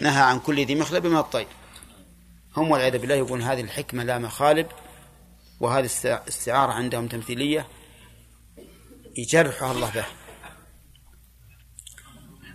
[0.00, 1.46] نهى عن كل ذي مخلب من الطير
[2.56, 4.66] هم والعياذ بالله يقول هذه الحكمة لا مخالب
[5.60, 5.84] وهذه
[6.28, 7.66] استعارة عندهم تمثيلية
[9.16, 10.04] يجرحها الله به.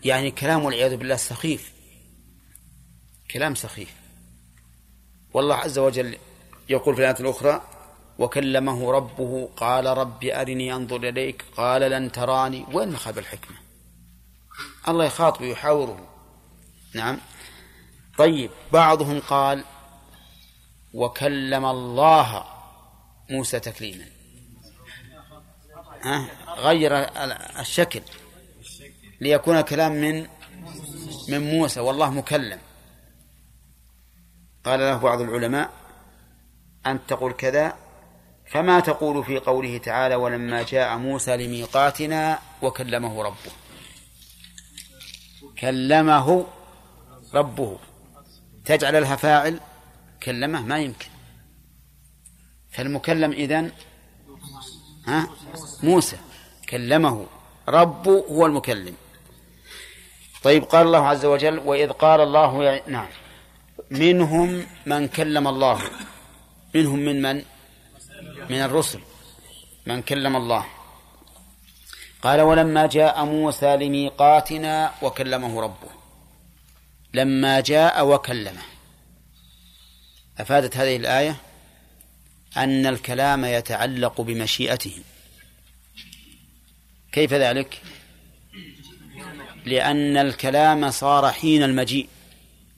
[0.04, 1.74] يعني كلام والعياذ بالله سخيف.
[3.32, 3.94] كلام سخيف.
[5.34, 6.18] والله عز وجل
[6.70, 7.62] يقول في الآية الأخرى
[8.20, 12.66] وكلمه ربه قال رب أرني أنظر إليك قال لن تراني.
[12.74, 13.58] وين مخاب الحكمة؟
[14.88, 16.10] الله يخاطب يحاوره
[16.96, 17.18] نعم.
[18.20, 19.64] طيب بعضهم قال
[20.94, 22.46] وكلم الله
[23.30, 24.06] موسى تكليما.
[26.02, 26.92] ها؟ غير
[27.60, 28.02] الشكل.
[29.22, 30.28] ليكون كلام من
[31.30, 32.60] من موسى والله مكلم.
[34.66, 35.70] قال له بعض العلماء
[36.86, 37.74] أن تقول كذا
[38.48, 43.52] فما تقول في قوله تعالى ولما جاء موسى لميقاتنا وكلمه ربه
[45.60, 46.46] كلمه
[47.34, 47.89] ربه.
[48.66, 49.60] تجعل لها فاعل؟
[50.24, 51.10] كلمة ما يمكن.
[52.72, 53.72] فالمكلم إذن
[55.08, 55.28] ها؟
[55.84, 56.18] موسى.
[56.70, 57.28] كلمه
[57.68, 58.96] ربه هو المكلم.
[60.44, 63.08] طيب قال الله عز وجل وإذ قال الله نعم.
[63.92, 65.82] منهم من كلم الله.
[66.76, 67.44] منهم من من؟
[68.50, 69.00] من الرسل.
[69.86, 70.66] من كلم الله.
[72.22, 75.99] قال ولما جاء موسى لميقاتنا وكلمه ربه.
[77.14, 78.62] لما جاء وكلمه.
[80.38, 81.36] أفادت هذه الآية؟
[82.58, 85.04] أن الكلام يتعلق بمشيئته
[87.12, 87.82] كيف ذلك؟
[89.66, 92.10] لأن الكلام صار حين المجيء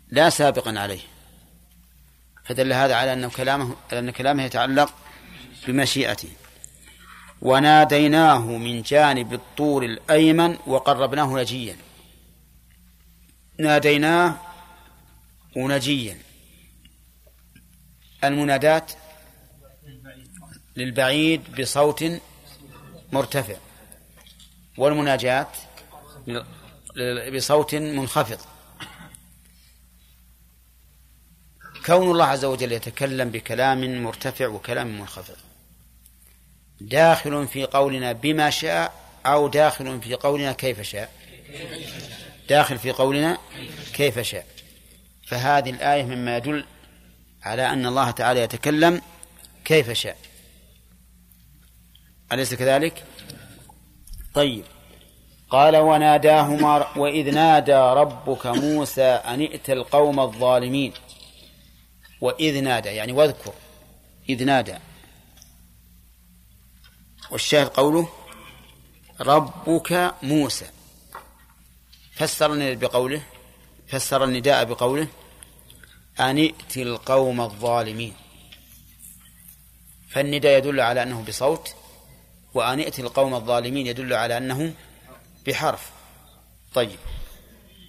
[0.09, 0.99] لا سابقا عليه.
[2.45, 4.93] فدل هذا على أن كلامه أن كلامه يتعلق
[5.67, 6.29] بمشيئته.
[7.41, 11.75] وناديناه من جانب الطور الأيمن وقربناه نجيا.
[13.59, 14.37] ناديناه
[15.55, 16.17] ونجيا.
[18.23, 18.91] المنادات
[20.75, 22.05] للبعيد بصوت
[23.11, 23.55] مرتفع
[24.77, 25.47] والمناجات
[27.35, 28.39] بصوت منخفض.
[31.85, 35.37] كون الله عز وجل يتكلم بكلام مرتفع وكلام منخفض.
[36.81, 38.93] داخل في قولنا بما شاء
[39.25, 41.13] أو داخل في قولنا كيف شاء.
[42.51, 43.37] داخل في قولنا
[43.93, 44.45] كيف شاء.
[45.27, 46.65] فهذه الآية مما يدل
[47.43, 49.01] على أن الله تعالى يتكلم
[49.65, 50.17] كيف شاء.
[52.31, 53.03] أليس كذلك؟
[54.33, 54.63] طيب.
[55.49, 60.93] قال وناداهما وإذ نادى ربك موسى أن ائت القوم الظالمين.
[62.21, 63.53] وإذ نادى يعني واذكر
[64.29, 64.77] إذ نادى.
[67.31, 68.09] والشاهد قوله
[69.21, 70.65] ربك موسى.
[72.21, 73.21] فسر بقوله
[73.87, 75.07] فسر النداء بقوله
[76.19, 78.13] أن ائت القوم الظالمين.
[80.09, 81.75] فالنداء يدل على أنه بصوت
[82.53, 84.73] وأن ائت القوم الظالمين يدل على أنه
[85.47, 85.91] بحرف.
[86.73, 86.99] طيب.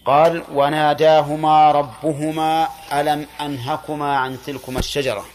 [0.05, 5.27] قال وناداهما ربهما ألم أنهكما عن تلكما الشجرة؟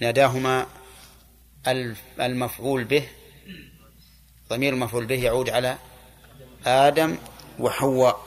[0.00, 0.66] ناداهما
[2.20, 3.08] المفعول به
[4.50, 5.78] ضمير المفعول به يعود على
[6.66, 7.18] آدم
[7.62, 8.20] وحواء.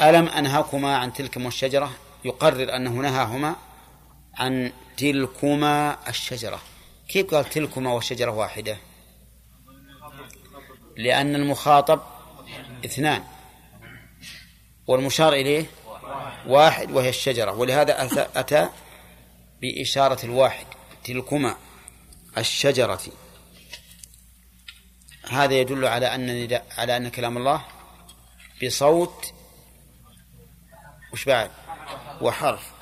[0.00, 1.92] ألم أنهكما عن تلكما الشجرة؟
[2.24, 3.56] يقرر أنه نهاهما
[4.34, 6.60] عن تلكما الشجرة.
[7.08, 8.76] كيف قال تلكما والشجرة واحدة؟
[10.96, 12.00] لأن المخاطب
[12.84, 13.24] اثنان.
[14.86, 15.66] والمشار إليه
[16.46, 17.52] واحد وهي الشجرة.
[17.52, 18.68] ولهذا أتى
[19.60, 20.66] بإشارة الواحد.
[21.04, 21.56] تلكما
[22.38, 23.00] الشجرة.
[25.28, 27.64] هذا يدل على أن على أن كلام الله
[28.64, 29.32] بصوت
[31.12, 31.50] وش بعد؟
[32.20, 32.72] وحرف.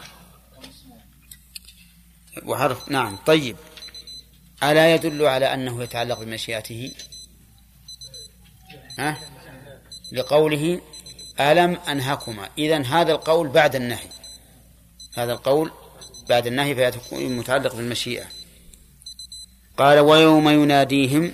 [2.45, 3.57] وحرف نعم طيب.
[4.63, 6.93] ألا يدل على أنه يتعلق بمشيئته؟
[8.99, 9.19] ها؟
[10.13, 10.81] لقوله
[11.41, 12.49] ألم أنهكما.
[12.59, 14.09] إذن هذا القول بعد النهي.
[15.15, 15.73] هذا القول
[16.29, 18.27] بعد النهي فيكون متعلق بالمشيئة.
[19.77, 21.33] قال ويوم يناديهم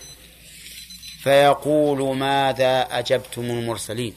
[1.27, 4.15] فيقول ماذا أجبتم المرسلين؟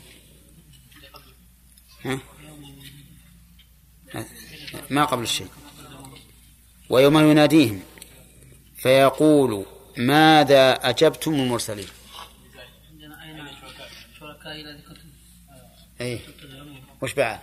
[2.05, 2.19] ها؟
[4.89, 5.47] ما قبل الشيء.
[6.89, 7.81] ويوم يناديهم
[8.77, 9.65] فيقول
[9.97, 11.87] ماذا أجبتم المرسلين؟
[16.01, 16.19] اي
[17.01, 17.39] وش بعد؟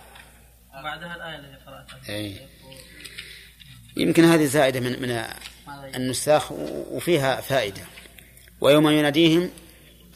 [0.73, 2.47] بعدها الآية التي قرأتها
[3.97, 5.25] يمكن هذه زائدة من من
[5.95, 6.51] النساخ
[6.91, 7.96] وفيها فائدة.
[8.61, 9.49] ويوم يناديهم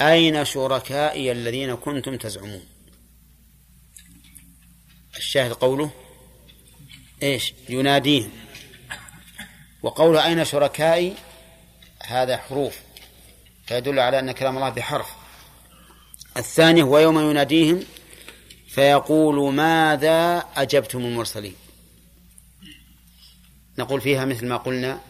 [0.01, 2.65] أين شركائي الذين كنتم تزعمون؟
[5.17, 5.91] الشاهد قوله
[7.23, 8.31] إيش؟ يناديهم.
[9.83, 11.13] وقوله أين شركائي؟
[12.03, 12.79] هذا حروف
[13.67, 15.07] فيدل على أن كلام الله بحرف.
[16.37, 17.83] الثاني هو يوم يناديهم
[18.67, 21.55] فيقول ماذا أجبتم المرسلين؟
[23.77, 25.01] نقول فيها مثل ما قلنا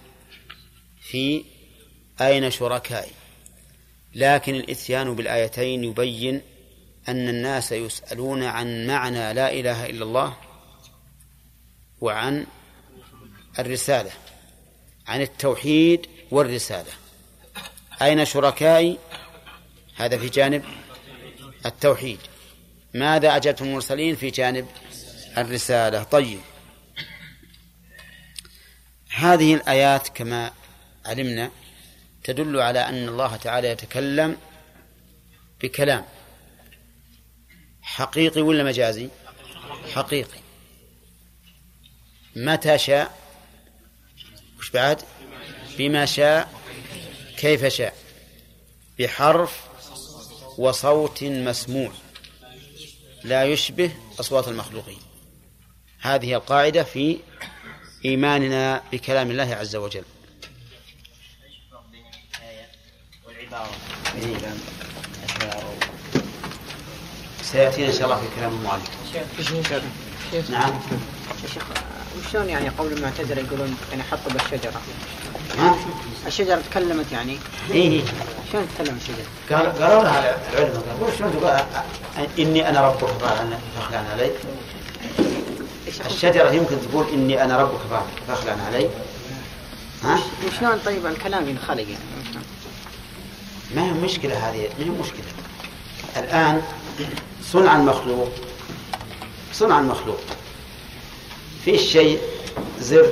[1.01, 1.45] في
[2.21, 3.20] أين شركائي؟
[4.15, 6.41] لكن الإتيان بالآيتين يبين
[7.07, 10.37] أن الناس يسألون عن معنى لا إله إلا الله
[12.01, 12.45] وعن
[13.59, 14.11] الرسالة
[15.07, 16.91] عن التوحيد والرسالة.
[18.01, 18.97] أين شركائي؟
[19.95, 20.63] هذا في جانب
[21.65, 22.19] التوحيد.
[22.93, 24.67] ماذا أجبتم المرسلين؟ في جانب
[25.37, 26.03] الرسالة.
[26.03, 26.39] طيب.
[29.09, 30.51] هذه الآيات كما
[31.05, 31.51] علمنا
[32.23, 34.37] تدل على أن الله تعالى يتكلم
[35.61, 36.05] بكلام.
[37.81, 39.09] حقيقي ولا مجازي؟
[39.93, 40.39] حقيقي.
[42.35, 43.17] متى شاء؟
[44.59, 45.01] وش بعد؟
[45.77, 46.53] بما شاء
[47.37, 47.95] كيف شاء؟
[48.99, 49.67] بحرف
[50.57, 51.91] وصوت مسموع.
[53.23, 54.99] لا يشبه أصوات المخلوقين.
[55.99, 57.19] هذه القاعدة في
[58.05, 60.03] إيماننا بكلام الله عز وجل.
[67.43, 68.89] سيأتينا إن شاء الله في كلام المؤلف
[70.49, 70.71] نعم.
[72.19, 74.81] وشلون يعني قول المعتزلة يقولون يعني حطوا بالشجرة؟
[75.57, 75.75] ها؟
[76.27, 77.37] الشجرة تكلمت يعني؟
[77.71, 78.03] إيه
[78.51, 80.19] شلون تتكلم الشجرة؟ قال قالوا لها
[80.53, 83.07] العلماء قالوا شلون تقول إني أنا ربك
[83.77, 84.31] فاخلعن علي؟
[86.05, 87.79] الشجرة يمكن تقول إني أنا ربك
[88.27, 88.89] فاخلعن علي.
[90.03, 92.20] ها؟ وشلون طيب الكلام ينخلق يعني؟
[93.75, 95.25] ما هي مشكلة هذه؟ ما هي مشكلة؟
[96.17, 96.61] الآن
[97.43, 98.29] صنع المخلوق
[99.53, 100.19] صنع المخلوق.
[101.65, 102.19] في شيء
[102.79, 103.11] زر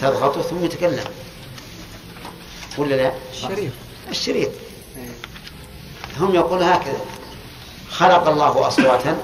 [0.00, 1.04] تضغطه ثم يتكلم.
[2.78, 3.72] ولا لا؟ الشريط.
[4.10, 4.50] الشريط.
[6.20, 7.00] هم يقول هكذا.
[7.90, 9.18] خلق الله أصواتا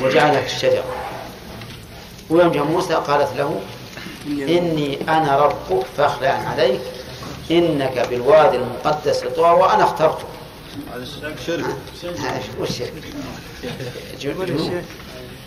[0.00, 0.84] وجعلها في الشجرة
[2.30, 3.60] ويوم جاء موسى قالت له
[4.26, 6.80] إني أنا ربك فأخلع عليك.
[7.50, 10.26] إنك بالوادي المقدس طوى وأنا اخترتك
[11.46, 11.64] شرك.
[12.60, 12.82] وش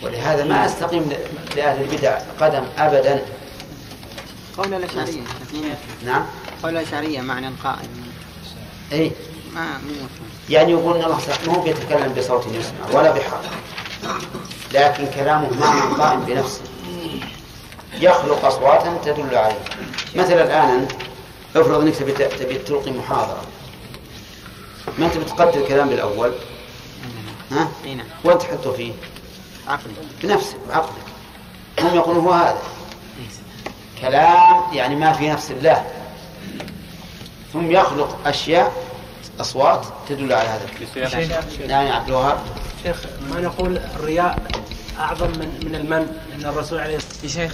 [0.04, 1.10] ولهذا ما أستقيم
[1.56, 3.22] لأهل البدع قدم أبدا.
[4.58, 5.22] قول الأشعرية
[6.06, 6.26] نعم.
[6.64, 7.90] قول الأشعرية معنى القائم.
[8.92, 9.12] أي
[9.54, 9.68] ما
[10.50, 13.46] يعني يقول ان الله مو بيتكلم بصوت يسمع ولا بحرف
[14.74, 16.62] لكن كلامه معنى قائم بنفسه.
[18.00, 19.60] يخلق أصواتا تدل عليه.
[20.16, 20.88] مثلا الآن
[21.56, 23.44] افرض انك تبي تبي تلقي محاضرة.
[24.98, 26.32] ما انت بتقدر الكلام بالأول؟
[27.52, 28.06] ها؟ نعم.
[28.24, 28.94] وين تحطه فيه؟
[29.68, 29.94] عقلي.
[30.24, 31.04] بنفسك بعقلك.
[31.80, 32.62] هم يقولون هو هذا.
[34.02, 35.86] كلام يعني ما في نفس الله.
[37.54, 38.74] ثم يخلق أشياء
[39.40, 40.66] أصوات تدل على هذا.
[41.68, 42.38] نعم عبد الوهاب.
[42.84, 42.98] شيخ
[43.30, 44.52] ما نقول الرياء
[45.00, 47.52] أعظم من من المن أن الرسول عليه الصلاة والسلام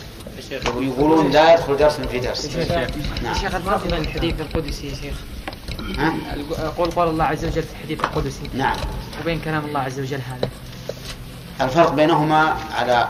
[0.51, 2.55] يقولون لا يدخل درس في درس.
[3.23, 3.33] نعم.
[3.33, 5.15] شيخ الفرق بين الحديث القدسي يا شيخ.
[5.97, 6.13] ها؟
[6.59, 8.49] أقول قول الله عز وجل في الحديث القدسي.
[8.53, 8.77] نعم.
[9.21, 10.49] وبين كلام الله عز وجل هذا.
[11.61, 13.07] الفرق بينهما على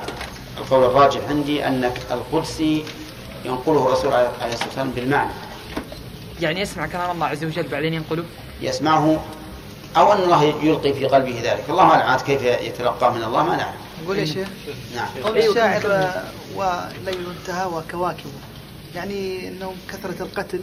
[0.57, 2.85] القول الراجح عندي أن القدسي
[3.45, 5.31] ينقله الرسول عليه الصلاة والسلام بالمعنى.
[6.41, 8.23] يعني يسمع كلام الله عز وجل بعدين ينقله؟
[8.61, 9.23] يسمعه
[9.97, 11.63] أو أن الله يلقي في قلبه ذلك.
[11.69, 13.73] الله أعلم كيف يتلقاه من الله ما نعلم
[14.07, 14.47] قول يا شيخ.
[14.95, 15.07] نعم.
[15.23, 15.83] قول الشاعر
[16.55, 18.31] وليل انتهى وكواكب.
[18.95, 20.59] يعني انه كثرة القتل.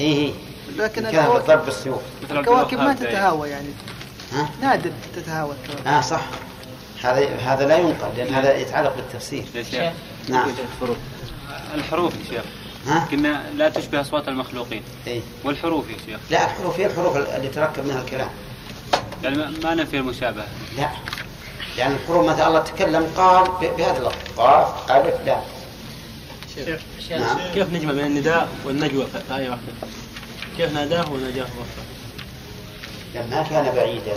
[0.00, 0.32] إيه
[0.76, 3.68] لكن كان بالضرب بالسيوف الكواكب ما تتهاوى يعني.
[4.32, 5.86] ها؟ نادر تتهاوى الكواكب.
[5.88, 6.20] آه صح.
[7.02, 9.44] هذا هذا لا ينقل لأن هذا يتعلق بالتفسير.
[10.28, 10.50] نعم.
[11.74, 12.12] الحروف.
[12.14, 12.44] يا شيخ.
[12.86, 14.82] ها؟ كنا لا تشبه أصوات المخلوقين.
[15.06, 16.20] إيه؟ والحروف يا شيخ.
[16.30, 18.28] لا الحروف هي الحروف اللي تركب منها الكلام.
[19.22, 20.46] يعني ما- نفي المشابهة.
[20.78, 20.88] لا.
[21.78, 24.16] يعني الحروف مثلا الله تكلم قال بهذا اللفظ.
[24.36, 25.40] قاف ألف لا.
[27.10, 27.38] نعم.
[27.54, 29.72] كيف نجمع بين النداء والنجوى في آية واحدة؟
[30.56, 31.84] كيف ناداه ونجاه وفقه؟
[33.14, 34.12] لما كان بعيدا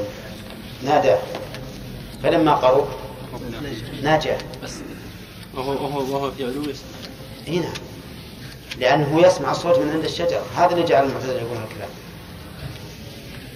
[0.84, 1.20] ناداه
[2.24, 2.88] فلما قرب
[4.04, 4.74] ناجاه بس
[5.54, 6.88] وهو وهو وهو في علو يسمع.
[7.48, 7.74] هنا
[8.80, 11.90] لأنه يسمع الصوت من عند الشجرة هذا اللي جعل المعتزلة يقول الكلام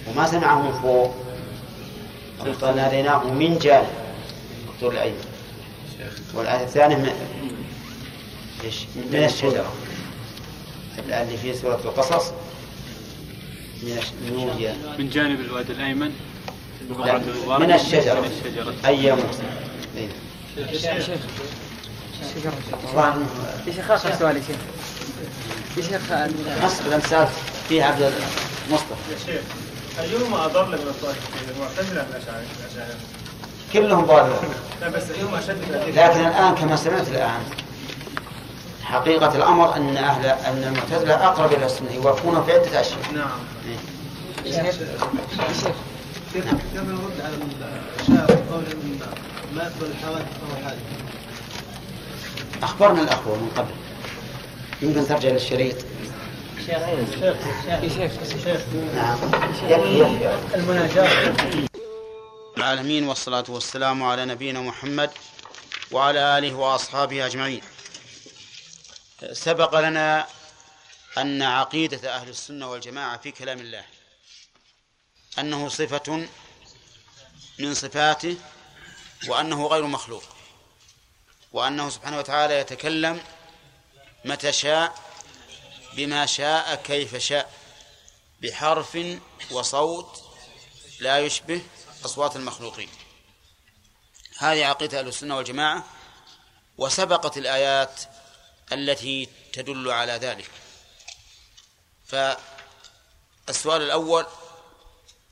[0.08, 1.14] وما سمعه من فوق.
[2.62, 3.88] قال ناديناه من جانب
[4.68, 5.24] الطول الأيمن
[6.34, 7.12] والآية الثانية من
[8.64, 8.76] إيش؟
[9.12, 9.72] من الشجرة.
[10.98, 12.32] اللي في سورة القصص.
[13.82, 16.12] من من من جانب الوادي الأيمن.
[17.60, 18.30] من الشجرة.
[18.86, 19.42] أي موسى
[19.96, 20.08] إيه.
[20.56, 21.08] يا شيخ.
[23.66, 23.90] يا شيخ.
[23.90, 24.56] اخر سؤال يا شيخ
[25.76, 26.12] يا شيخ.
[26.64, 27.30] أصبر أنت سألت
[27.68, 28.12] فيه عبد
[28.68, 29.12] المصطفى.
[29.12, 29.42] يا شيخ
[29.98, 32.94] أيهما أضر من الطائفتين المعتزلة أم الأشاعرة؟
[33.72, 37.40] كلهم ضالون لا بس أيهما أشد؟ لكن الآن كما سمعت الآن
[38.82, 42.98] حقيقة الأمر أن أهل أن المعتزلة أقرب إلى السنة يوافقون في عدة أشياء.
[43.14, 43.28] نعم.
[44.44, 44.80] يا شيخ
[45.38, 45.76] يا شيخ
[46.32, 47.34] كيف كيف نرد على
[48.00, 48.98] الشاعر قول إن
[49.54, 50.78] ما يقبل الحوادث فهو حادث؟
[52.62, 53.70] أخبرنا الأخوة من قبل
[54.82, 55.76] يمكن ترجع للشريط.
[56.70, 58.60] شيخ
[58.94, 59.18] نعم
[59.68, 61.34] يكفي يكفي المناجاة
[62.56, 65.10] العالمين والصلاة والسلام على نبينا محمد
[65.90, 67.62] وعلى آله وأصحابه أجمعين.
[69.32, 70.26] سبق لنا
[71.18, 73.84] أن عقيدة أهل السنة والجماعة في كلام الله
[75.38, 76.26] أنه صفة
[77.58, 78.36] من صفاته
[79.28, 80.24] وأنه غير مخلوق
[81.52, 83.20] وأنه سبحانه وتعالى يتكلم
[84.24, 85.09] متى شاء
[85.92, 87.52] بما شاء كيف شاء
[88.42, 88.98] بحرف
[89.50, 90.22] وصوت
[91.00, 91.62] لا يشبه
[92.04, 92.88] أصوات المخلوقين.
[94.38, 95.84] هذه عقيدة أهل السنة والجماعة
[96.78, 98.00] وسبقت الآيات
[98.72, 100.50] التي تدل على ذلك.
[102.06, 104.26] فالسؤال الأول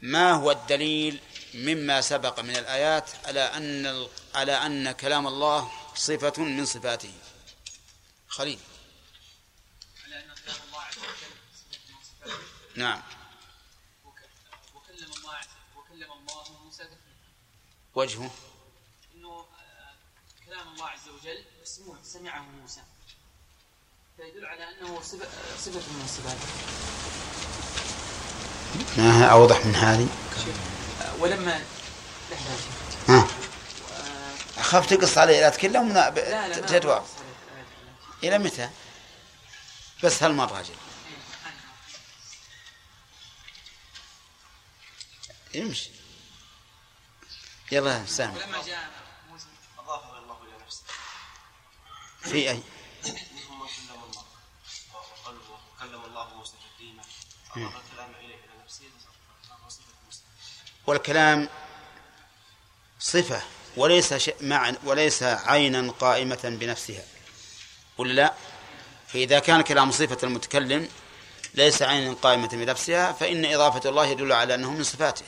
[0.01, 1.21] ما هو الدليل
[1.55, 7.13] مما سبق من الآيات على أن على أن كلام الله صفة من صفاته؟
[8.29, 8.59] خليل
[10.05, 12.45] على ان كلام الله عز وجل صفه من صفاته
[12.79, 13.01] نعم.
[14.05, 14.21] وك-
[14.75, 15.39] وكلم الله
[15.77, 16.99] وكلم الله موسى تكليما.
[17.95, 18.31] وجهه.
[19.15, 19.95] إنه آه،
[20.47, 22.81] كلام الله عز وجل مسموع سمعه موسى.
[24.17, 26.47] فيدل على أنه صفه آه، صفة من صفاته
[29.03, 30.09] ما هي أوضح من هذه؟
[31.03, 31.63] آه، ولما
[33.09, 33.27] ها.
[34.59, 37.05] أخاف تقص علي لا تكلم لا لا الآية.
[38.25, 38.71] إلى متى؟
[40.05, 40.75] بس هالمرة أجل
[45.55, 45.91] يمشي
[47.73, 48.91] يلا سام ولما جاء
[49.31, 49.47] موسى
[49.79, 50.83] أضافه الله إلى نفسه
[52.21, 52.63] في أي؟
[55.81, 57.03] كلم الله الله موسى تكليما
[57.57, 58.85] أضاف الكلام إليه إلى نفسه
[60.87, 61.49] والكلام
[63.01, 63.43] صفة
[63.77, 64.31] وليس ش...
[64.41, 67.05] مع وليس عينا قائمة بنفسها.
[67.99, 68.35] ولا لا؟
[69.09, 70.89] فإذا كان كلام صفة المتكلم
[71.55, 75.25] ليس عينا قائمة بنفسها فإن إضافة الله يدل على أنه من صفاته.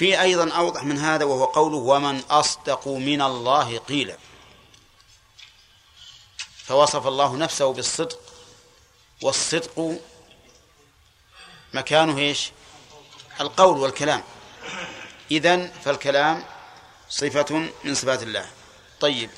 [0.00, 4.16] في أيضا أوضح من هذا وهو قوله ومن أصدق من الله قيلا.
[6.64, 8.20] فوصف الله نفسه بالصدق
[9.22, 10.00] والصدق
[11.74, 12.50] مكانه إيش؟
[13.40, 14.22] القول والكلام.
[15.30, 16.44] إذن فالكلام
[17.08, 18.50] صفة من صفات الله.
[19.00, 19.30] طيب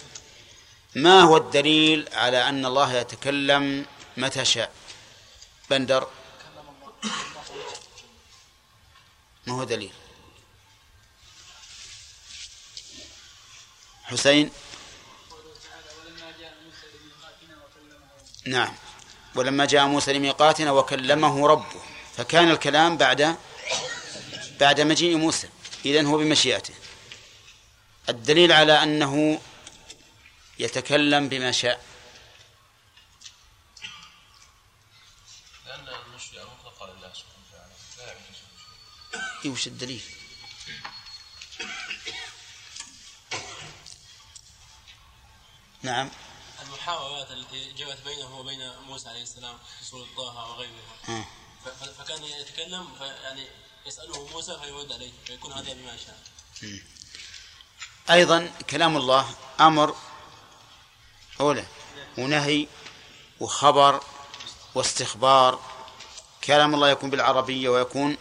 [0.95, 4.73] ما هو الدليل على أن الله يتكلم متى شاء؟
[5.71, 6.09] بندر.
[9.47, 9.93] ما هو دليل؟
[14.13, 14.51] حسين.
[18.47, 18.75] نعم.
[19.35, 21.83] ولما جاء موسى لميقاتنا وكلمه ربه.
[22.17, 23.37] فكان الكلام بعد
[24.61, 25.49] بعد مجيء موسى.
[25.85, 26.75] إذن هو بمشيئته.
[28.09, 29.41] الدليل على أنه
[30.59, 31.85] يتكلم بما شاء.
[35.67, 37.73] لأن المشيئة مطلقة لله سبحانه وتعالى.
[37.99, 38.39] لا يعجز
[39.45, 40.03] إيه وش الدليل؟
[45.83, 46.11] نعم.
[46.63, 50.73] المحاورات التي جرت بينه وبين موسى عليه السلام في سورة طه وغيرها.
[51.09, 51.25] آه.
[51.99, 53.47] فكان يتكلم يعني
[53.87, 56.19] يسأله موسى فيرد عليه فيكون هذا بما شاء
[58.11, 59.97] أيضا كلام الله أمر
[61.41, 61.65] أولى
[62.19, 62.67] ونهي
[63.41, 64.03] وخبر
[64.75, 65.61] واستخبار.
[66.45, 68.17] كلام الله يكون بالعربية ويكون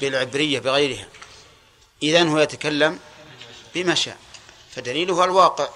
[0.00, 1.08] بالعبرية بغيرها.
[2.02, 3.00] إذن هو يتكلم
[3.74, 4.18] بما شاء.
[4.70, 5.68] فدليله الواقع.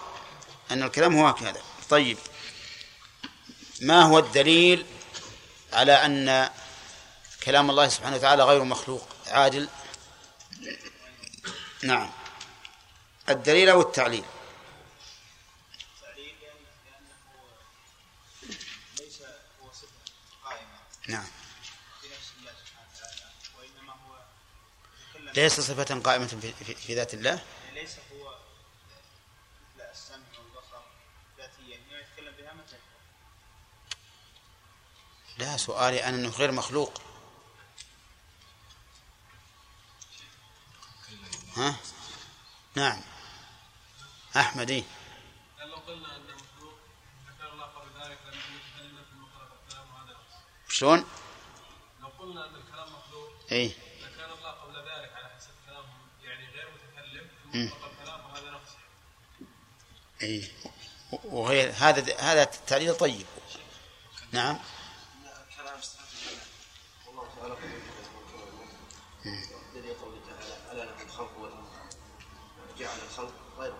[0.70, 1.62] أن الكلام هو هكذا.
[1.90, 2.18] طيب.
[3.80, 4.86] ما هو الدليل
[5.72, 6.50] على أن
[7.42, 9.68] كلام الله سبحانه وتعالى غير مخلوق؟ عادل؟
[11.82, 12.10] نعم.
[13.28, 14.24] الدليل أو التعليل؟
[21.08, 21.26] نعم.
[25.34, 26.26] ليس صفة قائمة
[26.86, 27.42] في ذات الله
[27.74, 28.34] ليس هو
[29.76, 30.82] مثل السمع والبصر
[31.38, 32.76] ذاتيا إنما يتكلم بها متى
[35.40, 37.00] لا سؤالي أنا أنه غير مخلوق.
[41.56, 41.76] ها؟
[42.74, 43.02] نعم.
[44.36, 44.84] أحمد إيه
[45.58, 46.74] لو قلنا انه مخلوق
[47.52, 48.18] الله قبل ذلك
[50.68, 51.04] شلون؟
[52.00, 53.72] لو قلنا ان الكلام مخلوق إيه.
[54.34, 57.28] الله قبل ذلك على حسب كلامهم يعني غير متكلم.
[57.52, 58.72] ثم قبل الكلام وهذا نقص
[60.22, 60.52] إيه.
[61.24, 63.26] وغير هذا هذا التعليل طيب.
[64.32, 64.58] نعم
[65.50, 66.42] الكلام صفات الجمع
[67.06, 67.54] والله تعالى
[69.74, 71.70] دليل قوله تعالى الا له الخلق والامر
[72.80, 73.72] جعل الخلق غير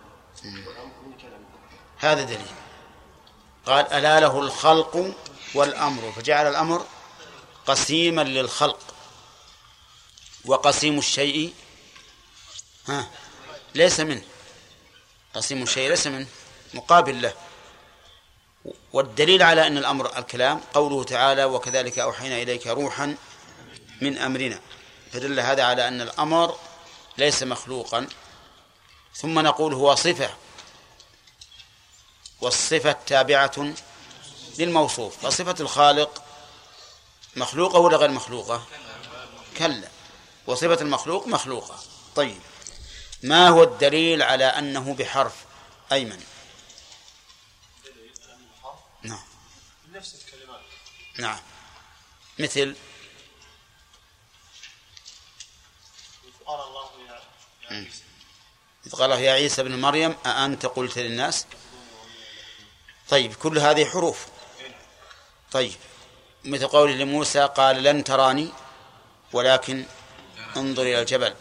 [0.45, 1.45] والأمر من كلامه
[1.99, 2.47] هذا دليل.
[3.67, 5.15] قال ألا له الخلق
[5.55, 6.13] والأمر.
[6.13, 6.87] فجعل الأمر
[7.67, 8.95] قسيما للخلق
[10.45, 11.55] وقسيم الشيء.
[12.89, 13.11] ها
[13.75, 14.23] ليس منه.
[15.35, 16.27] قسيم الشيء ليس منه
[16.75, 17.35] مقابل له.
[18.93, 23.17] والدليل على أن الأمر الكلام قوله تعالى وكذلك أوحينا إليك روحا
[24.01, 24.61] من أمرنا.
[25.13, 26.57] فدل هذا على أن الأمر
[27.19, 28.09] ليس مخلوقا.
[29.15, 30.31] ثم نقول هو صفة
[32.41, 33.75] والصفة تابعة
[34.59, 36.25] للموصوف فصفة الخالق
[37.37, 38.67] مخلوقة ولا غير مخلوقة؟
[39.59, 39.89] كلا.
[40.47, 41.81] وصفة المخلوق مخلوقة.
[42.17, 42.41] طيب.
[43.23, 45.35] ما هو الدليل على أنه بحرف
[45.93, 46.25] أيمن؟
[49.03, 49.25] نعم.
[49.93, 50.61] نفس الكلمات.
[51.19, 51.41] نعم.
[52.39, 52.77] مثل؟
[56.47, 57.21] قال الله يا.
[57.71, 58.10] عيسى.
[58.87, 61.47] إذ قال يا عيسى ابن مريم أأنت قلت للناس؟
[63.09, 64.27] طيب كل هذه حروف.
[65.53, 65.75] طيب
[66.45, 68.53] مثل قول لموسى قال لن تراني
[69.33, 69.87] ولكن
[70.57, 71.35] انظر إلى الجبل.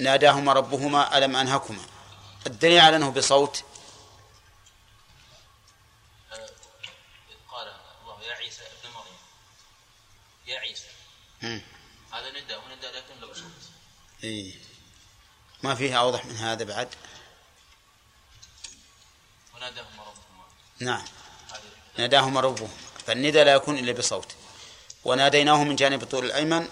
[0.00, 1.82] ناداهما ربهما ألم أنهكما؟
[2.46, 3.64] الدليل على أنه بصوت.
[7.50, 9.18] قال الله يا عيسى ابن مريم.
[10.46, 10.88] يا عيسى.
[12.12, 13.70] هذا ندى وندى لكن لو صوت.
[14.24, 14.67] إيه.
[15.62, 16.88] ما فيها أوضح من هذا بعد؟
[19.54, 20.44] وناداهما ربهما.
[20.80, 21.04] نعم.
[21.98, 22.74] ناداهما ربهما.
[23.06, 24.32] فالندى لا يكون إلا بصوت.
[25.04, 26.68] وناديناه من جانب الطول الأيمن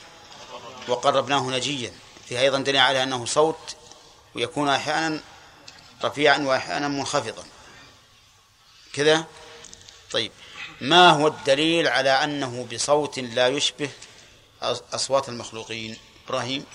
[0.88, 1.92] وقربناه نجيا.
[2.28, 3.76] فيها أيضا دليل على أنه صوت
[4.34, 5.20] ويكون أحيانا
[6.04, 7.44] رفيعا وأحيانا منخفضا.
[8.92, 9.26] كذا؟
[10.10, 10.32] طيب.
[10.80, 13.90] ما هو الدليل على أنه بصوت لا يشبه
[14.60, 15.96] أص- أصوات المخلوقين؟
[16.26, 16.66] إبراهيم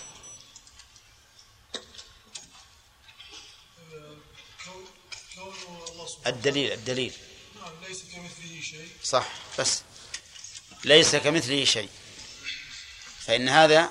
[4.65, 4.85] كون
[5.35, 5.53] كون
[5.91, 7.13] الله سبحانه الدليل الدليل.
[7.55, 8.87] وتعالى ليس كمثله شيء.
[9.03, 9.27] صح
[9.59, 9.81] بس.
[10.83, 11.89] ليس كمثله شيء.
[13.25, 13.89] فإن هذا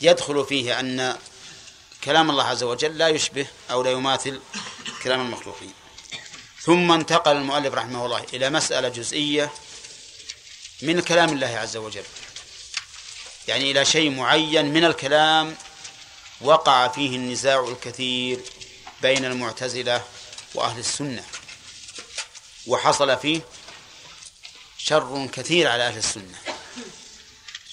[0.00, 1.18] يدخل فيه أن
[2.04, 4.40] كلام الله عز وجل لا يشبه أو لا يماثل
[5.02, 5.72] كلام المخلوقين.
[6.60, 9.52] ثم انتقل المؤلف رحمه الله إلى مسألة جزئية
[10.82, 12.04] من كلام الله عز وجل.
[13.48, 15.56] يعني إلى شيء معين من الكلام
[16.40, 18.40] وقع فيه النزاع الكثير
[19.02, 20.04] بين المعتزلة
[20.58, 21.24] وأهل السنة.
[22.66, 23.40] وحصل فيه
[24.78, 26.38] شر كثير على أهل السنة.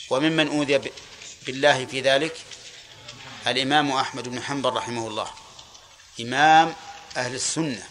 [0.10, 0.92] وممن أوذي
[1.46, 2.38] بالله في ذلك
[3.48, 5.28] الإمام أحمد بن حنبل رحمه الله.
[6.22, 6.76] إمام
[7.18, 7.88] أهل السنة.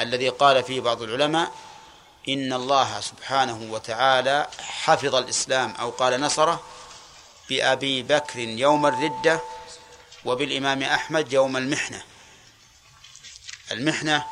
[0.00, 1.52] الذي قال فيه بعض العلماء
[2.28, 6.62] إن الله سبحانه وتعالى حفظ الإسلام أو قال نصره
[7.48, 9.40] بأبي بكر يوم الردة
[10.24, 12.13] وبالإمام أحمد يوم المحنة.
[13.72, 14.26] المحنة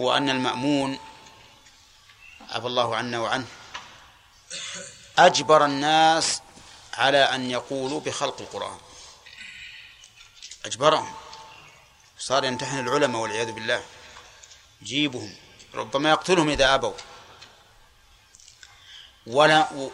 [0.00, 0.98] هو أن المأمون
[2.50, 3.46] عفى الله عنا وعنه
[5.18, 6.42] أجبر الناس
[6.94, 8.78] على أن يقولوا بخلق القرآن.
[10.64, 11.14] أجبرهم.
[12.18, 13.84] صار يمتحن العلماء والعياذ بالله.
[14.82, 15.36] يجيبهم
[15.74, 16.94] ربما يقتلهم إذا أبوا.
[19.26, 19.90] ولا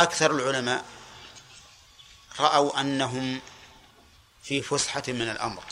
[0.00, 0.84] أكثر العلماء
[2.40, 3.40] رأوا أنهم
[4.42, 5.64] في فسحة من الأمر.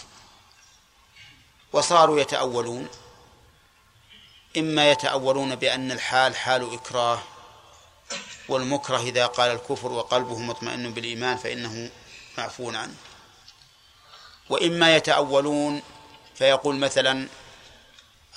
[1.73, 2.89] وصاروا يتأولون.
[4.57, 7.19] إما يتأولون بأن الحال حال إكراه
[8.49, 11.91] والمكره إذا قال الكفر وقلبه مطمئن بالإيمان فإنه
[12.39, 12.95] معفو عنه.
[14.51, 15.83] وإما يتأولون
[16.35, 17.29] فيقول مثلا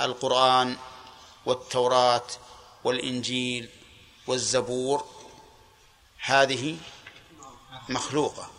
[0.01, 0.77] القرآن
[1.45, 2.27] والتوراة
[2.83, 3.69] والإنجيل
[4.27, 5.05] والزبور
[6.21, 6.77] هذه
[7.89, 8.49] مخلوقة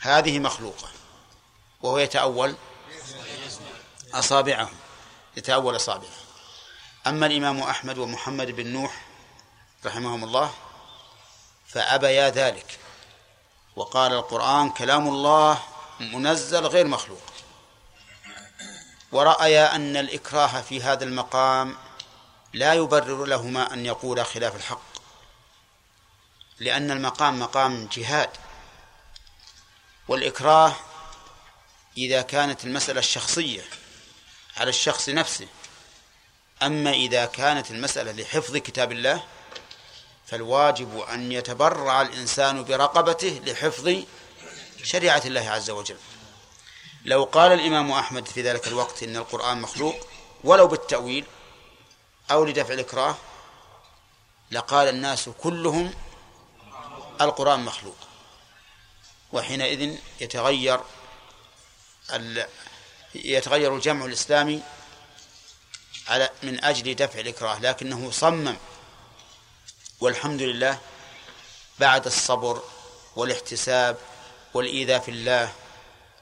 [0.00, 0.88] هذه مخلوقة
[1.82, 2.54] وهو يتأول
[4.18, 4.70] أصابعه
[5.36, 6.16] يتأول أصابعه
[7.06, 9.06] أما الإمام أحمد ومحمد بن نوح
[9.84, 10.54] رحمهم الله
[11.66, 12.78] فأبيا ذلك.
[13.76, 15.62] وقال القرآن كلام الله
[16.00, 17.22] منزل غير مخلوق.
[19.12, 21.76] ورأيا أن الإكراه في هذا المقام
[22.52, 24.96] لا يبرر لهما أن يقولا خلاف الحق
[26.58, 28.30] لأن المقام مقام جهاد.
[30.08, 30.72] والإكراه
[31.96, 33.62] إذا كانت المسألة الشخصية
[34.56, 35.48] على الشخص نفسه.
[36.62, 39.24] أما إذا كانت المسألة لحفظ كتاب الله
[40.26, 44.02] فالواجب أن يتبرع الإنسان برقبته لحفظ
[44.84, 45.96] شريعة الله عز وجل.
[47.04, 50.06] لو قال الإمام أحمد في ذلك الوقت إن القرآن مخلوق
[50.44, 51.24] ولو بالتأويل
[52.30, 53.16] أو لدفع الإكراه
[54.50, 55.94] لقال الناس كلهم
[57.20, 57.96] القرآن مخلوق.
[59.32, 60.80] وحينئذ يتغير
[63.24, 64.62] يتغير الجمع الإسلامي
[66.08, 68.56] على من أجل دفع الإكراه لكنه صمم
[70.00, 70.78] والحمد لله
[71.78, 72.62] بعد الصبر
[73.16, 73.98] والاحتساب
[74.54, 75.52] والإيذاء في الله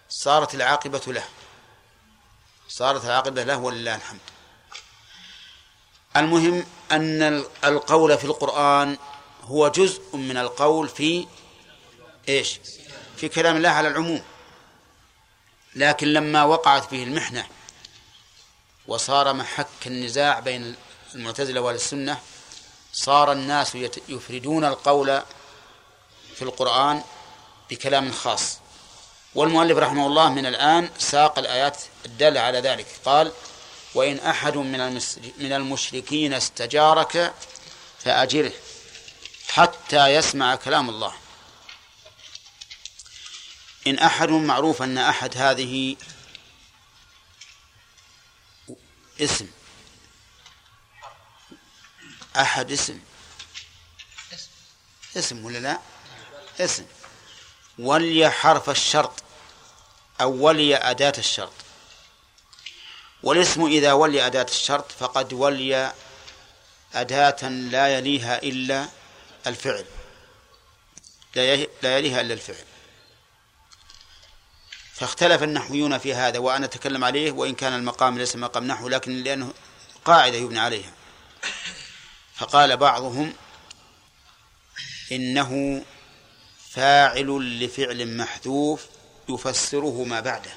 [0.09, 1.25] صارت العاقبة له.
[2.69, 4.21] صارت العاقبة له ولله الحمد.
[6.17, 8.99] المهم أن القول في القرآن
[9.43, 11.27] هو جزء من القول في
[12.29, 12.61] إيش؟
[13.17, 14.25] في كلام الله على العموم.
[15.77, 17.47] لكن لما وقعت فيه المحنة
[18.87, 20.75] وصار محك النزاع بين
[21.15, 22.19] المعتزلة والسنة
[22.93, 23.75] صار الناس
[24.09, 25.23] يفردون القول
[26.35, 27.03] في القرآن
[27.71, 28.59] بكلام خاص.
[29.35, 32.87] والمؤلف رحمه الله من الآن ساق الآيات الدالة على ذلك.
[33.05, 33.33] قال
[33.95, 35.01] وإن أحد من
[35.39, 37.35] من المشركين استجارك
[37.99, 38.53] فأجره
[39.49, 41.13] حتى يسمع كلام الله.
[43.87, 45.97] إن أحد معروف أن أحد هذه
[49.21, 49.49] اسم.
[52.37, 53.01] أحد اسم.
[55.17, 55.79] اسم ولا لا؟
[56.61, 56.87] اسم.
[57.79, 59.23] ولي حرف الشرط
[60.21, 61.53] أو ولي أداة الشرط.
[63.23, 65.93] والاسم إذا ولي أداة الشرط فقد ولي
[66.95, 68.89] أداة لا يليها إلا
[69.47, 69.87] الفعل.
[71.83, 72.65] لا يليها إلا الفعل.
[74.95, 79.55] فاختلف النحويون في هذا وأنا أتكلم عليه وإن كان المقام ليس مقام نحو لكن لأنه
[80.05, 80.93] قاعدة يبنى عليها.
[82.35, 83.35] فقال بعضهم
[85.13, 85.85] إنه
[86.71, 88.87] فاعل لفعل محذوف
[89.29, 90.51] يفسره ما بعده.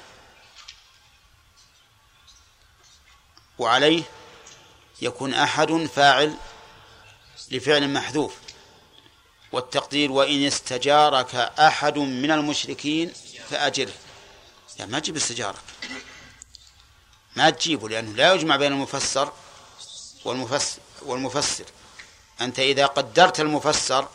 [3.58, 4.02] وعليه
[5.02, 6.34] يكون أحد فاعل
[7.50, 8.34] لفعل محذوف.
[9.52, 13.12] والتقدير وإن استجارك أحد من المشركين
[13.50, 13.92] فأجره.
[14.78, 15.58] يعني ما تجيب استجارة.
[17.36, 19.32] ما تجيبه لأنه لا يجمع بين المفسر
[20.24, 21.64] والمفسر والمفسر.
[22.40, 24.08] أنت إذا قدرت المفسر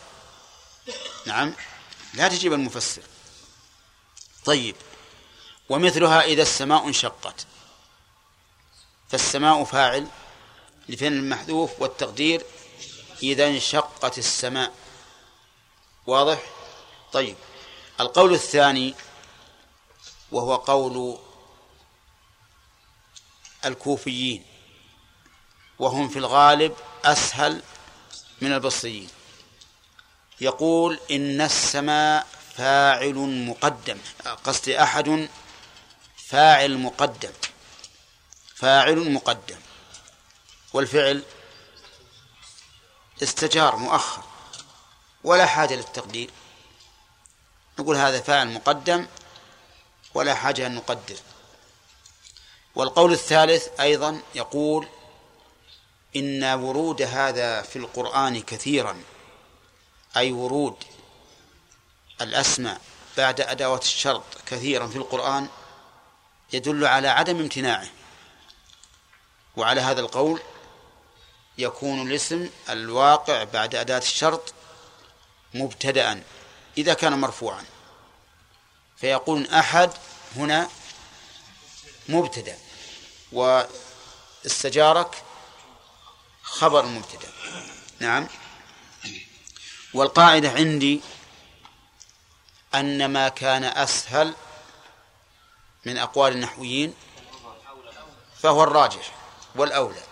[1.26, 1.54] نعم
[2.14, 3.02] لا تجيب المفسر.
[4.46, 4.76] طيب
[5.70, 7.46] ومثلها إذا السماء انشقت.
[9.10, 10.08] فالسماء فاعل
[10.90, 12.46] لفعل المحذوف والتقدير
[13.24, 14.74] إذا انشقت السماء.
[16.08, 16.44] واضح؟
[17.14, 17.36] طيب
[18.00, 18.96] القول الثاني
[20.34, 21.20] وهو قول
[23.66, 24.46] الكوفيين
[25.80, 27.62] وهم في الغالب أسهل
[28.42, 29.10] من البصريين.
[30.42, 33.16] يقول إن السماء فاعل
[33.50, 33.98] مقدم
[34.44, 35.30] قصدي أحد
[36.28, 37.32] فاعل مقدم
[38.56, 39.60] فاعل مقدم.
[40.74, 41.24] والفعل
[43.24, 44.24] استجار مؤخر
[45.24, 46.30] ولا حاجة للتقدير.
[47.80, 49.08] نقول هذا فاعل مقدم
[50.14, 51.16] ولا حاجة أن نقدر.
[52.76, 54.88] والقول الثالث أيضا يقول
[56.16, 59.04] إن ورود هذا في القرآن كثيرا
[60.18, 60.76] أي ورود
[62.22, 62.82] الأسماء
[63.18, 65.48] بعد أدوات الشرط كثيرا في القرآن
[66.54, 67.88] يدل على عدم امتناعه.
[69.58, 70.42] وعلى هذا القول
[71.58, 74.54] يكون الاسم الواقع بعد أداة الشرط
[75.54, 76.24] مبتدأ
[76.78, 77.64] إذا كان مرفوعا.
[79.04, 79.92] فيقول أحد
[80.36, 80.70] هنا
[82.10, 82.58] مبتدأ
[83.32, 85.24] واستجارك
[86.44, 87.28] خبر مبتدأ.
[88.00, 88.28] نعم.
[89.94, 91.02] والقاعدة عندي
[92.76, 94.34] أن ما كان أسهل
[95.86, 96.94] من أقوال النحويين
[98.42, 99.12] فهو الراجح
[99.56, 100.04] والأولى.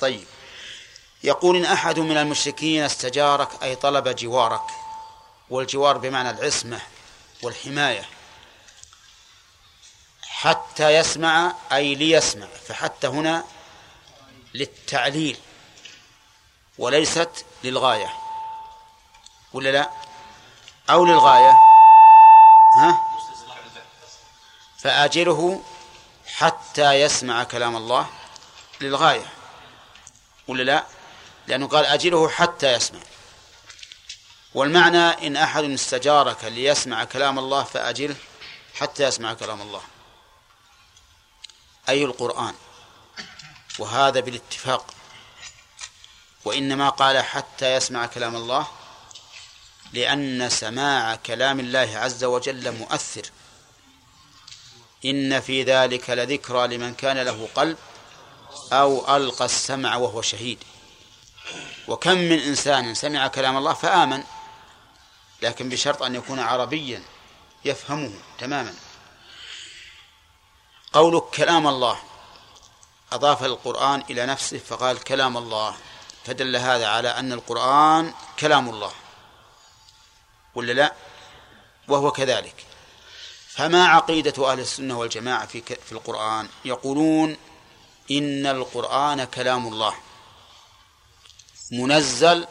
[0.00, 0.26] طيب.
[1.22, 4.66] يقول إن أحد من المشركين استجارك أي طلب جوارك
[5.50, 6.80] والجوار بمعنى العصمة
[7.42, 8.08] والحماية.
[10.22, 13.44] حتى يسمع أي ليسمع فحتى هنا
[14.54, 15.38] للتعليل
[16.78, 18.14] وليست للغاية.
[19.52, 19.90] ولا لا؟
[20.90, 21.58] أو للغاية.
[22.78, 23.00] ها؟
[24.78, 25.62] فآجله
[26.26, 28.06] حتى يسمع كلام الله
[28.80, 29.32] للغاية.
[30.48, 30.84] ولا لا؟
[31.46, 33.00] لأنه قال أجله حتى يسمع.
[34.54, 38.16] والمعنى إن أحد استجارك ليسمع كلام الله فأجله
[38.74, 39.82] حتى يسمع كلام الله.
[41.88, 42.54] أي القرآن؟
[43.78, 44.94] وهذا بالاتفاق.
[46.44, 48.66] وإنما قال حتى يسمع كلام الله
[49.92, 53.30] لأن سماع كلام الله عز وجل مؤثر.
[55.04, 57.78] إن في ذلك لذكرى لمن كان له قلب
[58.72, 60.58] أو ألقى السمع وهو شهيد.
[61.88, 64.24] وكم من إنسان سمع كلام الله فآمن.
[65.44, 67.02] لكن بشرط أن يكون عربيا
[67.64, 68.74] يفهمه تماما.
[70.92, 71.98] قولك كلام الله.
[73.12, 75.76] أضاف القرآن إلى نفسه فقال كلام الله.
[76.24, 78.92] فدل هذا على أن القرآن كلام الله.
[80.54, 80.94] ولا لا؟
[81.88, 82.66] وهو كذلك.
[83.48, 87.36] فما عقيدة أهل السنة والجماعة في في القرآن؟ يقولون
[88.10, 89.94] إن القرآن كلام الله.
[91.72, 92.46] منزل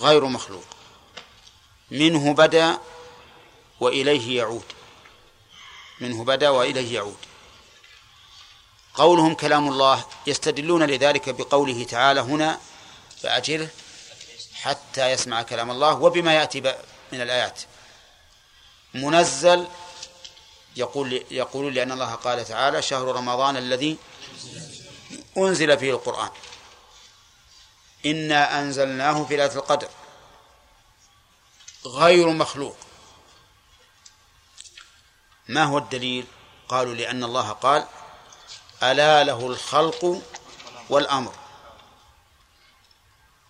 [0.00, 0.77] غير مخلوق.
[1.90, 2.78] منه بدا
[3.80, 4.64] وإليه يعود.
[6.00, 7.16] منه بدا وإليه يعود.
[8.94, 12.60] قولهم كلام الله يستدلون لذلك بقوله تعالى هنا
[13.22, 13.68] فأجله
[14.54, 16.60] حتى يسمع كلام الله وبما يأتي
[17.12, 17.60] من الآيات.
[18.94, 19.66] منزل
[20.76, 23.96] يقول يقولون لأن الله قال تعالى شهر رمضان الذي
[25.38, 26.30] أنزل فيه القرآن.
[28.06, 29.88] إنا أنزلناه في ليلة القدر.
[31.88, 32.76] غير مخلوق.
[35.48, 36.26] ما هو الدليل؟
[36.68, 37.86] قالوا لأن الله قال
[38.82, 40.22] ألا له الخلق
[40.90, 41.34] والأمر.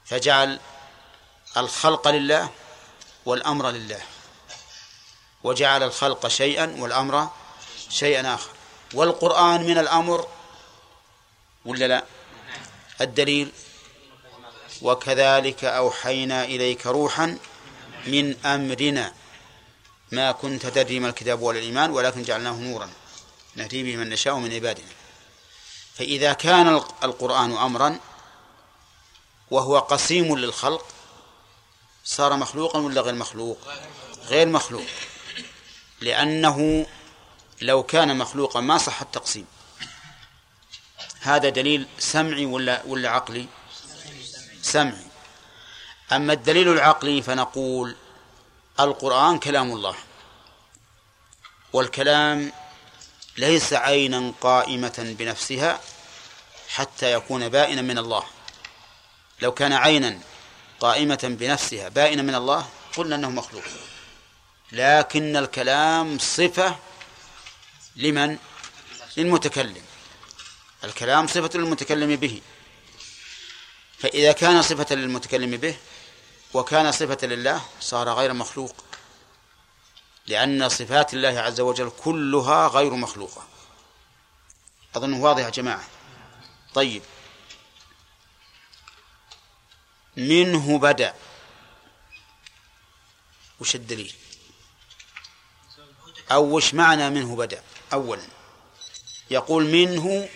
[0.04, 0.60] فجعل
[1.56, 2.50] الخلق لله
[3.26, 4.00] والأمر لله.
[5.44, 7.30] وجعل الخلق شيئا والأمر
[7.90, 8.50] شيئا آخر.
[8.94, 10.28] والقرآن من الأمر
[11.64, 12.04] ولا لا؟
[13.00, 13.52] الدليل
[14.82, 17.38] وكذلك أوحينا إليك روحا
[18.08, 19.12] من أمرنا.
[20.12, 22.90] ما كنت تدري ما الكتاب ولا الإيمان ولكن جعلناه نورا.
[23.56, 24.92] نهدي به من نشاء من عبادنا.
[25.94, 26.68] فإذا كان
[27.04, 28.00] القرآن أمرا
[29.50, 30.86] وهو قسيم للخلق
[32.04, 33.58] صار مخلوقا ولا غير مخلوق؟
[34.26, 34.86] غير مخلوق.
[36.00, 36.86] لأنه
[37.60, 39.46] لو كان مخلوقا ما صح التقسيم.
[41.20, 43.46] هذا دليل سمعي ولا ولا عقلي؟
[44.62, 45.07] سمعي.
[46.12, 47.96] أما الدليل العقلي فنقول
[48.80, 49.94] القرآن كلام الله
[51.72, 52.52] والكلام
[53.36, 55.80] ليس عينا قائمة بنفسها
[56.68, 58.24] حتى يكون بائنا من الله.
[59.42, 60.18] لو كان عينا
[60.80, 63.64] قائمة بنفسها بائنا من الله قلنا أنه مخلوق.
[64.72, 66.76] لكن الكلام صفة
[67.96, 68.38] لمن؟
[69.16, 69.84] للمتكلم.
[70.84, 72.42] الكلام صفة للمتكلم به.
[73.98, 75.76] فإذا كان صفة للمتكلم به
[76.54, 78.84] وكان صفة لله صار غير مخلوق
[80.26, 83.46] لأن صفات الله عز وجل كلها غير مخلوقة.
[84.96, 85.84] أظن واضح يا جماعة.
[86.74, 87.02] طيب.
[90.16, 91.14] منه بدأ.
[93.60, 94.14] وش الدليل؟
[96.32, 98.22] أو وش معنى منه بدأ؟ أولا
[99.30, 100.28] يقول منه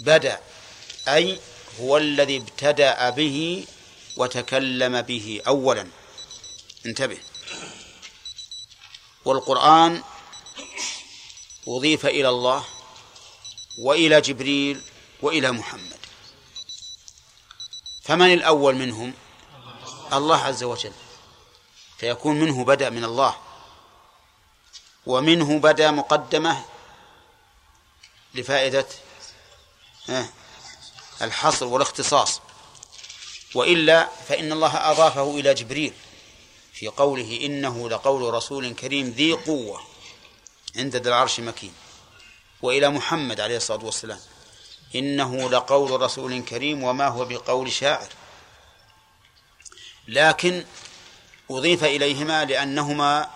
[0.00, 0.40] بدأ
[1.08, 1.40] أي
[1.80, 3.66] هو الذي ابتدأ به
[4.16, 5.88] وتكلم به أولا.
[6.86, 7.18] انتبه.
[9.24, 10.02] والقرآن
[11.68, 12.64] أضيف إلى الله
[13.78, 14.82] وإلى جبريل
[15.22, 15.98] وإلى محمد.
[18.02, 19.14] فمن الأول منهم؟
[20.12, 20.92] الله عز وجل.
[21.98, 23.36] فيكون منه بدأ من الله.
[25.06, 26.64] ومنه بدأ مقدمة
[28.34, 28.86] لفائدة
[31.22, 32.40] الحصر والاختصاص.
[33.54, 35.92] وإلا فإن الله أضافه إلى جبريل
[36.72, 39.80] في قوله إنه لقول رسول كريم ذي قوة
[40.76, 41.72] عند ذي العرش مكين.
[42.62, 44.20] وإلى محمد عليه الصلاة والسلام
[44.94, 48.08] إنه لقول رسول كريم وما هو بقول شاعر.
[50.08, 50.64] لكن
[51.50, 53.30] أضيف إليهما لأنهما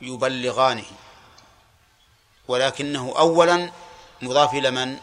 [0.00, 0.84] يبلغانه
[2.48, 3.72] ولكنه أولا
[4.22, 4.98] مضاف إلى من؟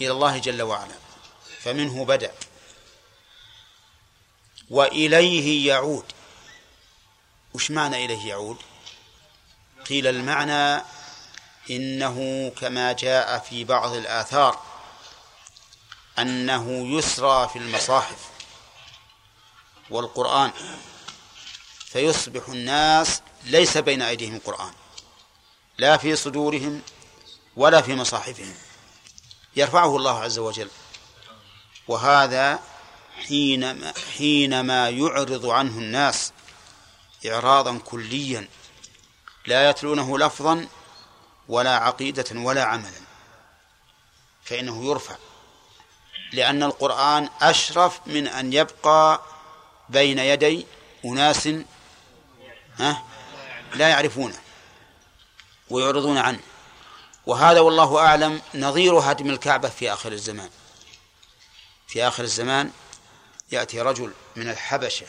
[0.00, 0.94] إلى الله جل وعلا
[1.60, 2.32] فمنه بدأ.
[4.74, 6.04] وإليه يعود.
[7.54, 8.56] وش معنى إليه يعود؟
[9.88, 10.84] قيل المعنى
[11.70, 14.62] إنه كما جاء في بعض الآثار
[16.18, 18.18] أنه يسرى في المصاحف
[19.90, 20.52] والقرآن
[21.86, 24.72] فيصبح الناس ليس بين أيديهم قرآن
[25.78, 26.82] لا في صدورهم
[27.56, 28.54] ولا في مصاحفهم.
[29.56, 30.70] يرفعه الله عز وجل.
[31.88, 32.73] وهذا
[33.16, 36.32] حينما حينما يعرض عنه الناس
[37.26, 38.48] إعراضا كليا
[39.46, 40.68] لا يتلونه لفظا
[41.48, 43.00] ولا عقيدة ولا عملا
[44.44, 45.16] فإنه يرفع
[46.32, 49.22] لأن القرآن أشرف من أن يبقى
[49.88, 50.66] بين يدي
[51.04, 51.48] أناس
[53.74, 54.36] لا يعرفونه
[55.70, 56.40] ويعرضون عنه.
[57.26, 60.50] وهذا والله أعلم نظير هدم الكعبة في آخر الزمان
[61.88, 62.70] في آخر الزمان
[63.52, 65.06] يأتي رجل من الحبشة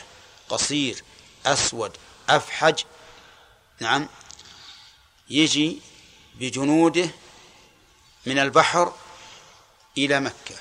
[0.48, 1.04] قصير
[1.46, 1.96] أسود
[2.28, 2.84] أفحج
[3.80, 4.08] نعم
[5.30, 5.80] يجي
[6.34, 7.10] بجنوده
[8.26, 8.92] من البحر
[9.98, 10.54] إلى مكة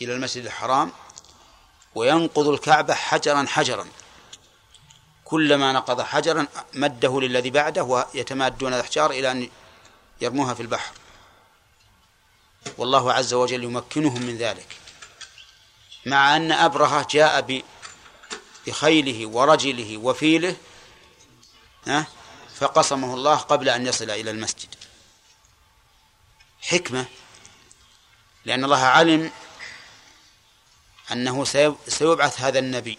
[0.00, 0.92] إلى المسجد الحرام
[1.94, 3.86] وينقض الكعبة حجرا حجرا.
[5.24, 9.50] كلما نقض حجرا مده للذي بعده ويتمادون الأحجار إلى أن
[10.20, 10.94] يرموها في البحر.
[12.78, 14.83] والله عز وجل يمكنهم من ذلك.
[16.06, 17.62] مع أن أبرهة جاء
[18.66, 20.56] بخيله ورجله وفيله
[22.54, 24.74] فقصمه الله قبل أن يصل إلى المسجد.
[26.60, 27.06] حكمة
[28.44, 29.30] لأن الله علم
[31.12, 31.44] أنه
[31.88, 32.98] سيبعث هذا النبي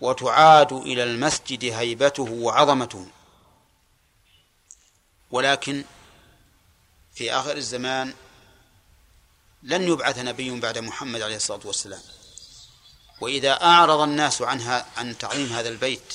[0.00, 3.06] وتعاد إلى المسجد هيبته وعظمته.
[5.30, 5.84] ولكن
[7.14, 8.14] في آخر الزمان
[9.62, 12.02] لن يبعث نبي بعد محمد عليه الصلاة والسلام.
[13.20, 16.14] وإذا أعرض الناس عنها عن تعظيم هذا البيت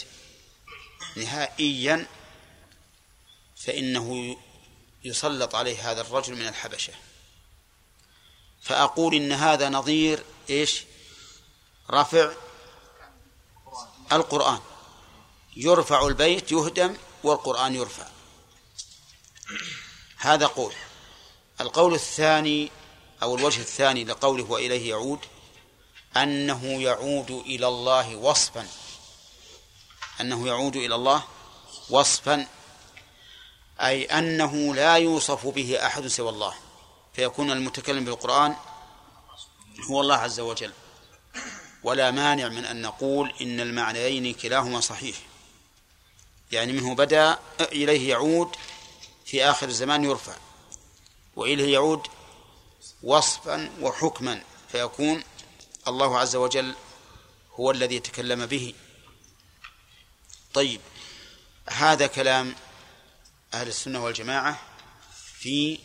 [1.15, 2.07] نهائيا
[3.55, 4.37] فإنه
[5.03, 6.93] يسلط عليه هذا الرجل من الحبشة.
[8.61, 10.83] فأقول إن هذا نظير إيش؟
[11.91, 12.31] رفع
[14.11, 14.59] القرآن.
[15.55, 18.07] يرفع البيت يهدم والقرآن يرفع.
[20.17, 20.73] هذا قول.
[21.61, 22.71] القول الثاني
[23.23, 25.19] أو الوجه الثاني لقوله وإليه يعود
[26.17, 28.67] أنه يعود إلى الله وصفا.
[30.21, 31.23] أنه يعود إلى الله
[31.89, 32.47] وصفا.
[33.81, 36.53] أي أنه لا يوصف به أحد سوى الله.
[37.13, 38.55] فيكون المتكلم بالقرآن
[39.89, 40.71] هو الله عز وجل.
[41.83, 45.15] ولا مانع من أن نقول إن المعنيين كلاهما صحيح.
[46.51, 48.55] يعني منه بدأ إليه يعود
[49.25, 50.35] في آخر الزمان يرفع.
[51.35, 52.07] وإليه يعود
[53.03, 55.23] وصفا وحكما فيكون
[55.87, 56.75] الله عز وجل
[57.51, 58.73] هو الذي تكلم به.
[60.53, 60.81] طيب
[61.69, 62.55] هذا كلام
[63.53, 64.61] أهل السنة والجماعة
[65.39, 65.79] في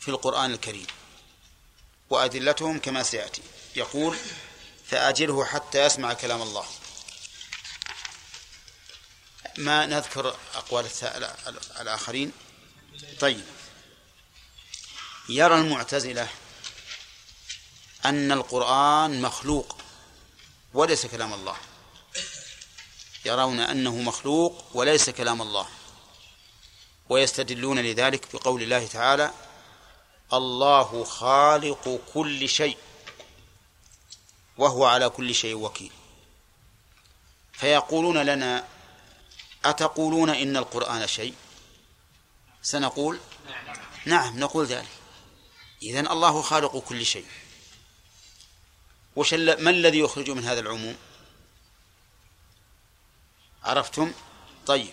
[0.00, 0.86] في القرآن الكريم.
[2.10, 3.42] وأدلتهم كما سيأتي.
[3.76, 4.16] يقول
[4.86, 6.66] فأجله حتى يسمع كلام الله.
[9.58, 10.86] ما نذكر أقوال
[11.80, 12.32] الآخرين؟
[13.20, 13.44] طيب.
[15.28, 16.28] يرى المعتزلة
[18.04, 19.76] أن القرآن مخلوق
[20.74, 21.56] وليس كلام الله.
[23.24, 25.66] يرون أنه مخلوق وليس كلام الله.
[27.08, 29.30] ويستدلون لذلك بقول الله تعالى
[30.32, 32.78] الله خالق كل شيء
[34.58, 35.92] وهو على كل شيء وكيل
[37.52, 38.64] فيقولون لنا
[39.64, 41.34] أتقولون إن القرآن شيء؟
[42.62, 43.20] سنقول
[44.06, 44.88] نعم نقول ذلك
[45.82, 47.26] إذن الله خالق كل شيء.
[49.16, 50.96] وش ما الذي يخرج من هذا العموم؟
[53.64, 54.12] عرفتم؟
[54.66, 54.92] طيب.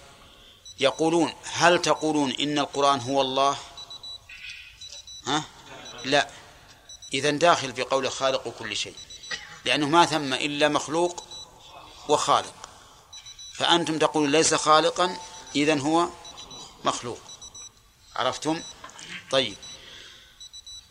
[0.79, 3.57] يقولون هل تقولون إن القرآن هو الله؟
[5.27, 5.43] ها؟
[6.05, 6.29] لا.
[7.13, 8.95] إذا داخل في قول خالق كل شيء.
[9.65, 11.23] لأنه ما ثم إلا مخلوق
[12.09, 12.69] وخالق.
[13.53, 15.17] فأنتم تقولون ليس خالقا
[15.55, 16.09] إذن هو
[16.85, 17.19] مخلوق.
[18.15, 18.63] عرفتم؟
[19.31, 19.57] طيب.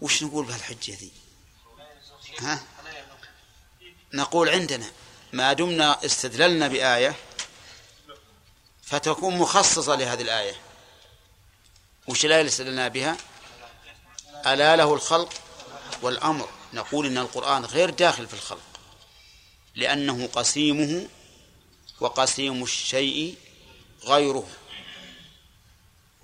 [0.00, 1.10] وش نقول بهالحجة ذي؟
[2.40, 2.62] ها؟
[4.12, 4.90] نقول عندنا
[5.32, 7.16] ما دمنا استدللنا بآية
[8.82, 10.54] فتكون مخصصة لهذه الآية.
[12.08, 13.16] وش الآية اللي استدلنا بها؟
[14.46, 15.32] ألا له الخلق
[16.02, 16.48] والأمر.
[16.72, 18.80] نقول إن القرآن غير داخل في الخلق
[19.74, 21.08] لأنه قسيمه
[22.00, 23.36] وقسيم الشيء
[24.04, 24.48] غيره.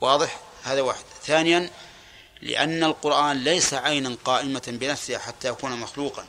[0.01, 1.05] واضح؟ هذا واحد.
[1.23, 1.71] ثانيا
[2.43, 6.27] لأن القرآن ليس عينا قائمة بنفسها حتى يكون مخلوقا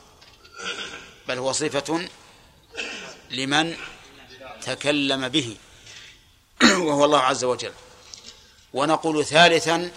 [1.28, 2.10] بل هو صفة
[3.30, 3.78] لمن
[4.62, 5.58] تكلم به
[6.64, 7.74] وهو الله عز وجل.
[8.74, 9.91] ونقول ثالثا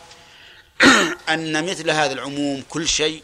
[1.29, 3.23] أن مثل هذا العموم كل شيء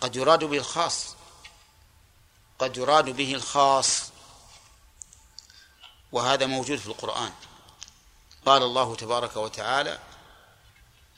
[0.00, 1.16] قد يراد به الخاص
[2.58, 4.02] قد يراد به الخاص
[6.12, 7.32] وهذا موجود في القرآن.
[8.46, 9.98] قال الله تبارك وتعالى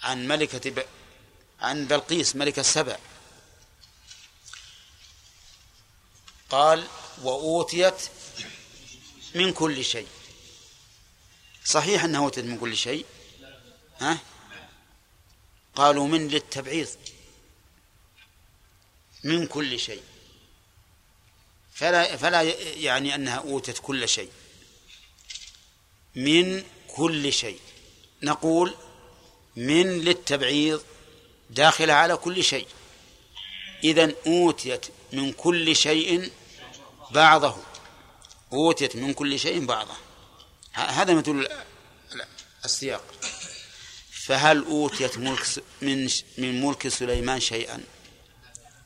[0.04, 0.86] عن ملكة ب...
[1.60, 2.98] عن بلقيس ملكة السبع.
[6.50, 6.88] قال
[7.22, 7.94] وأوتيت
[9.34, 10.08] من كل شيء.
[11.64, 13.06] صحيح أنها أوتيت من كل شيء؟
[14.00, 14.18] ها؟
[15.74, 16.88] قالوا من للتبعيض.
[19.24, 20.02] من كل شيء.
[21.74, 22.42] فلا فلا
[22.72, 24.30] يعني أنها أوتت كل شيء.
[26.14, 27.60] من كل شيء.
[28.22, 28.74] نقول
[29.56, 30.82] من للتبعيض
[31.50, 32.66] داخلة على كل شيء
[33.84, 36.30] إذا أوتيت من كل شيء
[37.10, 37.56] بعضه
[38.52, 39.94] أوتيت من كل شيء بعضه
[40.72, 41.48] هذا مثل
[42.64, 43.04] السياق
[44.26, 45.46] فهل أوتيت ملك
[45.82, 47.80] من من ملك سليمان شيئا؟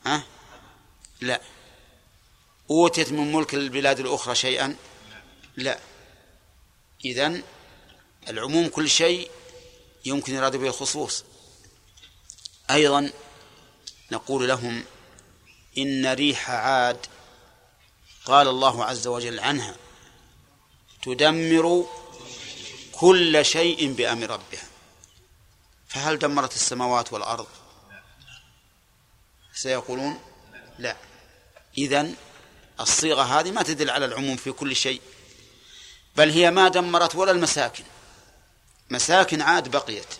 [0.04, 0.22] ها؟
[1.20, 1.40] لا
[2.70, 4.76] أوتيت من ملك البلاد الأخرى شيئا؟
[5.56, 5.78] لا
[7.04, 7.42] إذن
[8.28, 9.30] العموم كل شيء
[10.08, 11.24] يمكن إرادة به الخصوص.
[12.70, 13.12] أيضا
[14.12, 14.84] نقول لهم
[15.78, 17.06] إن ريح عاد
[18.24, 19.76] قال الله عز وجل عنها
[21.02, 21.86] تدمر
[22.92, 24.68] كل شيء بأمر ربها.
[25.88, 27.46] فهل دمرت السماوات والأرض؟
[29.54, 30.20] سيقولون
[30.78, 30.96] لا.
[31.78, 32.14] إذن
[32.80, 35.00] الصيغة هذه ما تدل على العموم في كل شيء
[36.16, 37.84] بل هي ما دمرت ولا المساكن.
[38.90, 40.14] مساكن عاد بقيت.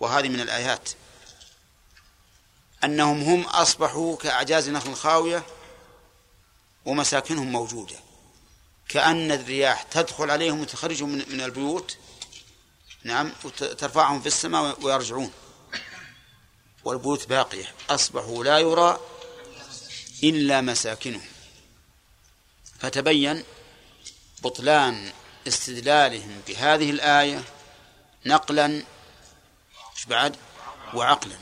[0.00, 0.90] وهذه من الآيات.
[2.84, 5.46] أنهم هم أصبحوا كأعجاز نخل خاوية
[6.84, 7.96] ومساكنهم موجودة.
[8.88, 11.96] كأن الرياح تدخل عليهم وتخرجهم من, البيوت.
[13.04, 15.32] نعم وترفعهم في السماء ويرجعون.
[16.84, 17.74] والبيوت باقية.
[17.90, 19.00] أصبحوا لا يرى
[20.22, 21.28] إلا مساكنهم.
[22.78, 23.44] فتبين
[24.42, 25.12] بطلان
[25.48, 27.44] استدلالهم بهذه الآية
[28.26, 28.66] نقلا
[29.96, 30.36] إيش بعد؟
[30.94, 31.38] وعقلا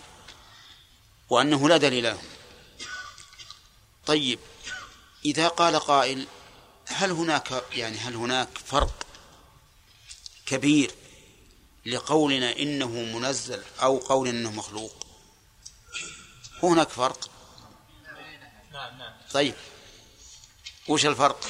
[1.31, 2.25] وأنه لا دليل لهم.
[4.07, 4.39] طيب
[5.25, 6.27] إذا قال قائل
[6.87, 9.07] هل هناك يعني هل هناك فرق
[10.47, 10.91] كبير
[11.87, 15.07] لقولنا إنه منزل أو قولنا إنه مخلوق؟
[16.63, 17.31] هناك فرق؟
[19.33, 19.55] طيب
[20.89, 21.47] وش الفرق؟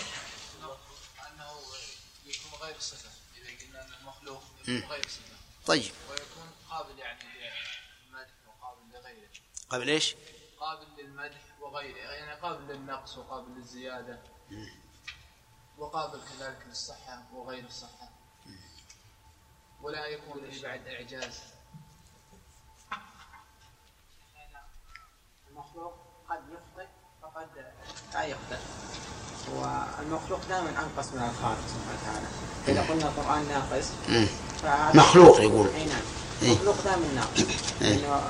[5.66, 5.92] طيب.
[6.10, 7.20] ويكون قابل يعني
[8.08, 9.30] للمدح وقابل لغيره.
[9.70, 10.16] قابل إيش؟
[10.60, 11.96] قابل للمدح وغيره.
[11.96, 14.22] يعني قابل للنقص وقابل للزيادة.
[15.78, 18.10] وقابل كذلك للصحة وغير الصحة.
[19.80, 21.42] ولا يكون به بعد إعجاز.
[25.48, 25.94] المخلوق
[26.28, 26.88] قد يخطئ
[27.36, 28.36] لا
[29.54, 32.28] والمخلوق دائما أنقص من الخالق سبحانه وتعالى.
[32.68, 33.86] إذا قلنا القرآن ناقص
[34.94, 35.68] مخلوق يقول.
[35.68, 36.02] أي نعم؟
[36.42, 37.40] مخلوق دائما ناقص.
[37.80, 38.22] لأنه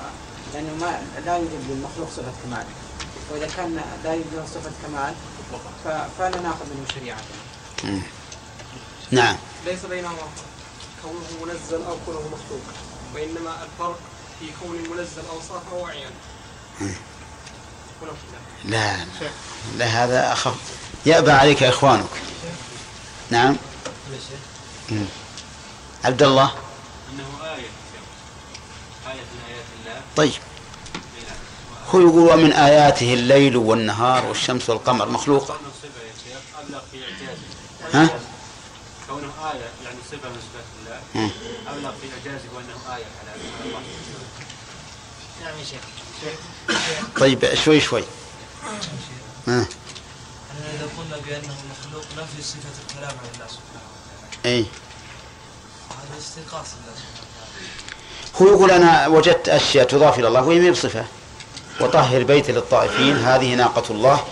[0.54, 2.66] لأنه ما لا يوجد للمخلوق صفة كمال.
[3.30, 5.14] وإذا كان لا يوجد له صفة كمال
[6.18, 7.20] فلا نأخذ منه شريعة.
[9.10, 9.36] نعم.
[9.66, 10.18] ليس بينهما
[11.02, 12.60] كونه منزل أو كونه مخلوق
[13.14, 13.98] وإنما الفرق
[14.40, 16.12] في كون المنزل اوصاف أو اعيان
[18.64, 18.96] لا.
[19.76, 20.54] لا هذا أخف
[21.06, 22.08] يأبى عليك إخوانك.
[23.30, 23.56] نعم.
[26.04, 26.50] عبد الله.
[27.12, 27.68] أنه آية
[29.06, 30.00] آية من آيات الله.
[30.16, 30.32] طيب.
[31.94, 35.08] هو يقول ومن آياته الليل والنهار والشمس والقمر.
[35.08, 35.46] مخلوق.
[35.46, 37.42] كونه صفة يا شيخ أبلغ في إعجازه
[37.94, 38.20] ها؟
[39.08, 41.30] كونه آية يعني صفة من صفات الله.
[41.66, 43.80] أبلغ في إعجازه وأنه آية على على الله.
[45.44, 45.80] نعم يا شيخ
[47.20, 48.04] طيب شوي شوي.
[49.48, 49.66] ها أننا
[50.74, 53.82] إذا قلنا بأنه مخلوق نفي صفة الكلام عن الله سبحانه
[54.42, 54.56] وتعالى.
[54.56, 54.66] اي
[55.90, 58.50] هذا استنقاص الله سبحانه وتعالى.
[58.50, 61.06] هو يقول أنا وجدت أشياء تضاف إلى الله وهي ما بصفة؟
[61.80, 64.26] وطهر بيت للطائفين هذه ناقة الله.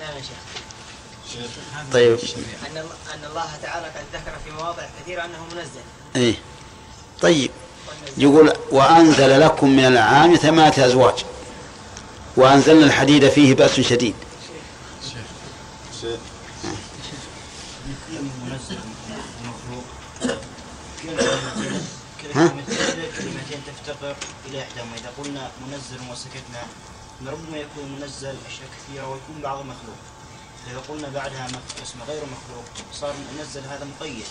[0.00, 1.46] يا شيخ
[1.92, 2.18] طيب.
[2.66, 2.76] أن
[3.14, 5.80] أن الله تعالى قد ذكر في مواضع كثيرة أنه منزل.
[6.16, 6.34] إيه.
[7.22, 7.50] طيب.
[8.16, 11.24] يقول وأنزل لكم من العام ثمانية أزواج.
[12.36, 14.14] وأنزلنا الحديد فيه بأس شديد.
[22.34, 22.48] ها؟
[23.18, 26.62] كلمتين تفتقر إلى إحداهما إذا قلنا منزل وسكتنا
[27.26, 30.00] ربما يكون منزل أشياء كثيرة ويكون بعض مخلوق
[30.70, 31.46] إذا قلنا بعدها
[31.82, 34.24] اسم غير مخلوق صار منزل هذا مقيد.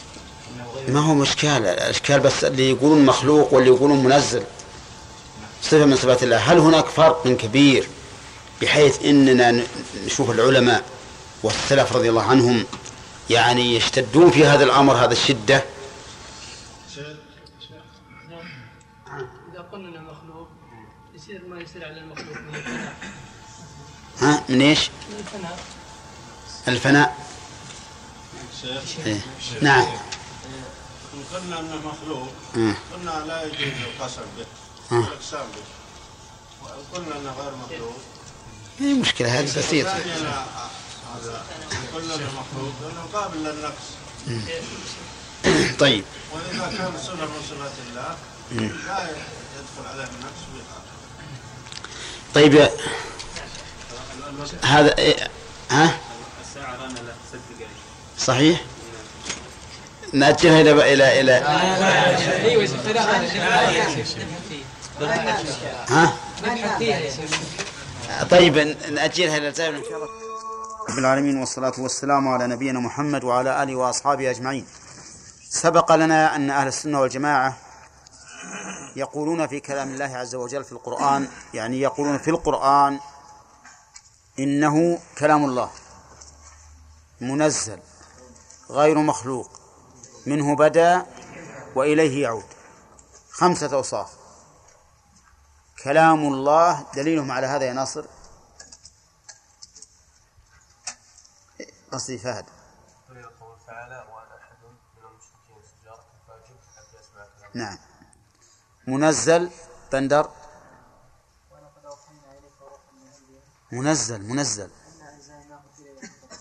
[0.88, 4.44] ما هو مشكال؟ الإشكال بس اللي يقولون مخلوق واللي يقولون منزل.
[5.64, 6.38] صفة من صفات الله.
[6.38, 7.88] هل هناك فرق كبير
[8.62, 9.68] بحيث إننا ن-
[10.06, 10.84] نشوف العلماء
[11.44, 12.66] والسلف رضي الله عنهم
[13.30, 15.64] يعني يشتدون في هذا الأمر هذا الشدة؟
[19.54, 20.48] إذا قلنا مخلوق
[21.16, 22.94] يصير ما يصير على المخلوق من الفناء.
[24.22, 25.60] ها؟ من إيش؟ من الفناء.
[26.68, 27.18] الفناء.
[28.62, 29.20] شيخ إيه.
[29.62, 29.86] نعم.
[31.34, 32.28] قلنا إنه مخلوق.
[32.56, 32.76] مم.
[32.94, 34.46] قلنا لا يجوز القسم به.
[34.98, 35.64] والاقسام به.
[36.64, 37.98] وإن قلنا إنه غير مخلوق.
[38.82, 40.46] اي مشكلة هذه بسيطة ثانيا
[41.16, 43.88] هذا إن قلنا إنه مخلوق لأنه قابل للنقص.
[45.80, 46.04] طيب.
[46.34, 48.18] وإذا كان صفه من صفات الله.
[48.86, 50.40] لا يدخل عليه النقص
[52.36, 52.72] طيب يا-
[54.64, 55.28] هذا إيه،
[55.72, 56.00] ها؟
[56.50, 57.68] الساعة رانا دقائق.
[58.20, 58.62] صحيح؟
[60.14, 61.34] نأجلها إلى إلى إلى
[65.90, 66.14] ها؟
[68.32, 68.58] طيب
[68.92, 70.08] نأجلها إلى الزائر إن شاء الله
[70.90, 74.66] رب العالمين والصلاة والسلام على نبينا محمد وعلى آله وأصحابه أجمعين.
[75.50, 77.58] سبق لنا أن أهل السنة والجماعة
[78.96, 83.00] يقولون في كلام الله عز وجل في القرآن يعني يقولون في القرآن
[84.40, 85.70] إنه كلام الله
[87.22, 87.80] منزل
[88.70, 89.59] غير مخلوق.
[90.30, 91.06] منه بدا
[91.76, 92.46] وإليه يعود.
[93.32, 94.18] خمسة أوصاف.
[95.84, 98.06] كلام الله دليلهم على هذا يا ناصر.
[101.92, 102.46] قصدي فهد.
[107.54, 107.78] نعم.
[108.88, 109.52] منزل
[109.92, 110.32] بندر.
[113.72, 114.70] منزل منزل.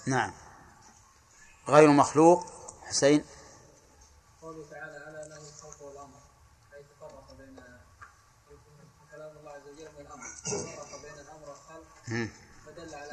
[0.07, 0.32] نعم.
[1.68, 2.47] غير مخلوق.
[2.89, 3.24] حسين.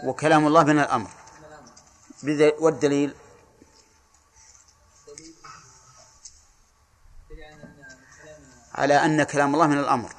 [0.03, 1.11] وكلام الله من الأمر.
[2.59, 3.15] والدليل.
[5.07, 5.35] دليل
[7.29, 7.55] دليل
[8.73, 10.15] على أن كلام الله من الأمر.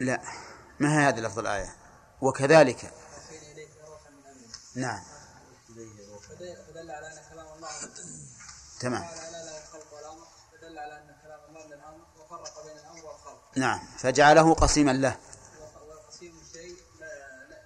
[0.00, 0.22] لا
[0.80, 1.76] ما هي هذه لفظ الآية؟
[2.20, 2.92] وكذلك.
[4.74, 5.02] نعم.
[6.68, 7.70] فدل على ان كلام الله
[8.80, 9.08] تمام.
[10.64, 13.40] فدل على أن كلام الله من وفرق بين الأمر والخلق.
[13.56, 15.16] نعم فجعله قسيما له.
[15.88, 16.76] وقسيم الشيء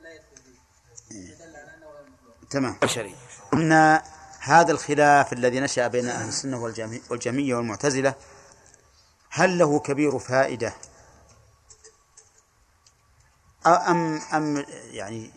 [0.02, 0.42] لا يدخل
[1.08, 1.34] فيه.
[1.34, 2.48] فدل على أنه غير مخلوق.
[2.50, 2.78] تمام.
[2.82, 3.16] بشري.
[3.54, 4.00] أن
[4.40, 8.14] هذا الخلاف الذي نشأ بين أهل السنة والجمي- والجميع والمعتزلة
[9.30, 10.74] هل له كبير فائدة؟
[13.66, 15.30] أم أم يعني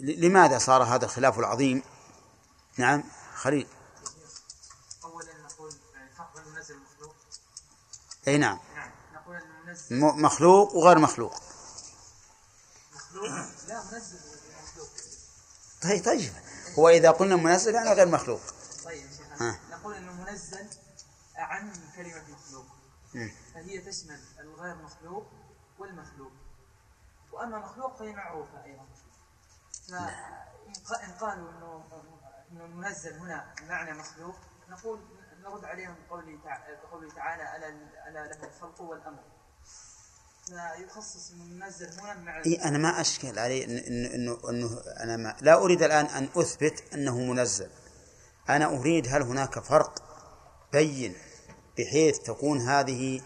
[0.00, 1.82] لماذا صار هذا الخلاف العظيم؟
[2.76, 3.04] نعم
[3.34, 3.66] خليل.
[8.28, 8.58] أي نعم.
[8.74, 8.92] نعم
[10.24, 11.34] مخلوق وغير مخلوق.
[12.94, 13.24] مخلوق؟
[13.68, 14.18] لا منزل
[14.58, 14.88] ومخلوق
[15.82, 16.32] طيب طيب.
[16.78, 18.40] هو إذا قلنا منزل يعني غير مخلوق.
[18.84, 19.06] طيب
[19.40, 19.58] ها.
[19.70, 20.66] نقول إنه منزل
[21.38, 22.66] اعم من كلمة مخلوق.
[23.54, 25.26] فهي تشمل الغير مخلوق
[25.78, 26.32] والمخلوق.
[27.32, 28.86] وأما مخلوق فهي معروفة أيضا.
[29.88, 31.84] فإن ق- إن قالوا إنه
[32.52, 34.36] إنه المنزل هنا بمعنى مخلوق
[34.68, 35.00] نقول
[35.42, 37.68] نرد عليهم بقوله تع- بقوله تعالى ألا
[38.08, 39.18] ألا له الخلق والأمر.
[40.46, 45.36] فيخصص المنزل هنا مع إيه أنا ما أشكل علي إن إنه إنه, إنه أنا ما
[45.40, 47.70] لا أريد الآن أن أثبت أنه منزل.
[48.48, 50.02] أنا أريد هل هناك فرق
[50.72, 51.14] بين
[51.78, 53.20] بحيث تكون هذه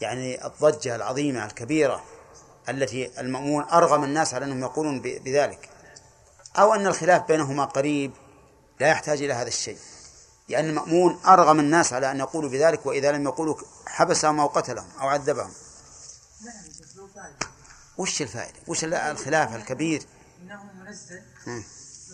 [0.00, 2.04] يعني الضجة العظيمة الكبيرة
[2.68, 5.68] التي المأمون أرغم الناس على أنهم يقولون بذلك
[6.58, 8.12] أو أن الخلاف بينهما قريب
[8.80, 9.78] لا يحتاج إلى هذا الشيء.
[10.48, 15.08] لأن المأمون أرغم الناس على أن يقولوا بذلك وإذا لم يقولوا حبسهم أو قتلهم أو
[15.08, 15.50] عذبهم
[17.98, 20.02] وش الفائدة؟ وش الخلاف الكبير؟
[20.42, 21.22] انه منزل.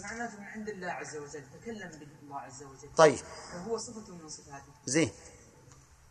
[0.03, 3.18] معناته من عند الله عز وجل تكلم به الله عز وجل طيب
[3.53, 5.11] فهو صفة من صفاته زين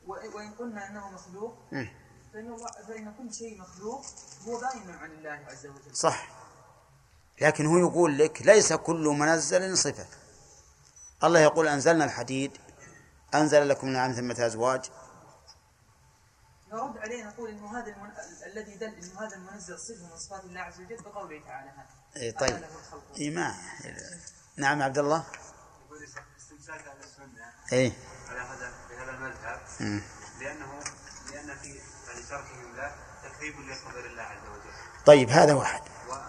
[0.07, 1.57] وإن قلنا أنه مخلوق.
[2.33, 2.57] فإن,
[2.87, 4.05] فإن كل شيء مخلوق
[4.47, 6.27] هو باين عن الله عز وجل صح
[7.41, 10.05] لكن هو يقول لك ليس كل منزل صفة
[11.23, 12.57] الله يقول أنزلنا الحديد
[13.35, 14.81] أنزل لكم من الأنعام ثمة أزواج.
[16.73, 18.09] نرد عليه نقول إنه هذا المن...
[18.09, 21.85] ال- الذي دل إنه هذا المنزل صفة من صفات الله عز وجل بقوله تعالى هذا.
[22.15, 22.63] إيه طيب.
[23.17, 23.55] إيه ما
[24.57, 25.23] نعم عبد الله.
[25.85, 25.99] يقول
[26.39, 27.91] استمساك أهل السنة إيه.
[28.29, 29.59] على هذا بهذا المذهب.
[30.39, 30.79] لأنه
[31.31, 32.91] لأن في يعني تركهم له
[33.23, 35.05] تكذيب لخبر الله عز وجل.
[35.05, 35.81] طيب هذا واحد.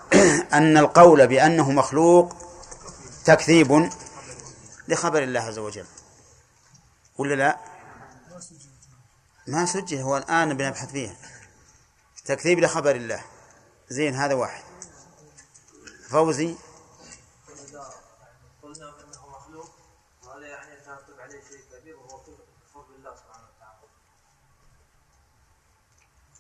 [0.59, 2.36] أن القول بأنه مخلوق
[3.24, 3.90] تكذيب.
[4.88, 5.86] لخبر الله عز وجل.
[7.18, 7.58] ولا لا؟
[9.46, 11.16] ما سجل هو الآن بنبحث فيها.
[12.24, 13.24] تكذيب لخبر الله.
[13.88, 14.64] زين هذا واحد.
[16.08, 16.56] فوزي.
[18.62, 19.70] قلنا إنه مخلوق
[20.24, 23.88] وهذا يعني يترتب عليه شيء كبير وهو كفر بالله سبحانه وتعالى.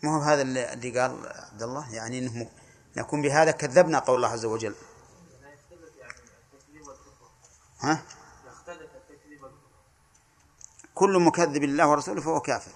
[0.02, 2.50] ما هو هذا اللي اللي قال عبد الله؟ يعني إنه
[2.96, 4.74] نكون بهذا كذبنا قول الله عز وجل.
[7.80, 8.02] ها؟
[10.94, 12.72] كل مكذب لله ورسوله فهو كافر.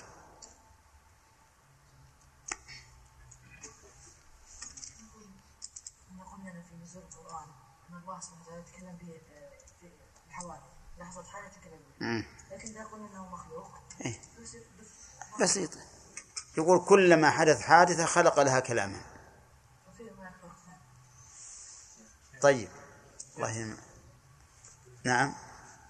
[12.00, 12.24] الله.
[12.50, 13.70] لكن إذا قلنا أنه مخلوق
[14.04, 14.20] إيه.
[14.42, 14.56] بس
[15.40, 15.80] بس بسيطة
[16.58, 19.00] يقول كلما حدث حادثة خلق لها كلاما.
[22.42, 22.68] طيب.
[23.36, 23.76] الله.
[25.04, 25.34] نعم.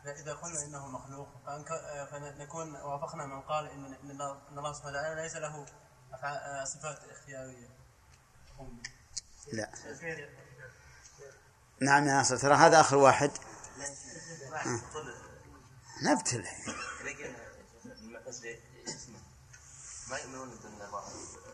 [0.09, 5.37] إذا قلنا إنه مخلوق فأنك- فنكون وافقنا من قال إن إن الله سبحانه وتعالى ليس
[5.37, 5.67] له
[6.13, 7.69] أفعال- صفات اختيارية.
[9.53, 9.71] لا.
[11.81, 13.31] نعم يا ناصر ترى هذا آخر واحد.
[14.55, 14.81] آه.
[16.03, 16.45] نبتل.
[20.11, 21.01] ما يؤمنون بان الله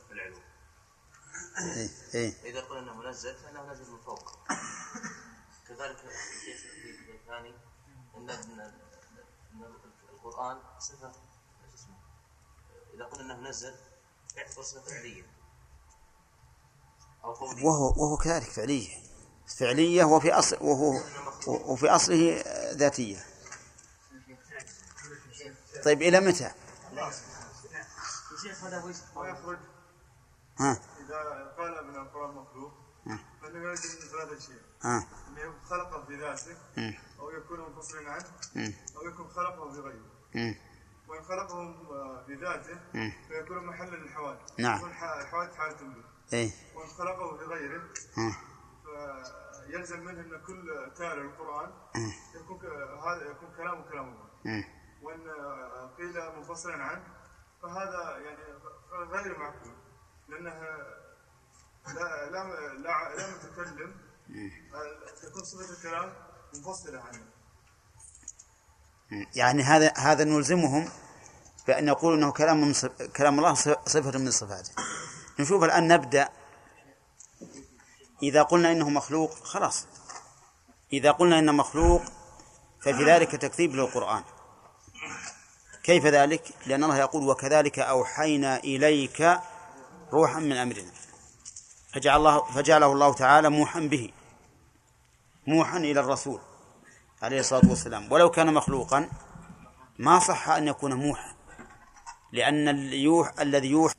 [0.08, 0.38] في العلو
[1.58, 2.50] إيه إيه.
[2.50, 4.38] إذا قلنا إنه منزل فإنه نزل من فوق.
[5.68, 6.60] كذلك الشيخ
[7.14, 7.54] الثاني
[8.30, 8.72] ان
[10.12, 11.12] القرآن صفة
[11.64, 11.96] إيش اسمه؟
[12.94, 13.74] إذا قلنا إنه نزل
[14.36, 15.26] يعتبر صفة فعلية.
[17.24, 19.02] أو قوليه وهو وهو كذلك فعلية.
[19.58, 21.00] فعلية وفي أصل وهو
[21.46, 23.26] وفي أصله ذاتية.
[25.84, 26.52] طيب إلى متى؟
[26.92, 27.12] هذا
[30.58, 32.72] ها؟ إذا قال من القرآن مخلوق.
[33.42, 34.62] فإنه يلزم من ثلاثة أشياء
[35.70, 36.56] خلقه في ذاته.
[37.20, 38.24] أو يكون منفصلا عنه.
[38.96, 40.54] أو يكون خلقه بغيره مم.
[41.08, 41.72] وإن خلقه
[42.28, 43.12] بذاته مم.
[43.28, 44.76] فيكون محلا للحوادث نعم.
[44.78, 47.82] يكون الحوادث حالة به إيه وإن خلقه بغيره
[48.16, 48.36] ها
[49.66, 51.70] فيلزم منه أن كل تالي القرآن.
[52.34, 52.60] يكون
[53.06, 54.08] هذا يكون كلامه كلام
[54.44, 54.64] الله.
[55.02, 55.20] وإن
[55.98, 57.04] قيل منفصلا عنه
[57.62, 58.38] فهذا يعني
[58.92, 59.72] غير معقول
[60.28, 60.50] لأنه
[61.86, 63.94] لا لا لا, لا متكلم
[65.22, 66.12] تكون صفة الكلام
[66.54, 67.22] منفصلة عنه
[69.34, 70.88] يعني هذا هذا نلزمهم
[71.66, 73.02] بأن نقول أنه كلام من صف...
[73.02, 73.54] كلام الله
[73.86, 74.72] صفة من صفاته.
[75.38, 76.28] نشوف الآن نبدأ.
[78.22, 79.86] إذا قلنا إنه مخلوق خلاص.
[80.92, 82.02] إذا قلنا إنه مخلوق
[82.80, 84.24] ففي ذلك تكذيب للقرآن.
[85.82, 89.40] كيف ذلك؟ لأن الله يقول وكذلك أوحينا إليك
[90.12, 90.92] روحا من أمرنا.
[91.94, 94.12] فجعل الله فجعله الله تعالى موحا به.
[95.46, 96.40] موحا إلى الرسول
[97.22, 98.12] عليه الصلاة والسلام.
[98.12, 99.10] ولو كان مخلوقا
[99.98, 101.34] ما صح أن يكون موحى
[102.32, 103.94] لأن اليوح الذي يوحى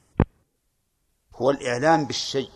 [1.35, 2.49] هو الإعلام بالشيء.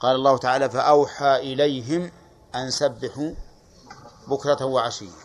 [0.00, 2.12] قال الله تعالى فأوحى إليهم
[2.54, 3.34] أن سبحوا
[4.28, 5.24] بكرة وعشية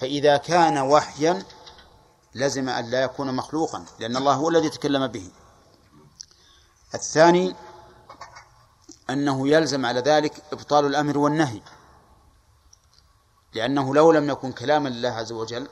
[0.00, 1.42] فإذا كان وحيا
[2.34, 5.30] لزم أن لا يكون مخلوقا لأن الله هو الذي تكلم به.
[6.94, 7.54] الثاني
[9.10, 11.60] أنه يلزم على ذلك إبطال الأمر والنهي
[13.54, 15.68] لأنه لو لم يكن كلاما لله عز وجل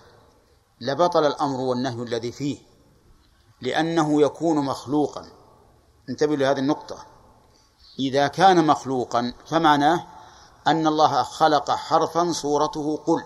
[0.80, 2.58] لبطل الأمر والنهي الذي فيه
[3.60, 5.26] لأنه يكون مخلوقا.
[6.08, 7.04] انتبهوا لهذه النقطة.
[7.98, 10.06] إذا كان مخلوقا فمعناه
[10.66, 13.24] أن الله خلق حرفا صورته قل.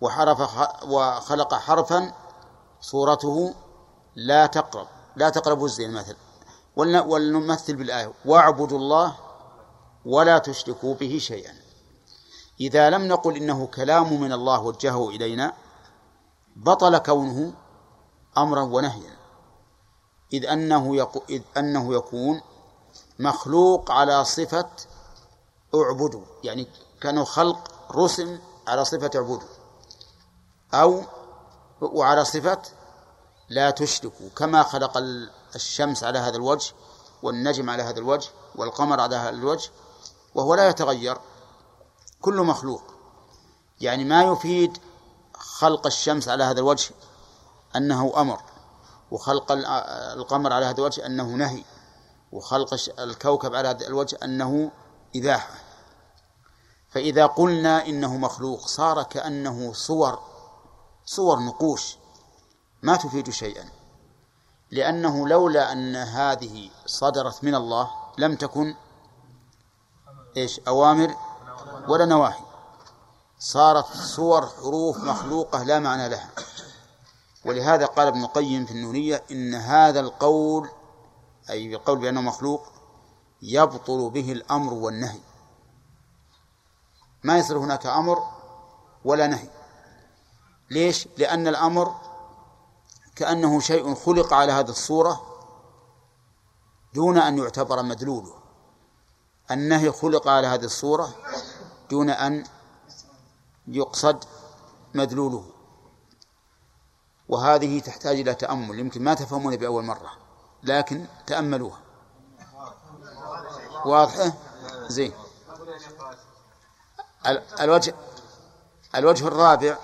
[0.00, 0.40] وحرف
[0.84, 2.12] وخلق حرفا
[2.80, 3.54] صورته
[4.14, 4.86] لا تقرب
[5.16, 6.16] لا تقربوا الزين مثلا.
[6.76, 8.12] ولنمثل بالآية.
[8.24, 9.16] واعبدوا الله
[10.04, 11.54] ولا تشركوا به شيئا.
[12.60, 15.52] إذا لم نقل إنه كلام من الله وجهه إلينا
[16.56, 17.52] بطل كونه
[18.38, 19.16] أمرا ونهيا.
[20.32, 22.40] إذ أنه يقو إذ أنه يكون
[23.18, 24.70] مخلوق على صفة
[25.74, 26.24] اعبدوا.
[26.44, 26.66] يعني
[27.00, 29.48] كانوا خلق رسم على صفة اعبدوا.
[30.74, 31.02] أو
[31.80, 32.62] وعلى صفة
[33.48, 34.98] لا تشركوا كما خلق
[35.54, 36.74] الشمس على هذا الوجه
[37.22, 39.70] والنجم على هذا الوجه والقمر على هذا الوجه
[40.34, 41.18] وهو لا يتغير
[42.20, 42.82] كل مخلوق.
[43.80, 44.78] يعني ما يفيد
[45.34, 46.90] خلق الشمس على هذا الوجه
[47.76, 48.40] أنه أمر
[49.10, 49.66] وخلق ال-
[50.18, 51.64] القمر على هذا الوجه أنه نهي
[52.32, 54.70] وخلق الكوكب على هذا الوجه أنه
[55.16, 55.54] إباحة.
[56.90, 60.18] فإذا قلنا إنه مخلوق صار كأنه صور
[61.04, 61.96] صور نقوش
[62.82, 63.81] ما تفيد شيئا.
[64.72, 68.74] لأنه لولا أن هذه صدرت من الله لم تكن
[70.36, 71.16] إيش أوامر
[71.88, 72.40] ولا نواهي.
[73.38, 76.30] صارت صور حروف مخلوقة لا معنى لها.
[77.44, 80.68] ولهذا قال ابن القيم في النونية إن هذا القول
[81.50, 82.72] أي القول بأنه مخلوق
[83.42, 85.20] يبطل به الأمر والنهي.
[87.24, 88.22] ما يصير هناك أمر
[89.04, 89.48] ولا نهي.
[90.70, 91.94] ليش؟ لأن الأمر
[93.16, 95.22] كأنه شيء خلق على هذه الصورة
[96.94, 98.34] دون أن يعتبر مدلوله.
[99.50, 101.14] النهي خلق على هذه الصورة
[101.90, 102.44] دون أن
[103.66, 104.24] يقصد
[104.94, 105.44] مدلوله.
[107.28, 108.78] وهذه تحتاج إلى تأمل.
[108.78, 110.12] يمكن ما تفهمون بأول مرة
[110.62, 111.78] لكن تأملوها.
[113.84, 114.32] واضحة
[114.88, 115.12] زين.
[117.60, 117.94] الوجه
[118.94, 119.78] الوجه الرابع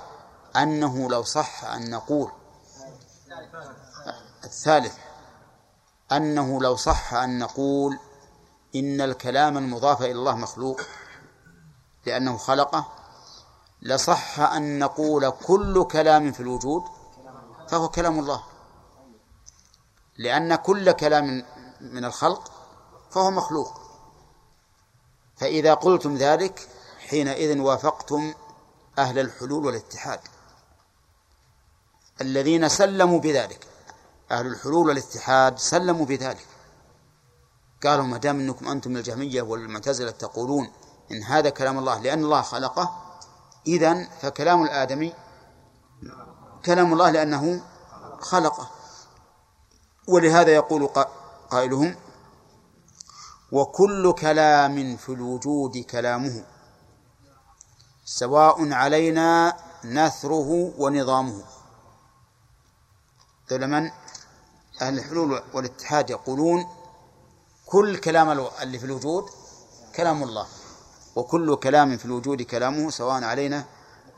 [0.57, 2.31] أنه لو صح أن نقول
[4.45, 4.97] الثالث
[6.13, 7.99] أنه لو صح أن نقول
[8.75, 10.81] إن الكلام المضاف إلى الله مخلوق
[12.07, 12.87] لأنه خلقه
[13.83, 16.83] لصح أن نقول كل كلام في الوجود
[17.69, 18.43] فهو كلام الله.
[20.19, 21.45] لأن كل كلام
[21.81, 22.53] من الخلق
[23.11, 23.81] فهو مخلوق.
[25.37, 28.35] فإذا قلتم ذلك حينئذ وافقتم
[28.99, 30.21] أهل الحلول والاتحاد.
[32.21, 33.67] الذين سلموا بذلك.
[34.31, 36.47] أهل الحلول والاتحاد سلموا بذلك.
[37.85, 40.71] قالوا ما دام إنكم أنتم الجهمية والمعتزلة تقولون
[41.13, 43.03] إن هذا كلام الله لأن الله خلقه
[43.67, 45.13] اذا فكلام الآدمي
[46.65, 47.63] كلام الله لأنه
[48.21, 48.71] خلقه.
[50.09, 50.87] ولهذا يقول
[51.51, 51.97] قائلهم
[53.53, 56.45] وكل كلام في الوجود كلامه
[58.05, 61.58] سواء علينا نثره ونظامه.
[63.57, 63.91] من؟
[64.83, 66.67] أهل الحلول والاتحاد يقولون
[67.67, 69.25] كل كلام اللي في الوجود
[69.97, 70.47] كلام الله
[71.17, 73.65] وكل كلام في الوجود كلامه سواء علينا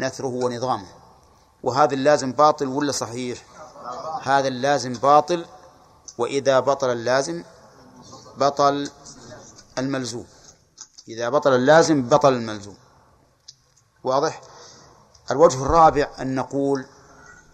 [0.01, 0.87] نثره ونظامه.
[1.63, 3.45] وهذا اللازم باطل ولا صحيح؟
[4.23, 5.47] هذا اللازم باطل
[6.19, 7.45] وإذا بطل اللازم
[8.37, 8.91] بطل
[9.79, 10.27] الملزوم.
[11.09, 12.77] إذا بطل اللازم بطل الملزوم.
[14.05, 14.41] واضح؟
[15.31, 16.87] الوجه الرابع أن نقول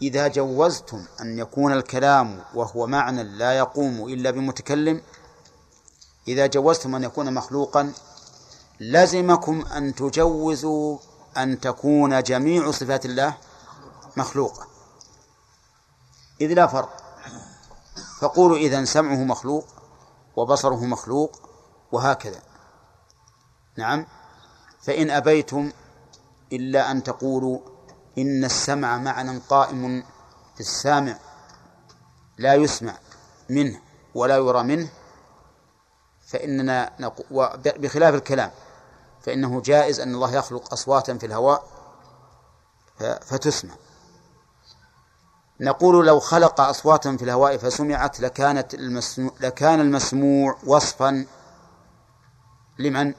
[0.02, 5.02] إذا جوزتم أن يكون الكلام وهو معنى لا يقوم إلا بمتكلم
[6.28, 7.92] إذا جوزتم أن يكون مخلوقا
[8.80, 10.98] لزمكم أن تجوزوا
[11.36, 13.36] أن تكون جميع صفات الله
[14.16, 14.66] مخلوقة
[16.40, 17.02] إذ لا فرق.
[18.20, 19.66] فقولوا إذا سمعه مخلوق
[20.36, 21.40] وبصره مخلوق
[21.92, 22.42] وهكذا.
[23.76, 24.06] نعم.
[24.82, 25.72] فإن أبيتم
[26.52, 27.58] إلا أن تقولوا
[28.18, 30.02] إن السمع معنى قائم
[30.54, 31.18] في السامع
[32.38, 32.94] لا يسمع
[33.50, 33.80] منه
[34.14, 34.88] ولا يرى منه
[36.26, 36.92] فإننا.
[37.56, 38.50] بخلاف الكلام
[39.22, 41.68] فإنه جائز أن الله يخلق أصواتا في الهواء
[42.98, 43.74] فتسمع
[45.60, 51.26] نقول لو خلق أصواتا في الهواء فسمعت لكانت المسموع لكان المسموع وصفا
[52.78, 53.14] لمن؟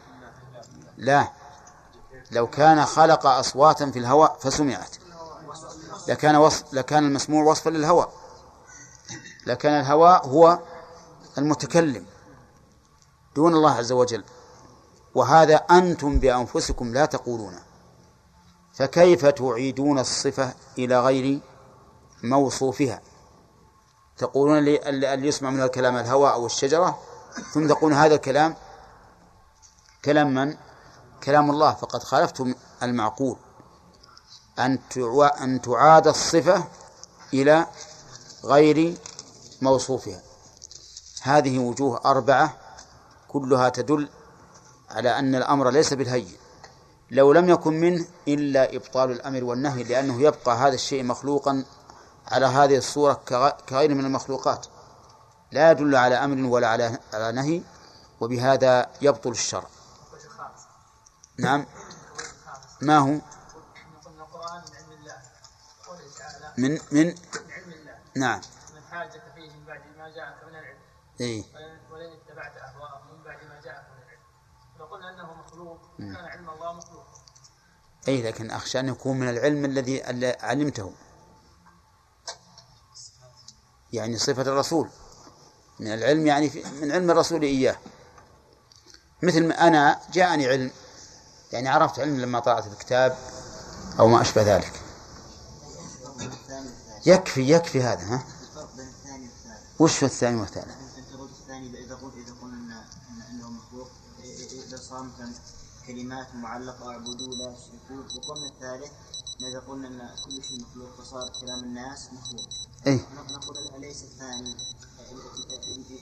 [0.98, 1.32] لا
[2.32, 4.96] لو كان خلق أصواتا في الهواء فسمعت.
[6.08, 8.14] لكان وصف لكان المسموع وصفا للهواء
[9.48, 10.60] لكان الهواء هو
[11.38, 12.06] المتكلم
[13.36, 14.24] دون الله عز وجل.
[15.16, 17.60] وهذا أنتم بأنفسكم لا تقولون.
[18.74, 21.40] فكيف تعيدون الصفة إلى غير
[22.24, 23.02] موصوفها؟
[24.18, 27.00] تقولون اللي يسمع من الكلام الهواء أو الشجرة
[27.54, 28.56] ثم تقولون هذا الكلام
[30.06, 30.58] كلام من؟
[31.24, 33.38] كلام الله فقد خالفتم المعقول.
[34.60, 34.80] أن
[35.42, 36.64] أن تعاد الصفة
[37.34, 37.68] إلى
[38.46, 38.98] غير
[39.62, 40.22] موصوفها.
[41.22, 42.58] هذه وجوه أربعة
[43.28, 44.10] كلها تدل
[44.90, 46.38] على أن الأمر ليس بالهين.
[47.12, 51.66] لو لم يكن منه إلا إبطال الأمر والنهي لأنه يبقى هذا الشيء مخلوقا
[52.28, 53.14] على هذه الصورة
[53.70, 54.66] كغير من المخلوقات.
[55.52, 56.68] لا يدل على أمر ولا
[57.14, 57.62] على نهي
[58.22, 59.68] وبهذا يبطل الشرع.
[61.40, 61.66] نعم.
[62.82, 63.20] ما هو؟
[66.58, 67.16] من من
[68.16, 68.42] نعم.
[68.76, 70.78] من حاجة فيه من بعد ما جاءك من العلم
[71.22, 71.44] إيه
[71.92, 74.22] ولن اتبعت أهواءهم من بعد ما جاءك من العلم
[74.80, 77.06] لو قلنا أنه مخلوق كان علم الله مخلوق
[78.08, 80.04] أي لكن أخشى أن يكون من العلم الذي
[80.42, 80.94] علمته.
[83.94, 84.90] يعني صفة الرسول.
[85.80, 87.76] من العلم يعني من علم الرسول إياه.
[89.24, 90.72] مثل ما أنا جاءني علم.
[91.54, 93.18] يعني عرفت علم لما طلعت الكتاب
[94.00, 94.82] أو ما أشبه ذلك.
[97.06, 98.24] يكفي يكفي هذا ها؟
[99.80, 100.76] وش الثاني والثالث؟
[101.42, 102.86] الثاني قلت اذا قلنا
[103.32, 103.88] انه مخلوق
[104.68, 105.34] اذا صار مثلا
[105.88, 108.92] كلمات معلقه اعبدوا لا تشركوا وقلنا الثالث
[109.42, 112.50] اذا قلنا ان كل شيء مخلوق فصار كلام الناس مخلوق
[112.88, 113.00] اي
[113.32, 114.56] نقول اليس الثاني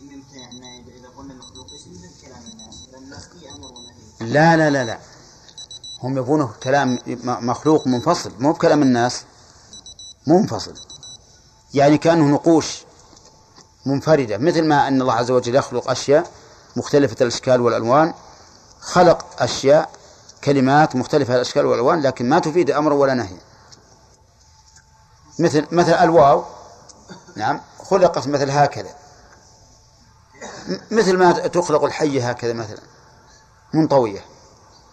[0.01, 0.49] ممتنع
[0.99, 4.99] اذا قلنا مخلوق يصير مثل كلام الناس الناس في أمر ونهي لا لا لا لا.
[6.03, 9.23] هم يبونه كلام مخلوق منفصل مو بكلام الناس
[10.27, 10.73] منفصل.
[11.73, 12.83] يعني كأنه نقوش
[13.85, 16.31] منفردة مثل ما أن الله عز وجل يخلق أشياء
[16.75, 18.13] مختلفة الأشكال والألوان.
[18.79, 19.89] خلق أشياء
[20.43, 23.39] كلمات مختلفة الأشكال والألوان لكن ما تفيد أمرا ولا نهيا
[25.39, 26.43] مثل مثل الواو
[27.35, 28.95] نعم خلقت مثل هكذا.
[30.91, 32.79] مثل ما تخلق الحي هكذا مثلا
[33.73, 34.25] منطوية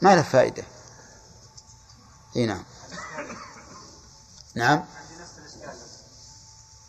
[0.02, 0.62] ما له فائدة.
[2.36, 2.64] إي نعم.
[4.54, 4.84] نعم.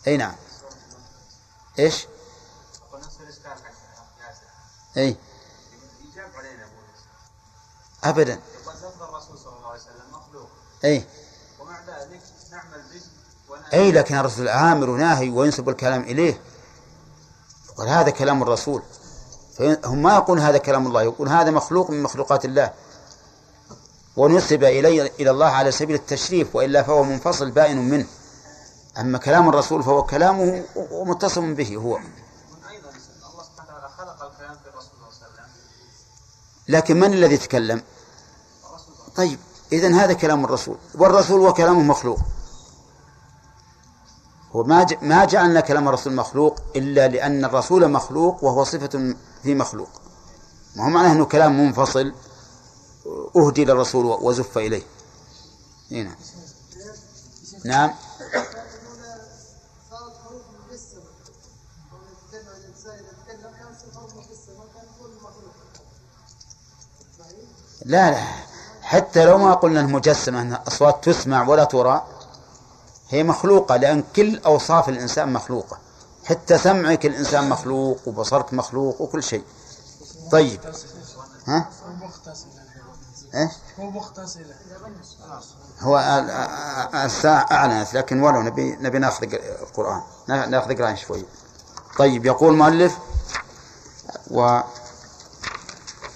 [0.07, 0.35] إي نعم.
[1.79, 2.07] إيش؟
[4.97, 5.17] إي.
[8.03, 8.39] ابدا.
[10.85, 11.05] إي.
[11.59, 12.21] ومع ذلك
[12.51, 16.41] نعمل به إي لكن الرسول أمر وناهي وينسب الكلام إليه.
[17.69, 18.83] يقول هذا كلام الرسول.
[19.57, 22.73] فهم ما يقول هذا كلام الله يقول هذا مخلوق من مخلوقات الله.
[24.17, 28.07] ونسب إلي إلى الله على سبيل التشريف وإلا فهو منفصل بائن منه.
[28.99, 31.99] أما كلام الرسول فهو كلامه ومتصل به هو.
[36.67, 37.81] لكن من الذي تكلم؟
[39.15, 39.39] طيب
[39.73, 40.77] إذن هذا كلام الرسول.
[40.95, 42.19] والرسول وكلامه مخلوق.
[44.83, 49.89] ج- ما جعلنا كلام الرسول مخلوق إلا لأن الرسول مخلوق وهو صفة في مخلوق.
[50.75, 52.13] ما هو معناه أنه كلام منفصل؟
[53.35, 54.83] أهدي للرسول وزف إليه.
[55.91, 56.15] هنا
[57.65, 57.93] نعم.
[67.85, 68.23] لا لا.
[68.81, 72.07] حتى لو ما قلنا إنها مجسمة ان أصوات تسمع ولا ترى
[73.09, 75.77] هي مخلوقة لأن كل أوصاف الإنسان مخلوقة.
[76.25, 79.43] حتى سمعك الإنسان مخلوق وبصرك مخلوق وكل شيء.
[80.31, 80.59] طيب.
[81.47, 81.69] ها؟
[83.35, 84.45] إيش؟ هو مغتسل
[85.79, 91.25] هو ال- ال- الساعة أعلنت لكن ولو نبي نبي ناخذ القرآن نا- ناخذ قرآن شوي.
[91.97, 92.97] طيب يقول المؤلف
[94.31, 94.59] و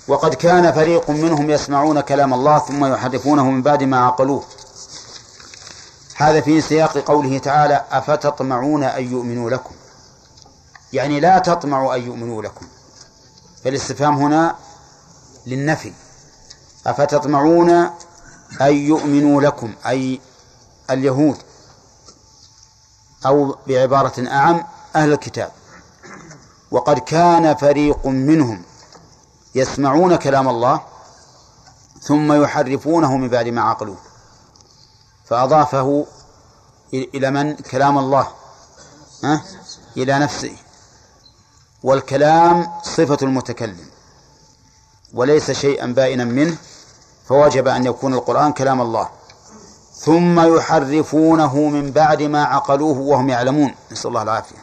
[0.08, 4.44] وقد كان فريق منهم يسمعون كلام الله ثم يحرفونه من بعد ما عقلوه.
[6.16, 9.76] هذا في سياق قوله تعالى أفتطمعون أن يؤمنوا لكم؟
[10.94, 12.68] يعني لا تطمعوا أن يؤمنوا لكم.
[13.64, 14.56] فالاستفهام هنا
[15.46, 15.94] للنفي.
[16.88, 17.70] أفتطمعون
[18.62, 20.22] أن يؤمنوا لكم أي
[20.90, 21.38] اليهود
[23.26, 24.64] أو بعبارة أعم
[24.96, 25.52] أهل الكتاب.
[26.72, 28.64] وقد كان فريق منهم
[29.56, 30.82] يسمعون كلام الله
[32.02, 33.98] ثم يحرفونه من بعد ما عقلوه
[35.26, 36.06] فأضافه
[36.94, 38.28] إلى من؟ كلام الله
[39.24, 39.42] ها؟
[39.98, 40.56] إلى نفسه.
[41.84, 43.90] والكلام صفة المتكلم
[45.14, 46.58] وليس شيئا بائنا منه.
[47.30, 49.10] فوجب أن يكون القرآن كلام الله.
[49.94, 53.76] ثم يحرفونه من بعد ما عقلوه وهم يعلمون.
[53.92, 54.56] نسأل الله العافية.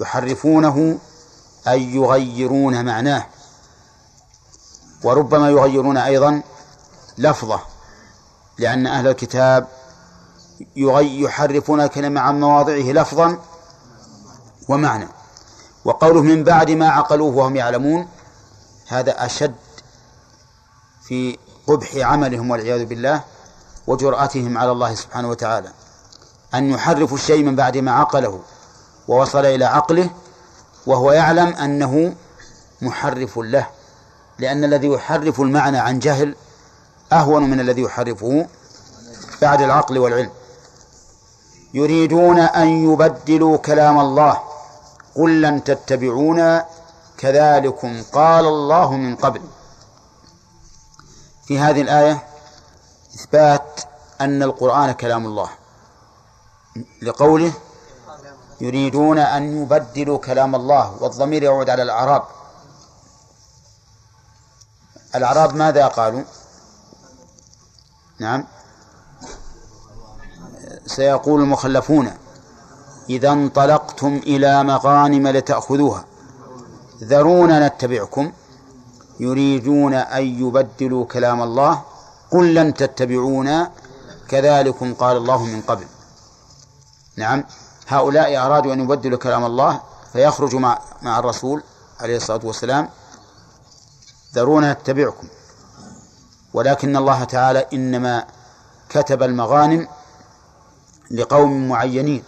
[0.00, 0.98] يحرفونه
[1.68, 3.26] أي يغيرون معناه.
[5.04, 6.42] وربما يغيرون أيضا
[7.18, 7.60] لفظة.
[8.58, 9.66] لأن أهل الكتاب
[10.76, 13.38] يحرفون الكلمة عن مواضعه لفظا
[14.68, 15.08] ومعنى.
[15.84, 18.08] وقوله من بعد ما عقلوه وهم يعلمون
[18.88, 19.54] هذا أشد
[21.08, 21.38] في
[21.68, 23.20] قبح عملهم والعياذ بالله
[23.86, 25.68] وجرأتهم على الله سبحانه وتعالى.
[26.54, 28.40] أن يحرفوا الشيء من بعد ما عقله
[29.08, 30.10] ووصل إلى عقله
[30.86, 32.14] وهو يعلم أنه
[32.82, 33.66] محرف له.
[34.38, 36.34] لأن الذي يحرف المعنى عن جهل
[37.12, 38.46] أهون من الذي يحرفه
[39.42, 40.30] بعد العقل والعلم.
[41.74, 44.40] يريدون أن يبدلوا كلام الله.
[45.16, 46.66] قل لن تتبعونا.
[47.18, 49.40] كذلكم قال الله من قبل.
[51.48, 52.26] في هذه الآية
[53.14, 53.80] إثبات
[54.20, 55.50] أن القرآن كلام الله.
[57.02, 57.52] لقوله
[58.60, 62.22] يريدون أن يبدلوا كلام الله والضمير يعود على الأعراب.
[65.14, 66.22] الأعراب ماذا قالوا؟
[68.18, 68.44] نعم.
[70.86, 72.16] سيقول المخلفون
[73.10, 76.04] إذا انطلقتم إلى مغانم لتأخذوها.
[77.02, 78.32] ذرونا نتبعكم.
[79.20, 81.82] يريدون أن يبدلوا كلام الله
[82.30, 83.70] قل لن تتبعونا
[84.28, 85.86] كذلكم قال الله من قبل.
[87.16, 87.44] نعم.
[87.88, 89.80] هؤلاء أرادوا أن يبدلوا كلام الله
[90.12, 91.62] فيخرجوا مع, مع الرسول
[92.00, 92.88] عليه الصلاة والسلام
[94.34, 95.28] ذرونا نتبعكم.
[96.54, 98.24] ولكن الله تعالى إنما
[98.88, 99.88] كتب المغانم
[101.10, 102.22] لقوم معينين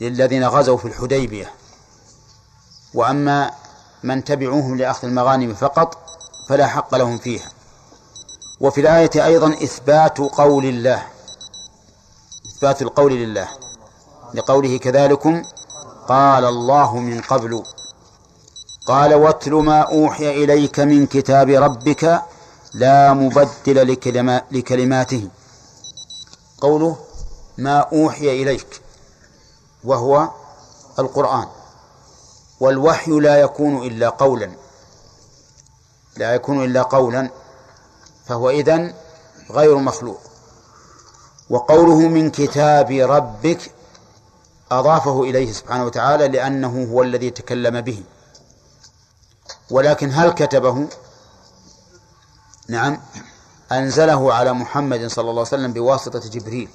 [0.00, 1.50] للذين غزوا في الحديبية.
[2.94, 3.50] وأما
[4.02, 5.98] من تبعوهم لأخذ المغانم فقط
[6.48, 7.48] فلا حق لهم فيها.
[8.60, 11.02] وفي الآية أيضا إثبات قول الله
[12.46, 13.48] إثبات القول لله
[14.34, 15.42] لقوله كذلكم
[16.08, 17.62] قال الله من قبل
[18.86, 22.22] قال واتل ما أوحي إليك من كتاب ربك
[22.74, 25.28] لا مبدل لكلما لكلماته.
[26.60, 26.96] قوله
[27.58, 28.80] ما أوحي إليك
[29.84, 30.28] وهو
[30.98, 31.46] القرآن.
[32.60, 34.52] والوحي لا يكون إلا قولا.
[36.16, 37.30] لا يكون إلا قولا
[38.26, 38.94] فهو إذن
[39.50, 40.20] غير مخلوق.
[41.50, 43.72] وقوله من كتاب ربك
[44.70, 48.02] أضافه إليه سبحانه وتعالى لأنه هو الذي تكلم به.
[49.70, 50.88] ولكن هل كتبه؟
[52.68, 53.00] نعم
[53.72, 56.68] أنزله على محمد صلى الله عليه وسلم بواسطة جبريل.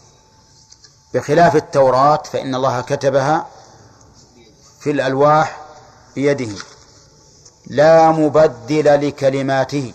[1.14, 3.48] بخلاف التوراة فإن الله كتبها
[4.80, 5.65] في الألواح
[6.16, 6.56] بيده
[7.68, 9.94] لا مبدل لكلماته.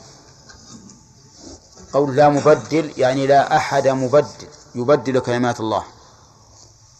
[1.93, 5.85] قول لا مبدل يعني لا أحد مبدل يبدل كلمات الله.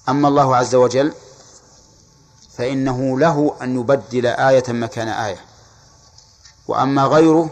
[0.09, 1.13] أما الله عز وجل
[2.57, 5.41] فإنه له أن يبدل آية مكان آية.
[6.69, 7.51] وأما غيره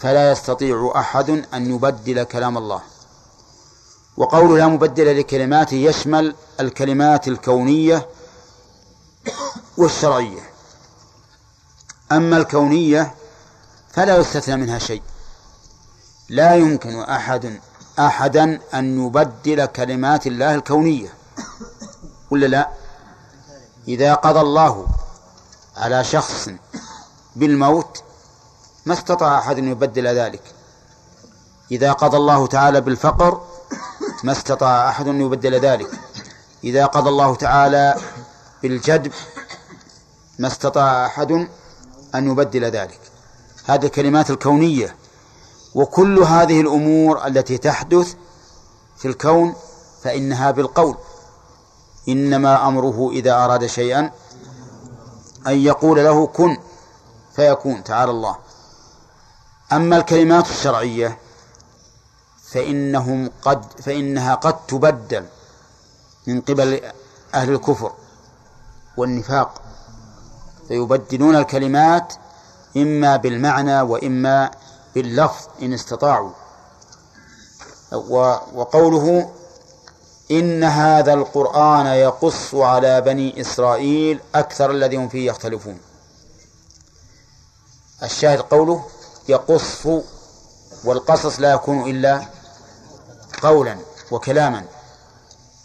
[0.00, 2.82] فلا يستطيع أحد أن يبدل كلام الله.
[4.16, 8.08] وقوله لا مبدل لكلماته يشمل الكلمات الكونية
[9.76, 10.51] والشرعية.
[12.16, 13.14] أما الكونية
[13.92, 15.02] فلا يستثنى منها شيء.
[16.28, 17.60] لا يمكن أحد
[17.98, 21.14] أحدا أن يبدل كلمات الله الكونية.
[22.30, 22.68] ولا لا؟
[23.88, 24.86] إذا قضى الله
[25.76, 26.48] على شخص
[27.36, 28.02] بالموت
[28.86, 30.42] ما استطاع أحد أن يبدل ذلك.
[31.70, 33.46] إذا قضى الله تعالى بالفقر
[34.24, 35.90] ما استطاع أحد أن يبدل ذلك.
[36.64, 37.96] إذا قضى الله تعالى
[38.62, 39.12] بالجدب
[40.38, 41.48] ما استطاع أحد
[42.14, 43.00] أن يبدل ذلك.
[43.64, 44.96] هذه الكلمات الكونية.
[45.74, 48.14] وكل هذه الأمور التي تحدث
[48.98, 49.54] في الكون
[50.02, 50.96] فإنها بالقول.
[52.08, 54.10] إنما أمره إذا أراد شيئا
[55.46, 56.56] أن يقول له كن
[57.36, 58.36] فيكون تعالى الله.
[59.72, 61.18] أما الكلمات الشرعية
[62.50, 65.26] فإنهم قد فإنها قد تبدل
[66.26, 66.80] من قبل
[67.34, 67.92] أهل الكفر
[68.96, 69.61] والنفاق.
[70.68, 72.14] فيبدلون الكلمات
[72.76, 74.50] إما بالمعنى وإما
[74.94, 76.30] باللفظ إن استطاعوا.
[78.54, 79.30] وقوله
[80.30, 85.78] إن هذا القرآن يقص على بني إسرائيل أكثر الذي هم فيه يختلفون.
[88.02, 88.84] الشاهد قوله
[89.28, 89.86] يقص
[90.84, 92.22] والقصص لا يكون إلا
[93.42, 93.76] قولا
[94.10, 94.64] وكلاما.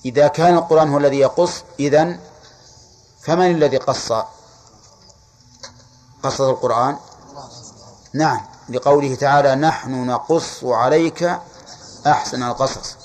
[0.05, 2.19] إذا كان القرآن هو الذي يقص إذن
[3.21, 4.11] فمن الذي قص؟
[6.23, 6.97] قصص القرآن؟
[8.13, 11.39] نعم لقوله تعالى نحن نقص عليك
[12.07, 12.95] أحسن القصص.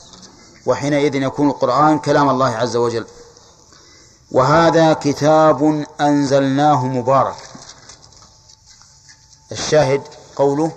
[0.67, 3.07] وحينئذ يكون القرآن كلام الله عز وجل.
[4.33, 7.37] وهذا كتاب أنزلناه مبارك.
[9.53, 10.03] الشاهد
[10.37, 10.73] قوله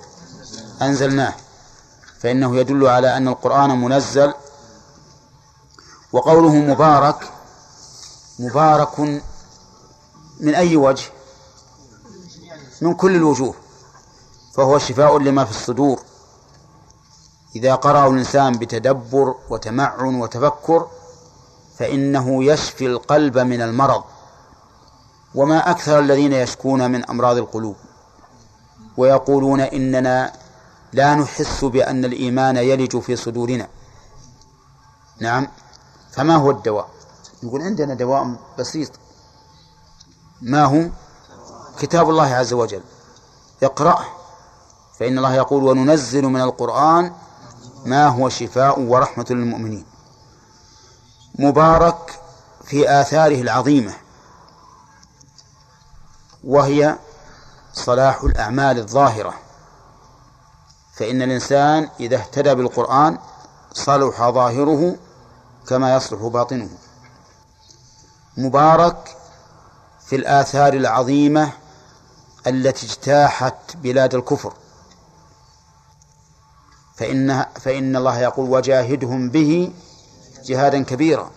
[0.82, 1.34] أنزلناه
[2.22, 4.34] فإنه يدل على أن القرآن منزل.
[6.14, 7.30] وقوله مبارك
[8.40, 9.00] مبارك
[10.40, 11.15] من أي وجه؟
[12.82, 13.56] من كل الوجوه
[14.54, 16.00] فهو شفاء لما في الصدور.
[17.56, 20.88] إذا قرأه الإنسان بتدبر وتمعن وتفكر
[21.78, 24.04] فإنه يشفي القلب من المرض.
[25.36, 27.76] وما أكثر الذين يشكون من أمراض القلوب
[28.98, 30.34] ويقولون إننا
[30.94, 33.68] لا نحس بأن الإيمان يلج في صدورنا.
[35.20, 35.48] نعم
[36.12, 36.90] فما هو الدواء؟
[37.44, 38.92] يقول عندنا دواء بسيط.
[40.42, 40.90] ما هو؟
[41.80, 42.82] كتاب الله عز وجل.
[43.64, 44.06] اقرأه
[45.00, 47.14] فإن الله يقول وننزل من القرآن
[47.86, 49.86] ما هو شفاء ورحمة للمؤمنين.
[51.40, 52.20] مبارك
[52.64, 53.94] في آثاره العظيمة
[56.44, 56.96] وهي
[57.74, 59.34] صلاح الأعمال الظاهرة.
[60.96, 63.18] فإن الإنسان إذا اهتدى بالقرآن
[63.74, 64.96] صلح ظاهره
[65.68, 66.70] كما يصلح باطنه.
[68.38, 69.18] مبارك
[70.06, 71.52] في الآثار العظيمة
[72.48, 74.54] التي اجتاحت بلاد الكفر.
[76.96, 79.74] فإن فإن الله يقول وجاهدهم به
[80.46, 81.32] جهادا كبيرا.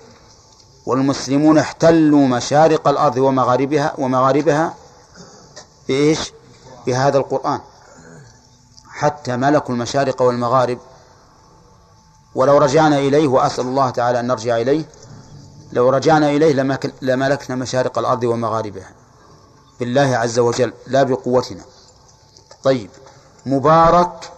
[0.87, 4.75] والمسلمون احتلوا مشارق الأرض ومغاربها ومغاربها
[5.89, 6.33] بإيش؟
[6.87, 7.61] بهذا القرآن.
[8.89, 10.79] حتى ملكوا المشارق والمغارب.
[12.35, 14.85] ولو رجعنا إليه وأسأل الله تعالى أن نرجع إليه
[15.73, 16.53] لو رجعنا إليه
[17.03, 18.91] لملكنا مشارق الأرض ومغاربها.
[19.81, 21.63] بالله عز وجل لا بقوتنا.
[22.63, 22.91] طيب
[23.47, 24.33] مبارك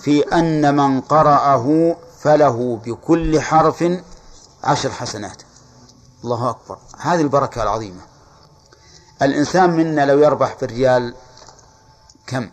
[0.00, 3.84] في أن من قرأه فله بكل حرف
[4.64, 5.42] عشر حسنات.
[6.24, 6.78] الله أكبر.
[6.98, 8.00] هذه البركة العظيمة.
[9.22, 11.14] الإنسان منا لو يربح بالريال
[12.26, 12.50] كم؟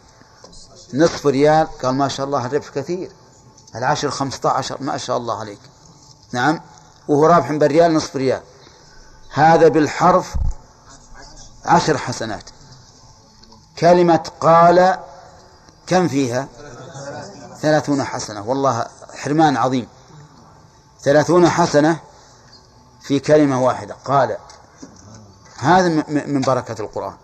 [0.93, 3.11] نصف ريال قال ما شاء الله الربح كثير.
[3.75, 5.59] العشر خمسة عشر ما شاء الله عليك.
[6.31, 6.61] نعم.
[7.07, 8.41] وهو رابح بالريال نصف ريال.
[9.33, 10.35] هذا بالحرف
[11.65, 12.49] عشر حسنات.
[13.79, 14.99] كلمة قال
[15.87, 16.47] كم فيها؟
[17.61, 18.41] ثلاثون حسنة.
[18.41, 19.87] والله حرمان عظيم.
[21.01, 21.99] ثلاثون حسنة
[23.01, 23.95] في كلمة واحدة.
[24.05, 24.37] قال
[25.57, 27.15] هذا من بركة القرآن.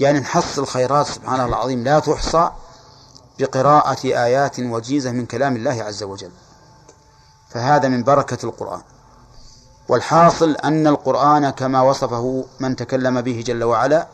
[0.00, 1.84] يعني نحصل خيرات سبحانه العظيم.
[1.84, 2.50] لا تحصى
[3.38, 6.32] بقراءة آيات وجيزة من كلام الله عز وجل.
[7.50, 8.82] فهذا من بركة القرآن.
[9.92, 14.08] والحاصل أن القرآن كما وصفه من تكلم به جل وعلا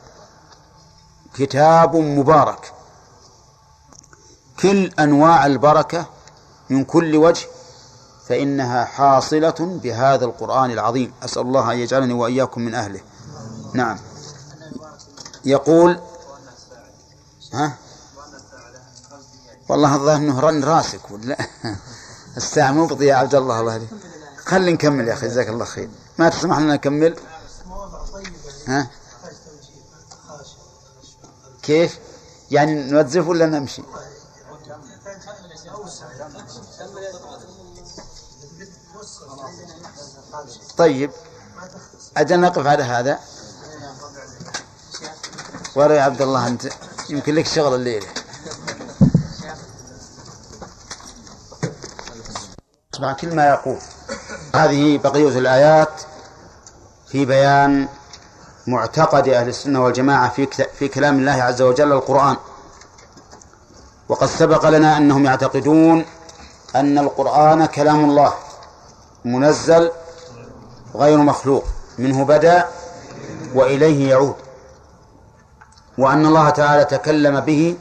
[1.35, 2.73] كتاب مبارك.
[4.61, 6.07] كل أنواع البركة
[6.71, 7.47] من كل وجه
[8.29, 11.13] فإنها حاصلة بهذا القرآن العظيم.
[11.23, 13.01] أسأل الله أن يجعلني وإياكم من أهله.
[13.75, 13.99] نعم.
[15.45, 16.01] يقول
[17.55, 17.73] ها؟
[19.69, 21.39] والله الظاهر إنه رن راسك ولا؟
[22.37, 23.89] الساعة مو يا عبد الله الله عليك.
[24.49, 25.91] خلي نكمل يا أخي جزاك الله خير.
[26.19, 27.17] ما تسمح لنا نكمل؟
[28.67, 28.91] ها؟
[31.63, 31.99] كيف؟
[32.51, 33.83] يعني نوظف ولا نمشي؟
[40.77, 41.11] طيب
[42.17, 43.19] أجل نقف على هذا.
[45.77, 46.69] ورا يا عبد الله أنت
[47.11, 48.07] يمكن لك شغل الليلة.
[52.95, 53.79] اسمع كل ما يقول.
[54.55, 56.03] هذه بقية الآيات
[57.07, 57.89] في بيان
[58.67, 60.47] معتقد أهل السنة والجماعة في
[60.79, 62.37] في كلام الله عز وجل القرآن.
[64.09, 66.05] وقد سبق لنا أنهم يعتقدون
[66.77, 68.35] أن القرآن كلام الله
[69.25, 69.91] منزل
[70.95, 71.65] غير مخلوق
[71.99, 72.65] منه بدأ
[73.55, 74.35] وإليه يعود.
[75.99, 77.77] وأن الله تعالى تكلم به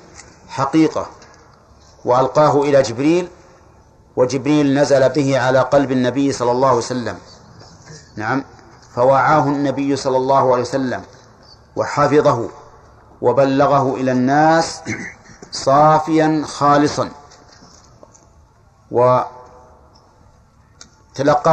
[0.50, 1.08] حقيقة
[2.06, 3.30] وألقاه إلى جبريل
[4.18, 7.18] وجبريل نزل به على قلب النبي صلى الله عليه وسلم.
[8.16, 8.44] نعم.
[8.96, 11.02] فوعاه النبي صلى الله عليه وسلم
[11.76, 12.50] وحفظه
[13.22, 14.82] وبلغه إلى الناس
[15.52, 17.10] صافيا خالصا.
[18.92, 19.28] وتلقاه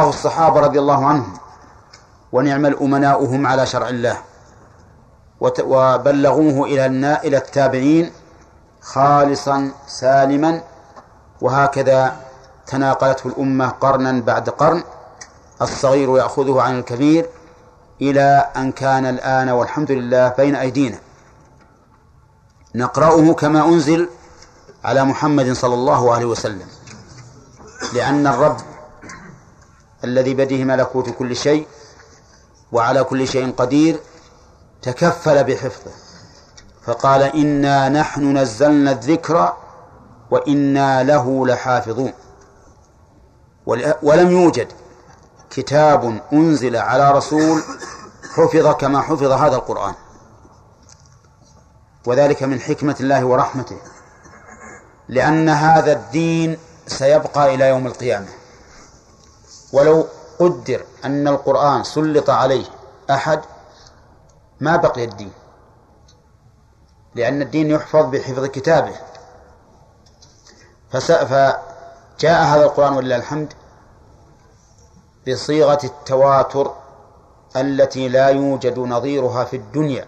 [0.09, 1.37] الصحابة رضي الله عنهم
[2.31, 4.17] ونعم الأمناء هم على شرع الله.
[5.41, 6.85] وبلغوه إلى
[7.25, 8.11] إلى التابعين
[8.81, 10.61] خالصا سالما.
[11.41, 12.24] وهكذا
[12.67, 14.83] تناقلته الأمة قرنا بعد قرن.
[15.61, 17.29] الصغير يأخذه عن الكبير
[18.01, 20.99] إلى أن كان الآن والحمد لله بين أيدينا.
[22.75, 24.09] نقرأه كما أنزل
[24.83, 26.67] على محمد صلى الله عليه وسلم.
[27.93, 28.57] لأن الرب
[30.03, 31.67] الذي بده ملكوت كل شيء
[32.71, 33.99] وعلى كل شيء قدير
[34.81, 35.91] تكفل بحفظه.
[36.83, 39.53] فقال إنا نحن نزلنا الذكر
[40.31, 42.13] وإنا له لحافظون.
[44.03, 44.67] ولم يوجد
[45.49, 47.63] كتاب أنزل على رسول
[48.35, 49.93] حفظ كما حفظ هذا القرآن.
[52.05, 53.77] وذلك من حكمة الله ورحمته.
[55.09, 56.57] لأن هذا الدين
[56.87, 58.27] سيبقى إلى يوم القيامة.
[59.73, 60.07] ولو
[60.39, 62.65] قدر أن القرآن سلط عليه
[63.09, 63.41] أحد
[64.59, 65.31] ما بقي الدين.
[67.15, 68.95] لأن الدين يحفظ بحفظ كتابه.
[72.17, 73.53] فجاء هذا القرآن ولله الحمد
[75.27, 76.73] بصيغة التواتر
[77.55, 80.07] التي لا يوجد نظيرها في الدنيا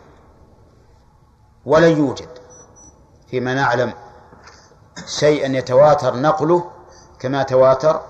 [1.65, 2.29] ولن يوجد.
[3.27, 3.93] فيما نعلم
[5.05, 6.71] شيئا يتواتر نقله
[7.19, 8.01] كما تواتر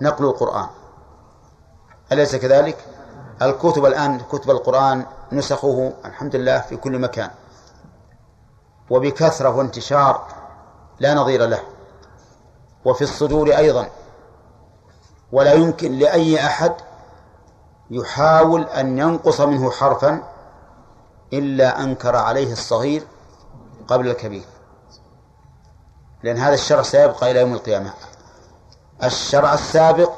[0.00, 0.66] نقل القرآن.
[2.12, 2.76] أليس كذلك؟
[3.42, 7.30] الكتب الآن كتب القرآن نسخه الحمد لله في كل مكان.
[8.90, 10.26] وبكثرة وانتشار
[11.00, 11.71] لا نظير له.
[12.84, 13.88] وفي الصدور أيضا.
[15.32, 16.72] ولا يمكن لأي أحد
[17.90, 20.22] يحاول أن ينقص منه حرفا
[21.32, 23.02] إلا أنكر عليه الصغير
[23.88, 24.44] قبل الكبير.
[26.22, 27.92] لأن هذا الشرع سيبقى إلى يوم القيامة.
[29.04, 30.12] الشرع السابق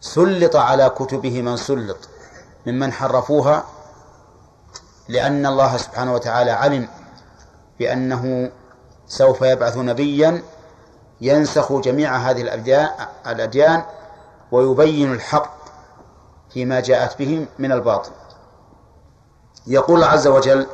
[0.00, 2.08] سلط على كتبه من سلط
[2.66, 3.64] ممن حرفوها
[5.08, 6.88] لأن الله سبحانه وتعالى علم
[7.78, 8.50] بأنه
[9.06, 10.42] سوف يبعث نبيا
[11.20, 12.42] ينسخ جميع هذه
[13.26, 13.82] الأديان
[14.52, 15.58] ويبين الحق
[16.50, 18.10] فيما جاءت به من الباطل.
[19.66, 20.66] يقول عز وجل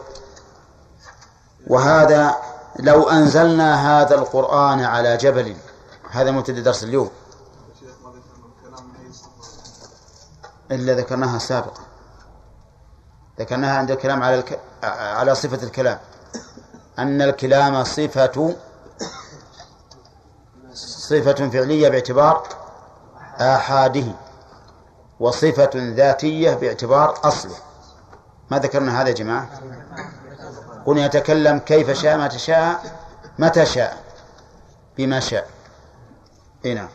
[1.67, 2.37] وهذا
[2.79, 5.57] لو أنزلنا هذا القرآن على جبل
[6.11, 7.11] هذا مبتدأ درس اليوم.
[10.71, 11.83] إلا ذكرناها سابقا.
[13.39, 14.61] ذكرناها عند الكلام على الك...
[14.83, 15.99] على صفة الكلام.
[16.99, 18.55] أن الكلام صفة
[21.09, 22.43] صفة فعلية باعتبار
[23.41, 24.07] آحاده
[25.21, 27.55] وصفة ذاتية باعتبار أصله.
[28.51, 29.49] ما ذكرنا هذا يا جماعة؟
[30.87, 32.81] قلنا يتكلم كيف شاء متى شاء
[33.39, 33.97] متى شاء
[34.97, 35.49] بما شاء.
[36.65, 36.89] هنا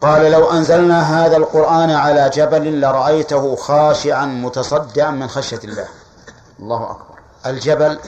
[0.00, 5.88] قال لو أنزلنا هذا القرآن على جبل لرأيته خاشعا متصدعا من خشية الله.
[6.60, 7.18] الله أكبر.
[7.46, 7.98] الجبل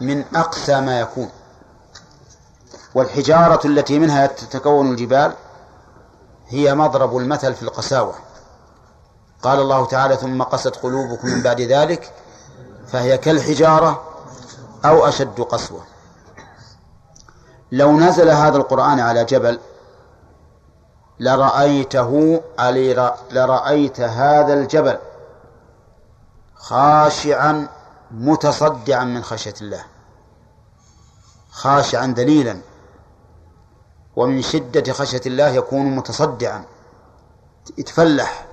[0.00, 1.30] من أقسى ما يكون.
[2.98, 5.32] والحجارة التي منها تتكون الجبال
[6.48, 8.14] هي مضرب المثل في القساوة.
[9.42, 12.12] قال الله تعالى ثم قست قلوبكم من بعد ذلك
[12.86, 14.02] فهي كالحجارة
[14.84, 15.80] أو أشد قسوة.
[17.72, 19.60] لو نزل هذا القرآن على جبل
[21.20, 24.98] لرأيته علي لرأيت هذا الجبل
[26.54, 27.68] خاشعا
[28.10, 29.84] متصدعا من خشية الله
[31.50, 32.60] خاشعا دليلا.
[34.18, 36.64] ومن شدة خشية الله يكون متصدعا.
[37.78, 38.46] يتفلح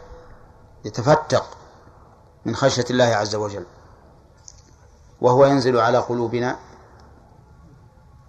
[0.86, 1.46] يتفتق
[2.46, 3.66] من خشية الله عز وجل.
[5.22, 6.56] وهو ينزل على قلوبنا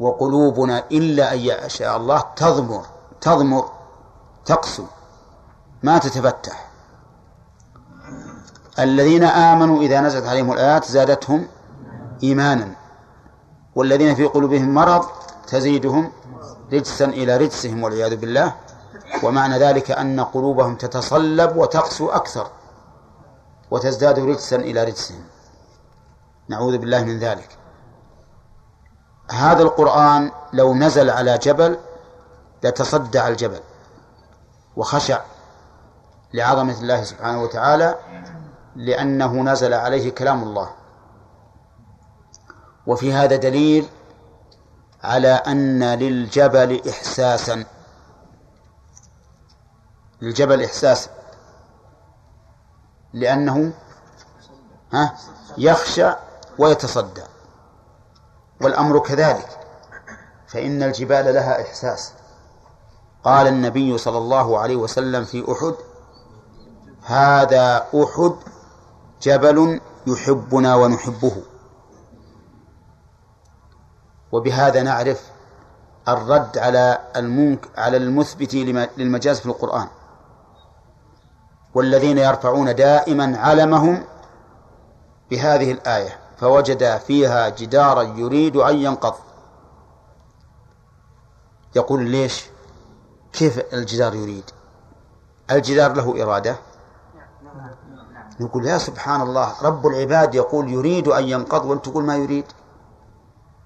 [0.00, 2.86] وقلوبنا إلا أن يشاء الله تضمر
[3.20, 3.70] تضمر
[4.44, 4.84] تقسو
[5.82, 6.68] ما تتفتح.
[8.78, 11.46] الذين آمنوا إذا نزلت عليهم الآيات زادتهم
[12.22, 12.68] إيمانا
[13.74, 15.06] والذين في قلوبهم مرض
[15.46, 16.12] تزيدهم
[16.72, 18.54] رجسا إلى رجسهم والعياذ بالله.
[19.22, 22.50] ومعنى ذلك أن قلوبهم تتصلب وتقسو أكثر
[23.70, 25.24] وتزداد رجسا إلى رجسهم.
[26.48, 27.48] نعوذ بالله من ذلك.
[29.30, 31.78] هذا القرآن لو نزل على جبل
[32.62, 33.60] لتصدع الجبل
[34.76, 35.20] وخشع
[36.34, 37.94] لعظمة الله سبحانه وتعالى
[38.76, 40.70] لأنه نزل عليه كلام الله.
[42.86, 43.88] وفي هذا دليل
[45.04, 47.64] على أن للجبل إحساسا.
[50.20, 51.10] للجبل إحساسا
[53.12, 53.72] لأنه
[54.92, 55.16] ها
[55.58, 56.12] يخشى
[56.58, 57.22] ويتصدى.
[58.60, 59.58] والأمر كذلك.
[60.48, 62.12] فإن الجبال لها إحساس.
[63.24, 65.74] قال النبي صلى الله عليه وسلم في أحد
[67.04, 68.36] هذا أحد
[69.22, 71.42] جبل يحبنا ونحبه.
[74.36, 75.30] وبهذا نعرف
[76.08, 78.54] الرد على المنك على المثبت
[78.96, 79.88] للمجاز في القرآن.
[81.74, 84.04] والذين يرفعون دائما علمهم
[85.30, 89.14] بهذه الآية فوجد فيها جدارا يريد أن ينقض.
[91.76, 92.46] يقول ليش؟
[93.32, 94.50] كيف الجدار يريد؟
[95.50, 96.56] الجدار له إرادة؟
[98.40, 102.44] نقول يا سبحان الله رب العباد يقول يريد أن ينقض وأنت تقول ما يريد.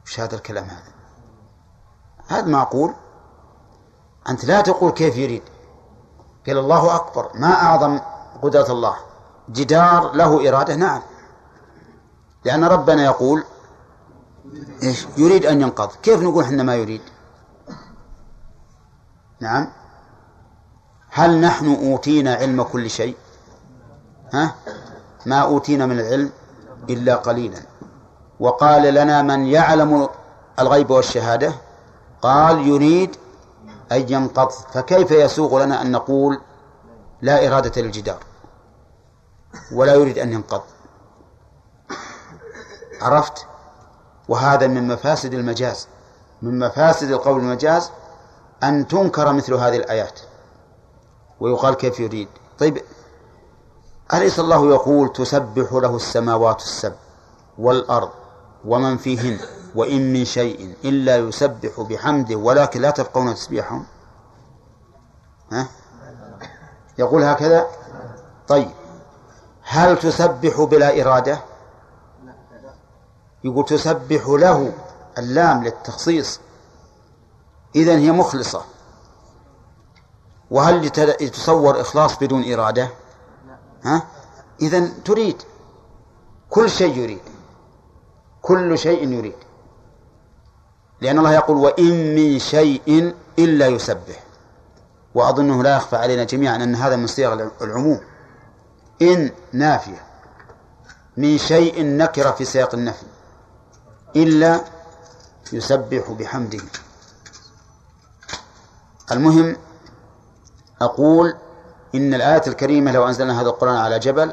[0.05, 0.93] وش هذا الكلام هذا؟
[2.29, 2.95] هذا معقول
[4.29, 5.43] أنت لا تقول كيف يريد.
[6.47, 7.31] قال الله أكبر.
[7.35, 8.01] ما أعظم
[8.43, 8.97] قدرة الله.
[9.49, 11.03] جدار له إرادة نعم.
[12.45, 13.45] لأن ربنا يقول
[14.83, 15.93] إيش؟ يريد أن ينقض.
[16.03, 17.03] كيف نقول إحنا ما يريد؟
[19.41, 19.73] نعم.
[21.11, 23.17] هل نحن أوتينا علم كل شيء؟
[24.33, 24.55] ها؟
[25.27, 26.31] ما أوتينا من العلم
[26.91, 27.70] إلا قليلا.
[28.41, 30.09] وقال لنا من يعلم
[30.59, 31.53] الغيب والشهادة؟
[32.23, 33.17] قال يريد
[33.93, 36.41] أن ينقض فكيف يسوغ لنا أن نقول
[37.23, 38.19] لا إرادة للجدار
[39.73, 40.63] ولا يريد أن ينقض
[43.03, 43.47] عرفت؟
[44.29, 45.89] وهذا من مفاسد المجاز
[46.43, 47.91] من مفاسد القول المجاز
[48.63, 50.21] أن تنكر مثل هذه الآيات.
[51.41, 52.83] ويقال كيف يريد؟ طيب
[54.15, 56.97] أليس الله يقول تسبح له السماوات السبع
[57.59, 58.11] والأرض؟
[58.65, 59.39] ومن فيهن
[59.75, 63.87] وإن من شيء إلا يسبح بحمده ولكن لا تفقون تسبيحهم.
[65.53, 65.69] ها؟
[66.99, 67.67] يقول هكذا؟
[68.49, 68.71] طيب.
[69.63, 71.41] هل تسبح بلا إرادة؟
[73.45, 74.73] يقول تسبح له
[75.19, 76.41] اللام للتخصيص.
[77.77, 78.65] إذن هي مخلصة.
[80.51, 80.85] وهل
[81.21, 82.91] يتصور إخلاص بدون إرادة؟
[83.85, 84.03] ها؟
[84.63, 85.43] إذن تريد.
[86.51, 87.30] كل شيء يريد.
[88.43, 89.35] كل شيء يريد.
[91.01, 94.25] لأن الله يقول وإن من شيء إلا يسبح.
[95.15, 98.01] وأظنه لا يخفى علينا جميعا أن هذا من صيغ العموم.
[99.03, 100.03] إن نافية.
[101.17, 103.07] من شيء نكرة في سياق النفي.
[104.17, 104.61] إلا
[105.53, 106.61] يسبح بحمده.
[109.13, 109.57] المهم
[110.83, 111.35] أقول
[111.95, 114.33] إن الآية الكريمة لو أنزلنا هذا القرآن على جبل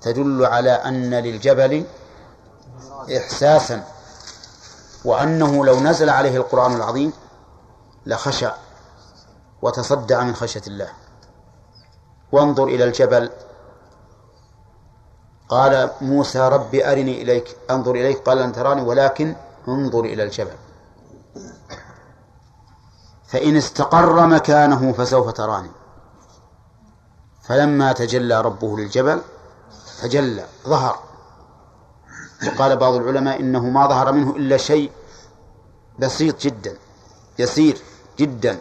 [0.00, 1.84] تدل على أن للجبل
[3.10, 3.84] إحساسا
[5.04, 7.12] وأنه لو نزل عليه القرآن العظيم
[8.06, 8.54] لخشع
[9.62, 10.88] وتصدع من خشية الله.
[12.32, 13.30] وانظر إلى الجبل.
[15.48, 17.56] قال موسى رب أرني إليك.
[17.70, 18.18] أنظر إليك.
[18.18, 19.36] قال لن تراني ولكن
[19.68, 20.56] انظر إلى الجبل.
[23.26, 25.70] فإن استقر مكانه فسوف تراني.
[27.42, 29.20] فلما تجلى ربه للجبل
[30.02, 31.13] تجلى ظهر.
[32.48, 34.92] وقال بعض العلماء إنه ما ظهر منه إلا شيء
[35.98, 36.76] بسيط جدا
[37.38, 37.82] يسير
[38.18, 38.60] جدا.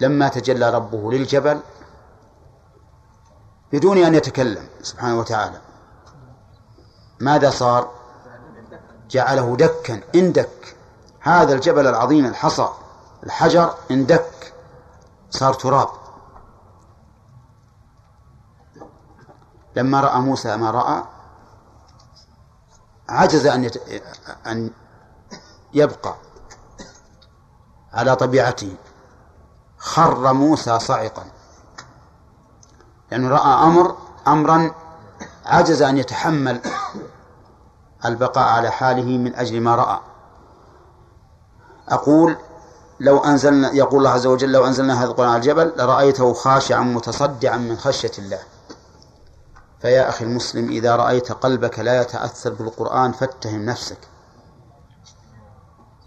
[0.00, 1.60] لما تجلى ربه للجبل
[3.72, 5.60] بدون أن يتكلم سبحانه وتعالى.
[7.20, 7.90] ماذا صار؟
[9.10, 10.76] جعله دكا اندك.
[11.20, 12.68] هذا الجبل العظيم الحصى
[13.24, 14.52] الحجر اندك.
[15.30, 15.88] صار تراب.
[19.76, 21.02] لما رأى موسى ما رأى
[23.08, 23.82] عجز أن يت...
[24.46, 24.70] أن
[25.74, 26.14] يبقى
[27.92, 28.76] على طبيعته.
[29.78, 31.24] خر موسى صعقا
[33.10, 34.74] لأنه رأى أمر أمرا
[35.46, 36.60] عجز أن يتحمل
[38.04, 40.00] البقاء على حاله من أجل ما رأى.
[41.88, 42.36] أقول
[43.00, 47.56] لو أنزلنا يقول الله عز وجل لو أنزلنا هذا القرآن على الجبل لرأيته خاشعا متصدعا
[47.56, 48.38] من خشية الله.
[49.84, 53.98] فيا أخي المسلم إذا رأيت قلبك لا يتأثر بالقرآن فاتهم نفسك.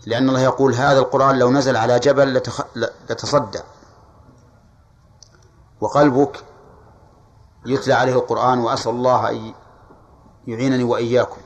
[0.06, 2.42] لأن الله يقول هذا القرآن لو نزل على جبل.
[3.10, 3.60] لتصدع
[5.82, 6.44] وقلبك
[7.66, 9.54] يتلى عليه القرآن وأسأل الله أن
[10.48, 11.42] يعينني وإياكم.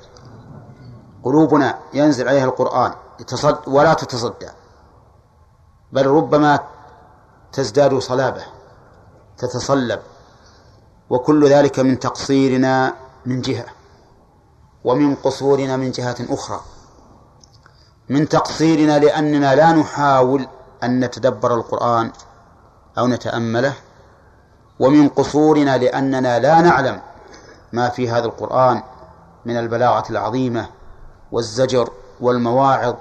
[1.24, 2.94] قلوبنا ينزل عليها القرآن
[3.68, 4.52] ولا تتصدع
[5.92, 6.60] بل ربما
[7.54, 8.44] تزداد صلابة
[9.38, 10.00] تتصلب
[11.12, 12.94] وكل ذلك من تقصيرنا
[13.26, 13.66] من جهة
[14.84, 16.60] ومن قصورنا من جهة أخرى.
[18.10, 20.48] من تقصيرنا لأننا لا نحاول
[20.84, 22.12] أن نتدبر القرآن
[22.98, 23.74] أو نتأمله
[24.80, 27.02] ومن قصورنا لأننا لا نعلم
[27.74, 28.84] ما في هذا القرآن
[29.46, 30.70] من البلاغة العظيمة
[31.32, 31.90] والزجر
[32.22, 32.96] والمواعظ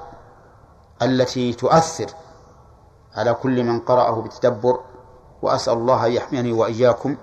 [1.03, 2.07] التي تؤثر
[3.15, 4.81] على كل من قرأه بتدبر
[5.43, 7.16] وأسأل الله أن يحميني وإياكم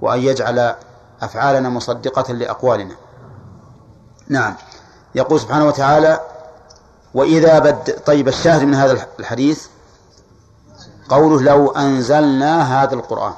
[0.00, 0.74] وأن يجعل
[1.22, 2.94] أفعالنا مصدقة لأقوالنا.
[4.28, 4.54] نعم.
[5.14, 6.20] يقول سبحانه وتعالى
[7.14, 9.66] وإذا بد طيب الشاهد من هذا الحديث
[11.08, 13.32] قوله لو أنزلنا هذا القرآن.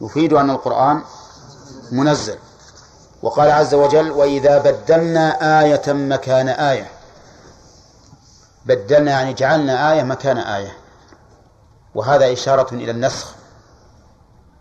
[0.00, 1.02] يفيد أن القرآن
[1.92, 2.38] منزل.
[3.22, 6.90] وقال عز وجل وإذا بدلنا آية مكان آية.
[8.66, 10.76] بدلنا يعني جعلنا آية مكان آية.
[11.94, 13.35] وهذا إشارة إلى النسخ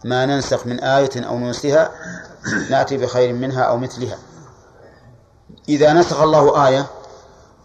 [0.06, 1.91] ما ننسخ من آية أو ننسها
[2.72, 4.18] نأتي بخير منها أو مثلها.
[5.69, 6.86] إذا نسخ الله آية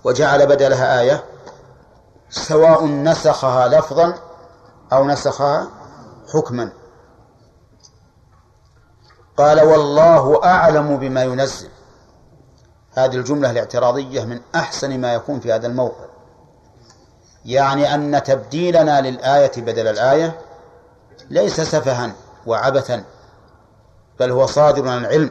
[0.05, 1.25] وجعل بدلها آية
[2.31, 4.15] سواء نسخها لفظا
[4.93, 5.69] أو نسخها
[6.33, 6.73] حكما.
[9.37, 11.69] قال والله أعلم بما ينزل.
[12.93, 16.05] هذه الجملة الاعتراضية من أحسن ما يكون في هذا الموقع.
[17.45, 20.41] يعني أن تبديلنا للآية بدل الآية
[21.31, 22.12] ليس سفها.
[22.47, 23.05] وعبثا
[24.21, 25.31] بل هو صادر عن العلم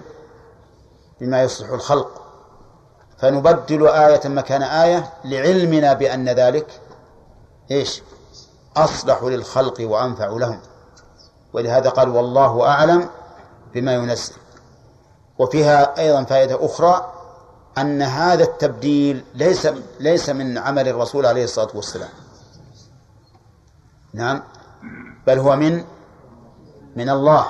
[1.22, 2.22] بما يصلح الخلق.
[3.18, 6.82] فنبدل آية مكان آية لعلمنا بأن ذلك
[7.72, 8.02] إيش؟
[8.78, 10.60] أصلح للخلق وأنفع لهم.
[11.54, 13.10] ولهذا قال والله أعلم
[13.74, 14.34] بما ينزل
[15.40, 17.14] وفيها أيضا فائدة أخرى
[17.78, 19.68] أن هذا التبديل ليس
[20.00, 22.10] ليس من عمل الرسول عليه الصلاة والسلام.
[24.14, 24.44] نعم.
[25.28, 25.86] بل هو من
[26.96, 27.48] من الله.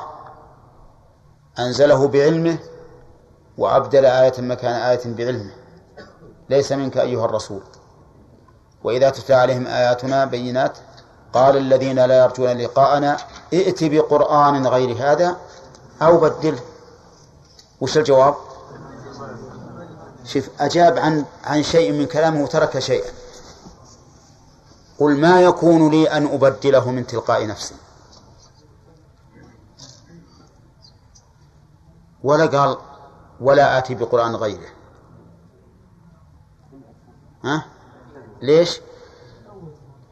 [1.59, 2.57] أنزله بعلمه
[3.57, 5.51] وأبدل آية مكان آية بعلمه.
[6.49, 7.61] ليس منك أيها الرسول.
[8.83, 10.77] وإذا تتلى عليهم آياتنا بينات
[11.33, 13.17] قال الذين لا يرجون لقاءنا
[13.53, 15.37] ائت بقرآن غير هذا
[16.01, 16.59] أو بدله.
[17.81, 18.35] وش الجواب؟
[20.25, 23.11] شوف أجاب عن عن شيء من كلامه وترك شيئا.
[24.99, 27.75] قل ما يكون لي أن أبدله من تلقاء نفسي.
[32.23, 32.77] ولا قال
[33.41, 34.69] ولا آتي بقرآن غيره.
[37.43, 37.65] ها؟
[38.41, 38.81] ليش؟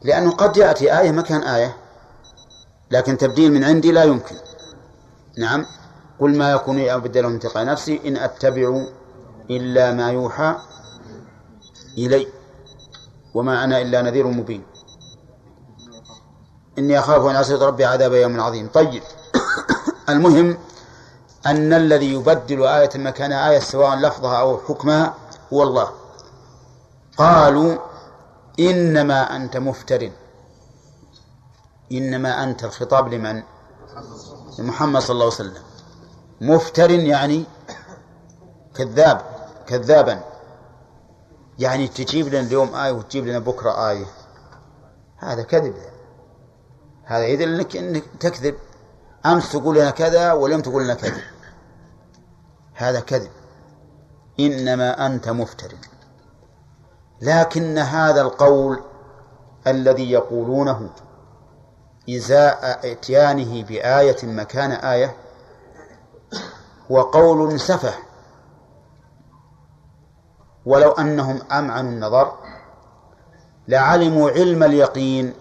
[0.02, 1.76] لأنه قد يأتي آية مكان آية.
[2.90, 4.36] لكن تبديل من عندي لا يمكن.
[5.38, 5.66] نعم.
[6.20, 8.86] قل ما يكون لي أبدله من تلقاء نفسي إن أتبع
[9.50, 10.56] إلا ما يوحى
[11.98, 12.26] إلي
[13.34, 14.62] وما أنا إلا نذير مبين.
[16.78, 18.68] إني أخاف أن عصيت ربي عذاب يوم عظيم.
[18.68, 19.02] طيب.
[20.08, 20.58] المهم
[21.50, 25.14] أن الذي يبدل آية مكان آية سواء لفظها أو حكمها
[25.52, 25.90] هو الله.
[27.16, 27.78] قالوا
[28.60, 30.10] إنما أنت مفتر.
[31.92, 33.42] إنما أنت الخطاب لمن؟
[34.58, 35.62] لمحمد صلى الله عليه وسلم.
[36.40, 37.44] مفتر يعني
[38.74, 39.20] كذاب
[39.66, 40.20] كذابا.
[41.58, 44.06] يعني تجيب لنا اليوم آية وتجيب لنا بكرة آية.
[45.16, 45.74] هذا كذب.
[47.04, 48.54] هذا يدل انك إنك تكذب.
[49.26, 51.37] أمس تقول لنا كذا واليوم تقول لنا كذا
[52.78, 53.30] هذا كذب.
[54.40, 55.74] إنما أنت مفتر
[57.20, 58.80] لكن هذا القول
[59.66, 60.90] الذي يقولونه
[62.10, 65.16] إزاء إتيانه بآية مكان آية
[66.90, 67.94] هو قول سفه.
[70.66, 72.32] ولو أنهم أمعنوا النظر
[73.68, 75.34] لعلموا علم اليقين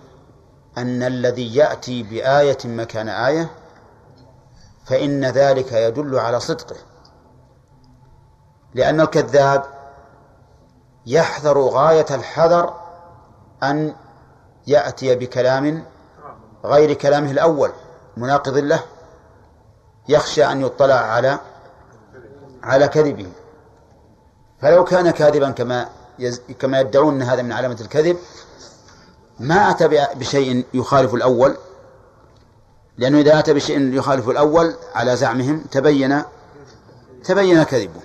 [0.77, 3.49] أن الذي يأتي بآية مكان آية
[4.85, 6.75] فإن ذلك يدل على صدقه.
[8.73, 9.65] لأن الكذاب
[11.05, 12.73] يحذر غاية الحذر
[13.63, 13.95] أن
[14.67, 15.83] يأتي بكلام
[16.65, 17.71] غير كلامه الأول
[18.17, 18.83] مناقض له
[20.09, 21.39] يخشى أن يطلع على
[22.63, 23.27] على كذبه.
[24.61, 25.89] فلو كان كاذبا كما
[26.59, 28.17] كما يدعون أن هذا من علامة الكذب
[29.39, 31.57] ما أتى بشيء يخالف الأول.
[32.97, 36.21] لأنه إذا أتى بشيء يخالف الأول على زعمهم تبين
[37.23, 38.01] تبين كذبه.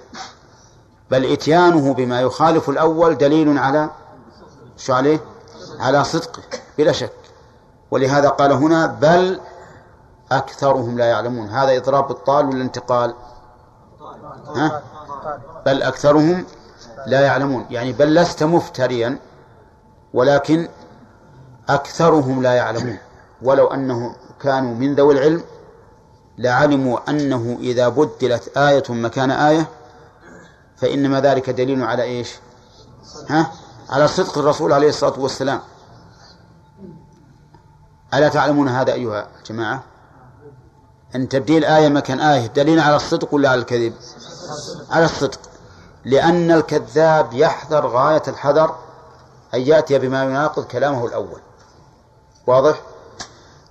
[1.12, 3.90] بل إتيانه بما يخالف الأول دليل على
[4.76, 5.20] شو عليه؟
[5.80, 6.42] على صدقه
[6.78, 7.12] بلا شك.
[7.90, 9.40] ولهذا قال هنا بل
[10.32, 11.48] أكثرهم لا يعلمون.
[11.48, 13.14] هذا إضراب الطال ولا انتقال؟
[14.56, 14.82] ها؟
[15.66, 16.46] بل أكثرهم
[17.06, 17.66] لا يعلمون.
[17.70, 19.18] يعني بل لست مفتريا
[20.14, 20.68] ولكن
[21.68, 22.98] أكثرهم لا يعلمون.
[23.42, 25.42] ولو أنهم كانوا من ذوي العلم
[26.38, 29.66] لعلموا أنه إذا بدلت آية مكان آية
[30.82, 32.34] فإنما ذلك دليل على إيش؟
[33.28, 33.52] ها؟
[33.90, 35.60] على صدق الرسول عليه الصلاة والسلام.
[38.14, 39.82] ألا تعلمون هذا أيها الجماعة؟
[41.14, 43.94] أن تبديل آية مكان آية دليل على الصدق ولا على الكذب؟
[44.90, 45.40] على الصدق.
[46.04, 48.76] لأن الكذاب يحذر غاية الحذر
[49.54, 51.40] أن يأتي بما يناقض كلامه الأول.
[52.46, 52.80] واضح؟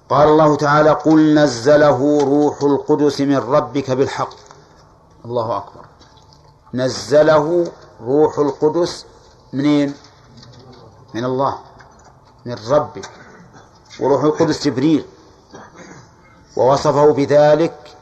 [0.09, 4.33] قال الله تعالى قل نزله روح القدس من ربك بالحق.
[5.25, 5.90] الله أكبر.
[6.73, 7.71] نزله
[8.01, 9.05] روح القدس
[9.53, 9.93] منين؟
[11.13, 11.57] من الله
[12.45, 13.09] من ربك
[13.99, 15.05] وروح القدس جبريل.
[16.57, 17.97] ووصفه بذلك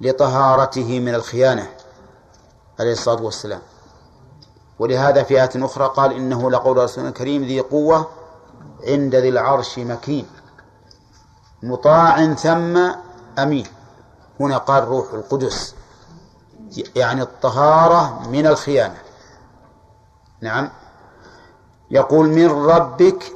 [0.00, 1.70] لطهارته من الخيانة
[2.80, 3.60] عليه الصلاة والسلام.
[4.78, 8.08] ولهذا في آية أخرى قال إنه لقول رسول كريم ذي قوة
[8.88, 10.26] عند ذي العرش مكين.
[11.62, 12.90] مطاع ثم
[13.38, 13.66] أمين.
[14.40, 15.74] هنا قال روح القدس.
[16.96, 18.98] يعني الطهارة من الخيانة.
[20.40, 20.70] نعم.
[21.90, 23.32] يقول من ربك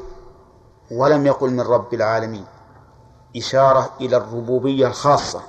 [0.90, 2.44] ولم يقل من رب العالمين.
[3.36, 5.42] إشارة إلى الربوبية الخاصة.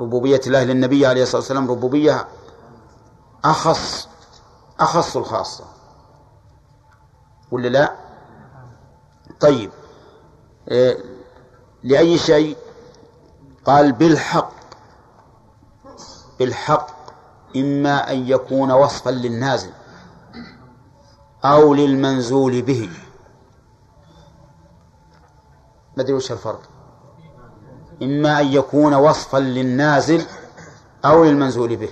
[0.00, 2.28] ربوبية الله للنبي عليه الصلاة والسلام ربوبية
[3.44, 4.08] أخص
[4.80, 5.64] أخص الخاصة.
[7.50, 7.92] ولا لا؟
[9.40, 9.70] طيب.
[10.70, 10.98] إيه
[11.82, 12.56] لأي شيء؟
[13.64, 14.61] قال بالحق.
[16.42, 16.86] بالحق
[17.56, 19.70] إما أن يكون وصفا للنازل
[21.44, 22.90] أو للمنزول به.
[25.96, 26.62] ما أدري وش الفرق.
[28.02, 30.26] إما أن يكون وصفا للنازل
[31.04, 31.90] أو للمنزول به.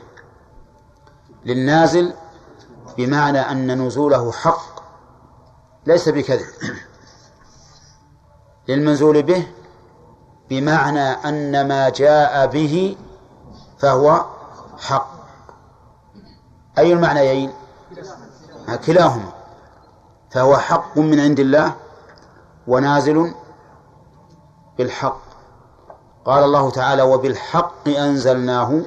[1.45, 2.15] للنازل
[2.99, 4.83] بمعنى أن نزوله حق
[5.87, 6.47] ليس بكذب.
[8.69, 9.47] للمنزول به
[10.51, 12.97] بمعنى أن ما جاء به
[13.79, 14.40] فهو
[14.81, 15.11] حق.
[16.79, 17.53] أي المعنيين؟
[18.87, 19.33] كلاهما.
[20.31, 21.73] فهو حق من عند الله
[22.67, 23.35] ونازل
[24.79, 25.21] بالحق.
[26.25, 28.83] قال الله تعالى وبالحق أنزلناه.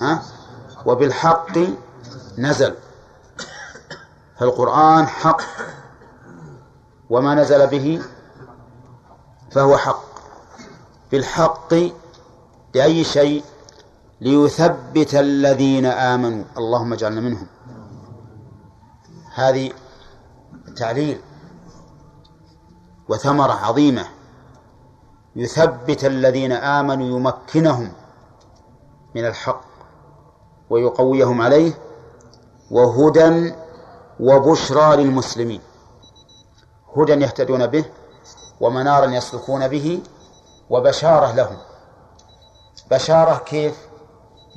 [0.00, 0.22] ها؟
[0.86, 1.58] وبالحق
[2.38, 2.74] نزل.
[4.38, 5.42] فالقرآن حق.
[7.10, 8.02] وما نزل به
[9.50, 10.04] فهو حق.
[11.12, 11.74] بالحق
[12.74, 13.44] لأي شيء؟
[14.20, 16.44] ليثبت الذين آمنوا.
[16.58, 17.46] اللهم اجعلنا منهم.
[19.34, 19.72] هذه
[20.76, 21.20] تعليل
[23.08, 24.06] وثمرة عظيمة.
[25.36, 27.92] يثبت الذين آمنوا يمكنهم
[29.14, 29.64] من الحق
[30.70, 31.72] ويقويهم عليه
[32.70, 33.54] وهدى
[34.20, 35.60] وبشرى للمسلمين.
[36.96, 37.84] هدى يهتدون به
[38.60, 40.02] ومنارا يسلكون به
[40.70, 41.56] وبشارة لهم.
[42.90, 43.89] بشارة كيف؟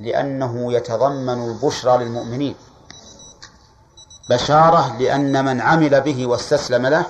[0.04, 2.56] لأنه يتضمن البشرى للمؤمنين.
[4.30, 7.06] بشارة لأن من عمل به واستسلم له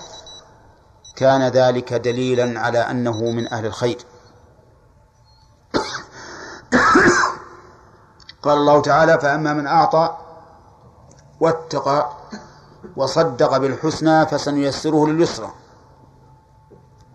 [1.16, 3.98] كان ذلك دليلا على أنه من أهل الخير.
[8.44, 10.18] قال الله تعالى فأما من أعطى
[11.40, 12.10] واتقى
[12.96, 15.52] وصدق بالحسنى فسنيسره لليسرى.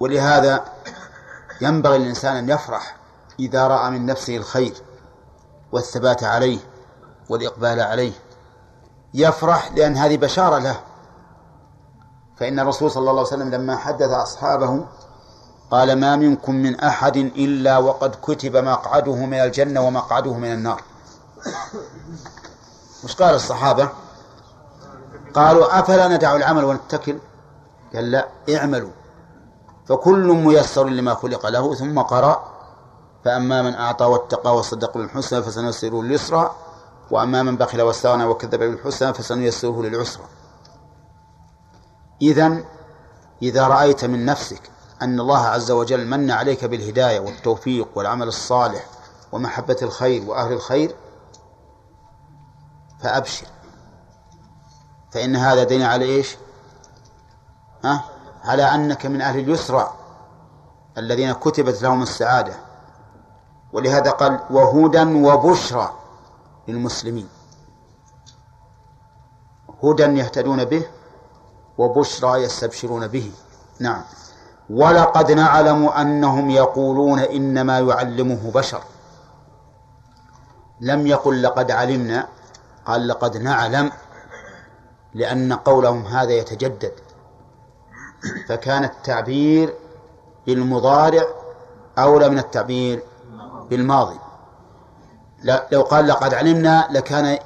[0.01, 0.65] ولهذا
[1.61, 2.97] ينبغي للإنسان أن يفرح
[3.41, 4.75] إذا رأى من نفسه الخير.
[5.73, 6.59] والثبات عليه
[7.29, 8.13] والإقبال عليه.
[9.15, 10.81] يفرح لأن هذه بشارة له.
[12.37, 14.85] فإن الرسول صلى الله عليه وسلم لما حدث أصحابه
[15.71, 20.83] قال ما منكم من أحد إلا وقد كتب مقعده من الجنة ومقعده من النار.
[23.05, 23.89] وش قال الصحابة؟
[25.35, 27.19] قالوا أفلا ندع العمل ونتكل؟
[27.95, 28.91] قال لا اعملوا.
[29.89, 32.58] فكل ميسر لما خلق له ثم قرأ
[33.29, 36.55] فأما من أعطى واتقى وصدق بالحسنى فسنيسره لليسرى
[37.11, 40.25] وأما من بخل واستغنى وكذب بالحسنى فسنيسره للعسرى.
[42.23, 42.65] إذا
[43.43, 44.71] إذا رأيت من نفسك
[45.03, 48.87] أن الله عز وجل من عليك بالهداية والتوفيق والعمل الصالح
[49.33, 50.95] ومحبة الخير وأهل الخير
[53.01, 53.47] فأبشر.
[55.11, 56.37] فإن هذا دين على إيش؟
[57.85, 58.05] ها؟
[58.45, 59.95] على أنك من أهل اليسرى
[60.99, 62.68] الذين كتبت لهم السعادة.
[63.79, 65.93] ولهذا قال وهدى وبشرى
[66.69, 67.29] للمسلمين.
[69.83, 70.83] هدى يهتدون به
[71.79, 73.33] وبشرى يستبشرون به.
[73.81, 74.03] نعم.
[74.71, 78.83] ولقد نعلم أنهم يقولون إنما يعلمه بشر.
[80.81, 82.29] لم يقل لقد علمنا
[82.87, 83.93] قال لقد نعلم
[85.15, 86.93] لأن قولهم هذا يتجدد.
[88.49, 89.75] فكان التعبير
[90.47, 91.25] بالمضارع
[91.99, 93.03] أولى من التعبير
[93.71, 94.19] بالماضي.
[95.73, 97.39] لو قال لقد علمنا لكان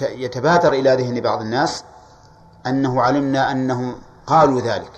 [0.00, 1.84] يتبادر إلى ذهن بعض الناس
[2.66, 3.94] أنه علمنا أنهم
[4.26, 4.92] قالوا ذلك.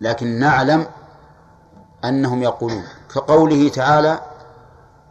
[0.00, 0.86] لكن نعلم
[2.04, 2.84] أنهم يقولون.
[3.14, 4.20] كقوله تعالى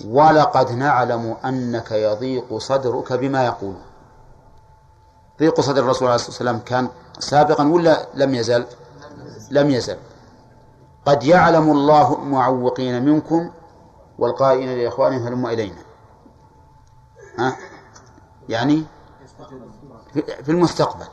[0.05, 3.81] ولقد نعلم أنك يضيق صدرك بما يقولون.
[5.39, 6.88] ضيق صدر الرسول عليه الصلاة والسلام كان
[7.19, 8.65] سابقا ولا لم يزل؟
[9.51, 9.97] لم يزل.
[11.05, 13.51] قد يعلم الله المعوقين منكم
[14.19, 15.81] والقائلين لإخوانهم هلموا إلينا.
[17.40, 17.57] ها؟
[18.49, 18.85] يعني
[20.44, 21.06] في المستقبل.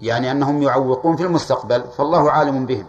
[0.00, 2.86] يعني أنهم يعوقون في المستقبل فالله عالم بهم.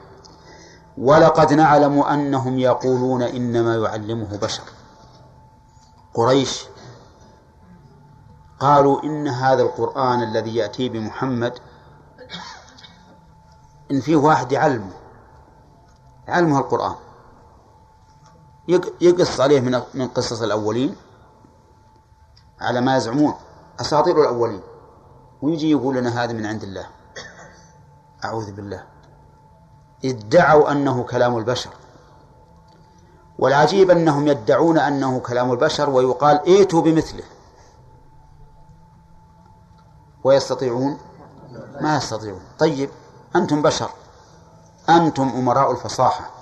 [0.97, 4.63] ولقد نعلم أنهم يقولون إنما يعلمه بشر.
[6.13, 6.65] قريش
[8.59, 11.59] قالوا إن هذا القرآن الذي يأتي بمحمد
[13.91, 14.93] إن فيه واحد يعلمه.
[16.27, 16.95] يعلمه القرآن.
[19.01, 20.95] يقص عليه من من قصص الأولين
[22.61, 23.33] على ما يزعمون
[23.81, 24.61] أساطير الأولين.
[25.41, 26.87] ويجي يقول لنا هذا من عند الله.
[28.25, 28.83] أعوذ بالله.
[30.05, 31.69] ادعوا أنه كلام البشر.
[33.39, 37.23] والعجيب أنهم يدعون أنه كلام البشر ويقال ائتوا بمثله.
[40.23, 40.97] ويستطيعون؟
[41.81, 42.41] ما يستطيعون.
[42.59, 42.89] طيب
[43.35, 43.89] أنتم بشر.
[44.89, 46.40] أنتم أمراء الفصاحة.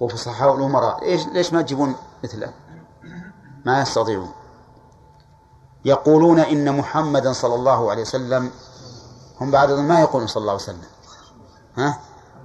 [0.00, 1.02] وفصحاء الأمراء.
[1.02, 1.94] إيش ليش ما تجيبون
[2.24, 2.52] مثله؟
[3.64, 4.32] ما يستطيعون.
[5.84, 8.50] يقولون إن محمدا صلى الله عليه وسلم
[9.40, 10.82] هم بعد ما يقولون صلى الله عليه وسلم.
[11.76, 11.98] ها؟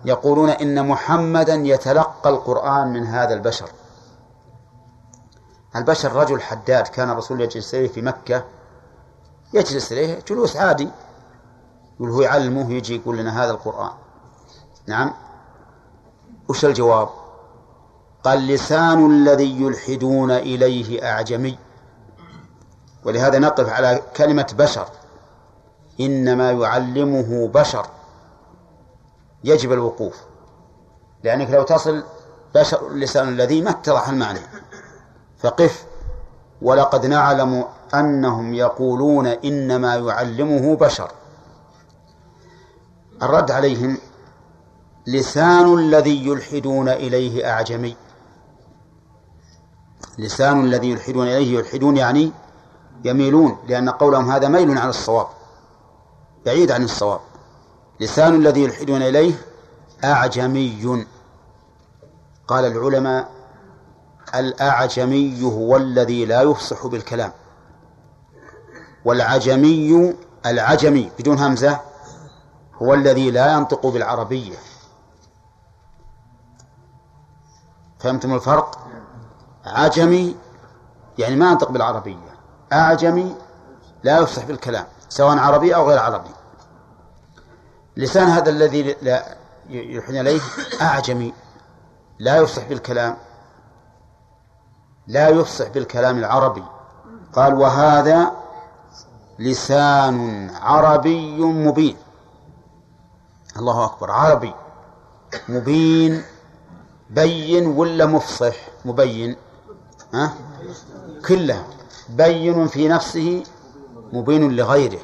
[0.05, 3.69] يقولون إن محمدا يتلقى القرآن من هذا البشر.
[5.75, 8.43] البشر رجل حداد كان الرسول يجلس إليه في مكة.
[9.53, 10.89] يجلس إليه جلوس عادي.
[11.95, 13.91] يقول هو يعلمه يجي يقول لنا هذا القرآن.
[14.87, 15.13] نعم؟
[16.49, 17.09] وش الجواب؟
[18.23, 21.57] قال لسان الذي يلحدون إليه أعجمي.
[23.05, 24.87] ولهذا نقف على كلمة بشر.
[25.99, 27.85] إنما يعلمه بشر.
[29.43, 30.15] يجب الوقوف.
[31.23, 32.03] لأنك لو تصل
[32.55, 34.39] بشر اللسان الذي ما اتضح المعنى.
[35.39, 35.85] فقف.
[36.61, 41.11] ولقد نعلم أنهم يقولون إنما يعلمه بشر.
[43.21, 43.97] الرد عليهم
[45.07, 47.95] لسان الذي يلحدون إليه أعجمي.
[50.19, 52.31] لسان الذي يلحدون إليه يلحدون يعني
[53.03, 55.27] يميلون لأن قولهم هذا ميل على الصواب
[56.45, 57.19] بعيد عن الصواب.
[57.99, 59.33] لسان الذي يلحدون إليه
[60.03, 61.05] أعجمي.
[62.47, 63.29] قال العلماء
[64.35, 67.31] الأعجمي هو الذي لا يفصح بالكلام.
[69.05, 70.15] والعجمي
[70.45, 71.79] العجمي بدون همزة
[72.81, 74.57] هو الذي لا ينطق بالعربية.
[77.99, 78.88] فهمتم الفرق؟
[79.65, 80.35] عجمي
[81.17, 82.29] يعني ما ينطق بالعربية.
[82.73, 83.35] أعجمي
[84.03, 86.29] لا يفصح بالكلام سواء عربي أو غير عربي.
[87.97, 89.37] لسان هذا الذي لا
[89.69, 90.41] يلحن إليه
[90.81, 91.33] أعجمي
[92.19, 93.17] لا يفصح بالكلام.
[95.07, 96.63] لا يفصح بالكلام العربي.
[97.33, 98.31] قال وهذا
[99.39, 101.97] لسان عربي مبين.
[103.57, 104.53] الله أكبر عربي.
[105.49, 106.23] مبين
[107.09, 108.55] بين ولا مفصح؟
[108.85, 109.35] مبين.
[110.13, 110.33] ها؟
[111.27, 111.67] كله
[112.09, 113.43] بين في نفسه
[114.13, 114.99] مبين لغيره.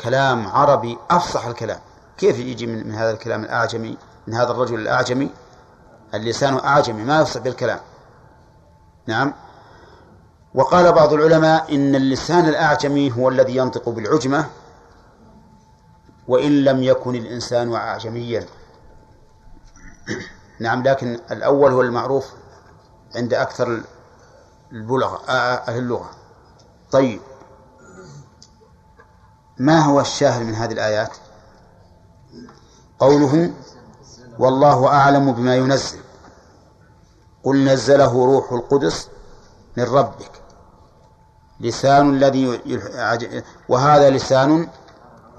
[0.00, 1.80] كلام عربي أفصح الكلام.
[2.18, 3.96] كيف يجي من, من هذا الكلام الأعجمي؟
[4.26, 5.30] من هذا الرجل الأعجمي؟
[6.14, 7.80] اللسان أعجمي ما يفصح بالكلام.
[9.06, 9.34] نعم.
[10.54, 14.46] وقال بعض العلماء إن اللسان الأعجمي هو الذي ينطق بالعجمة
[16.28, 18.46] وإن لم يكن الإنسان أعجميا.
[20.60, 22.32] نعم لكن الأول هو المعروف
[23.16, 23.82] عند أكثر
[24.72, 26.10] البلغة أهل اللغة.
[26.90, 27.20] طيب.
[29.58, 31.16] ما هو الشاهد من هذه الآيات؟
[32.98, 33.52] قوله
[34.38, 36.00] والله أعلم بما ينزل.
[37.44, 39.08] قل نزله روح القدس
[39.76, 40.30] من ربك.
[41.60, 42.60] لسان الذي
[43.68, 44.68] وهذا لسان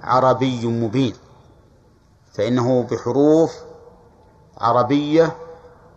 [0.03, 1.15] عربي مبين.
[2.33, 3.55] فإنه بحروف
[4.57, 5.35] عربية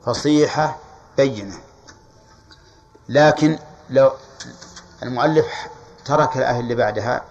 [0.04, 0.76] فصيحة
[1.16, 1.71] بينة.
[3.08, 3.58] لكن
[3.90, 4.10] لو
[5.02, 5.46] المؤلف
[6.04, 7.24] ترك الآية اللي بعدها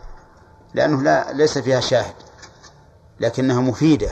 [0.73, 2.15] لأنه لا ليس فيها شاهد
[3.19, 4.11] لكنها مفيدة.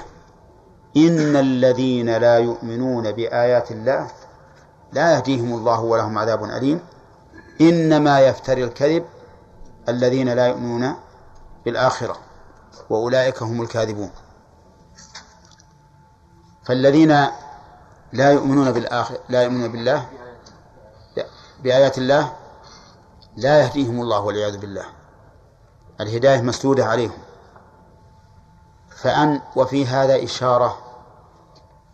[0.98, 4.08] إن الذين لا يؤمنون بآيات الله
[4.92, 6.80] لا يهديهم الله ولهم عذاب أليم.
[7.62, 9.06] إنما يفتري الكذب
[9.90, 10.96] الذين لا يؤمنون
[11.66, 12.18] بالآخرة
[12.90, 14.12] وأولئك هم الكاذبون.
[16.64, 17.28] فالذين
[18.14, 20.10] لا يؤمنون بالآخر لا يؤمنون بالله
[21.64, 22.34] بآيات الله
[23.38, 24.86] لا يهديهم الله والعياذ بالله.
[26.02, 27.18] الهداية مسدودة عليهم.
[28.90, 30.78] فأن وفي هذا إشارة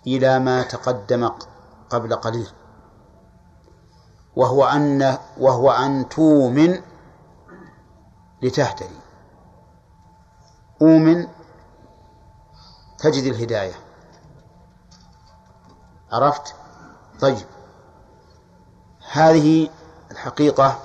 [0.08, 1.32] إلى ما تقدم
[1.90, 2.50] قبل قليل.
[4.36, 6.82] وهو أن وهو أن تؤمن
[8.42, 9.00] لتهتدي.
[10.82, 11.28] أؤمن
[12.98, 13.74] تجد الهداية.
[16.12, 16.56] عرفت؟
[17.22, 17.55] طيب.
[19.16, 19.70] هذه
[20.12, 20.80] الحقيقة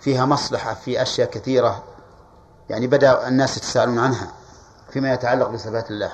[0.00, 1.84] فيها مصلحة في أشياء كثيرة
[2.70, 4.32] يعني بدأ الناس يتساءلون عنها
[4.90, 6.12] فيما يتعلق بصفات الله.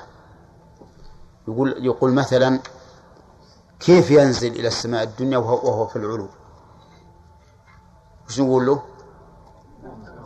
[1.47, 2.59] يقول يقول مثلا
[3.79, 6.29] كيف ينزل إلى السماء الدنيا وهو في العلو؟
[8.27, 8.81] وش نقول له؟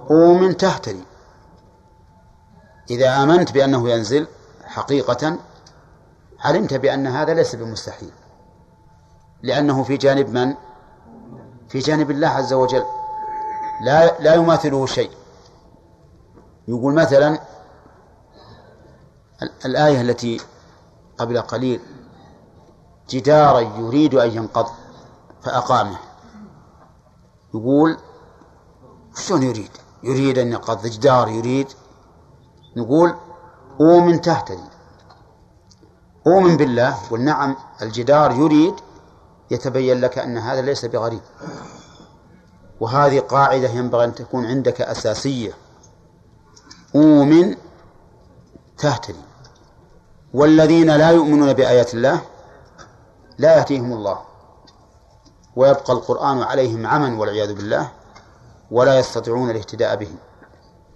[0.09, 1.03] قوم تهتدي
[2.89, 4.27] إذا آمنت بأنه ينزل
[4.65, 5.37] حقيقة
[6.39, 8.11] علمت بأن هذا ليس بمستحيل.
[9.43, 10.55] لأنه في جانب من؟
[11.69, 12.83] في جانب الله عز وجل.
[13.81, 15.11] لا لا يماثله شيء.
[16.67, 17.39] يقول مثلا
[19.65, 20.41] الآية التي
[21.17, 21.81] قبل قليل
[23.09, 24.67] جدارا يريد أن ينقض
[25.41, 25.97] فأقامه.
[27.53, 27.97] يقول
[29.15, 29.71] شلون يريد؟
[30.03, 31.67] يريد أن ينقض جدار يريد.
[32.77, 33.15] نقول
[33.81, 34.69] أؤمن تهتدي.
[36.27, 38.75] أؤمن بالله والنعم الجدار يريد
[39.51, 41.21] يتبين لك أن هذا ليس بغريب.
[42.79, 45.53] وهذه قاعدة ينبغي أن تكون عندك أساسية.
[46.95, 47.55] أؤمن
[48.77, 49.21] تهتدي.
[50.33, 52.21] والذين لا يؤمنون بآيات الله
[53.37, 54.21] لا يهديهم الله.
[55.55, 57.91] ويبقى القرآن عليهم عمى والعياذ بالله
[58.71, 60.11] ولا يستطيعون الاهتداء به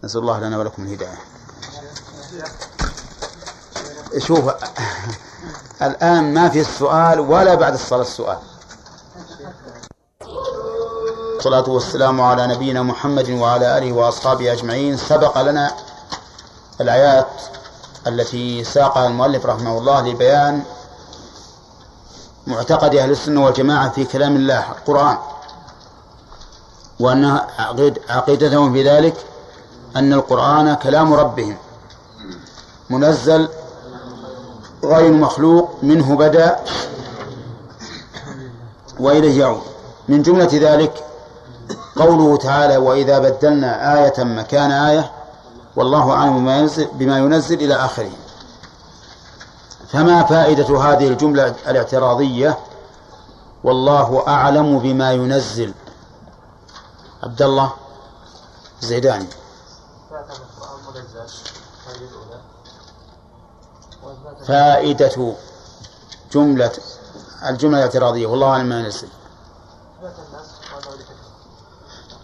[0.04, 1.18] نسأل الله لنا ولكم الهداية.
[4.18, 4.54] شوف
[5.82, 8.38] الآن ما في السؤال ولا بعد الصلاة السؤال.
[11.38, 14.98] الصلاة والسلام على نبينا محمد وعلى آله وأصحابه أجمعين.
[14.98, 15.72] سبق لنا
[16.82, 17.28] الآيات
[18.08, 20.64] التي ساقها المؤلف رحمه الله لبيان
[22.48, 25.18] معتقد أهل السنة والجماعة في كلام الله القرآن.
[27.00, 27.40] وأن
[28.10, 29.16] عقيدتهم في ذلك
[29.96, 31.58] أن القرآن كلام ربهم.
[32.90, 33.50] منزل
[34.86, 36.60] غير مخلوق منه بدأ
[39.00, 39.62] وإليه يعود.
[40.08, 41.04] من جملة ذلك
[41.96, 45.12] قوله تعالى وإذا بدلنا آية مكان آية
[45.76, 48.12] والله أعلم بما ينزل, بما ينزل إلى آخره.
[49.88, 52.58] فما فائدة هذه الجملة الاعتراضية؟
[53.64, 55.74] والله أعلم بما ينزل.
[57.24, 57.74] عبد الله
[58.82, 59.28] الزيداني
[64.48, 65.34] فائدة
[66.32, 66.72] جملة
[67.50, 69.08] الجملة الاعتراضية والله أعلم ما ينزل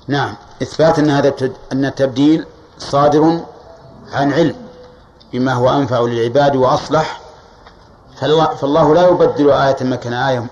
[0.08, 0.36] نعم.
[0.62, 1.34] إثبات أن هذا
[1.72, 2.46] أن التبديل
[2.80, 3.40] صادر
[4.12, 4.56] عن علم
[5.34, 7.22] بما هو أنفع للعباد وأصلح.
[8.62, 10.46] فالله, لا يبدل آية مكان آية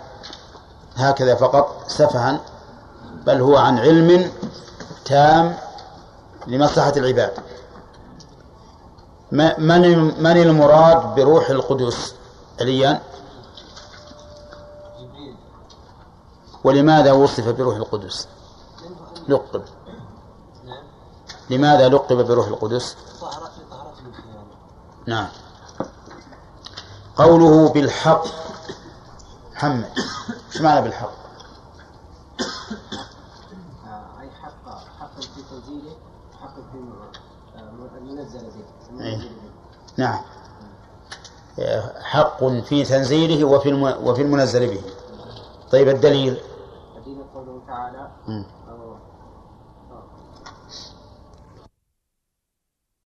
[0.97, 2.39] هكذا فقط سفها
[3.25, 4.31] بل هو عن علم
[5.05, 5.55] تام
[6.47, 7.31] لمصلحة العباد.
[9.31, 12.15] من من المراد بروح القدس؟
[12.61, 13.01] عليا
[16.63, 18.27] ولماذا وصف بروح القدس؟
[19.27, 19.63] لقب.
[21.49, 22.95] لماذا لقب بروح القدس؟
[25.07, 25.27] نعم.
[27.17, 28.25] قوله بالحق.
[29.55, 29.91] محمد.
[30.53, 31.19] إيش معنى بالحق
[34.19, 35.95] أي حق حق في تنزيله
[36.41, 36.77] حق في
[37.55, 39.31] آه، المنزل به إيه.
[39.99, 40.21] نعم
[42.01, 43.73] حق في تنزيله وفي.
[44.03, 44.81] وفي المنزل به
[45.71, 46.37] طيب الدليل
[46.97, 48.01] الدين قوله تعالى.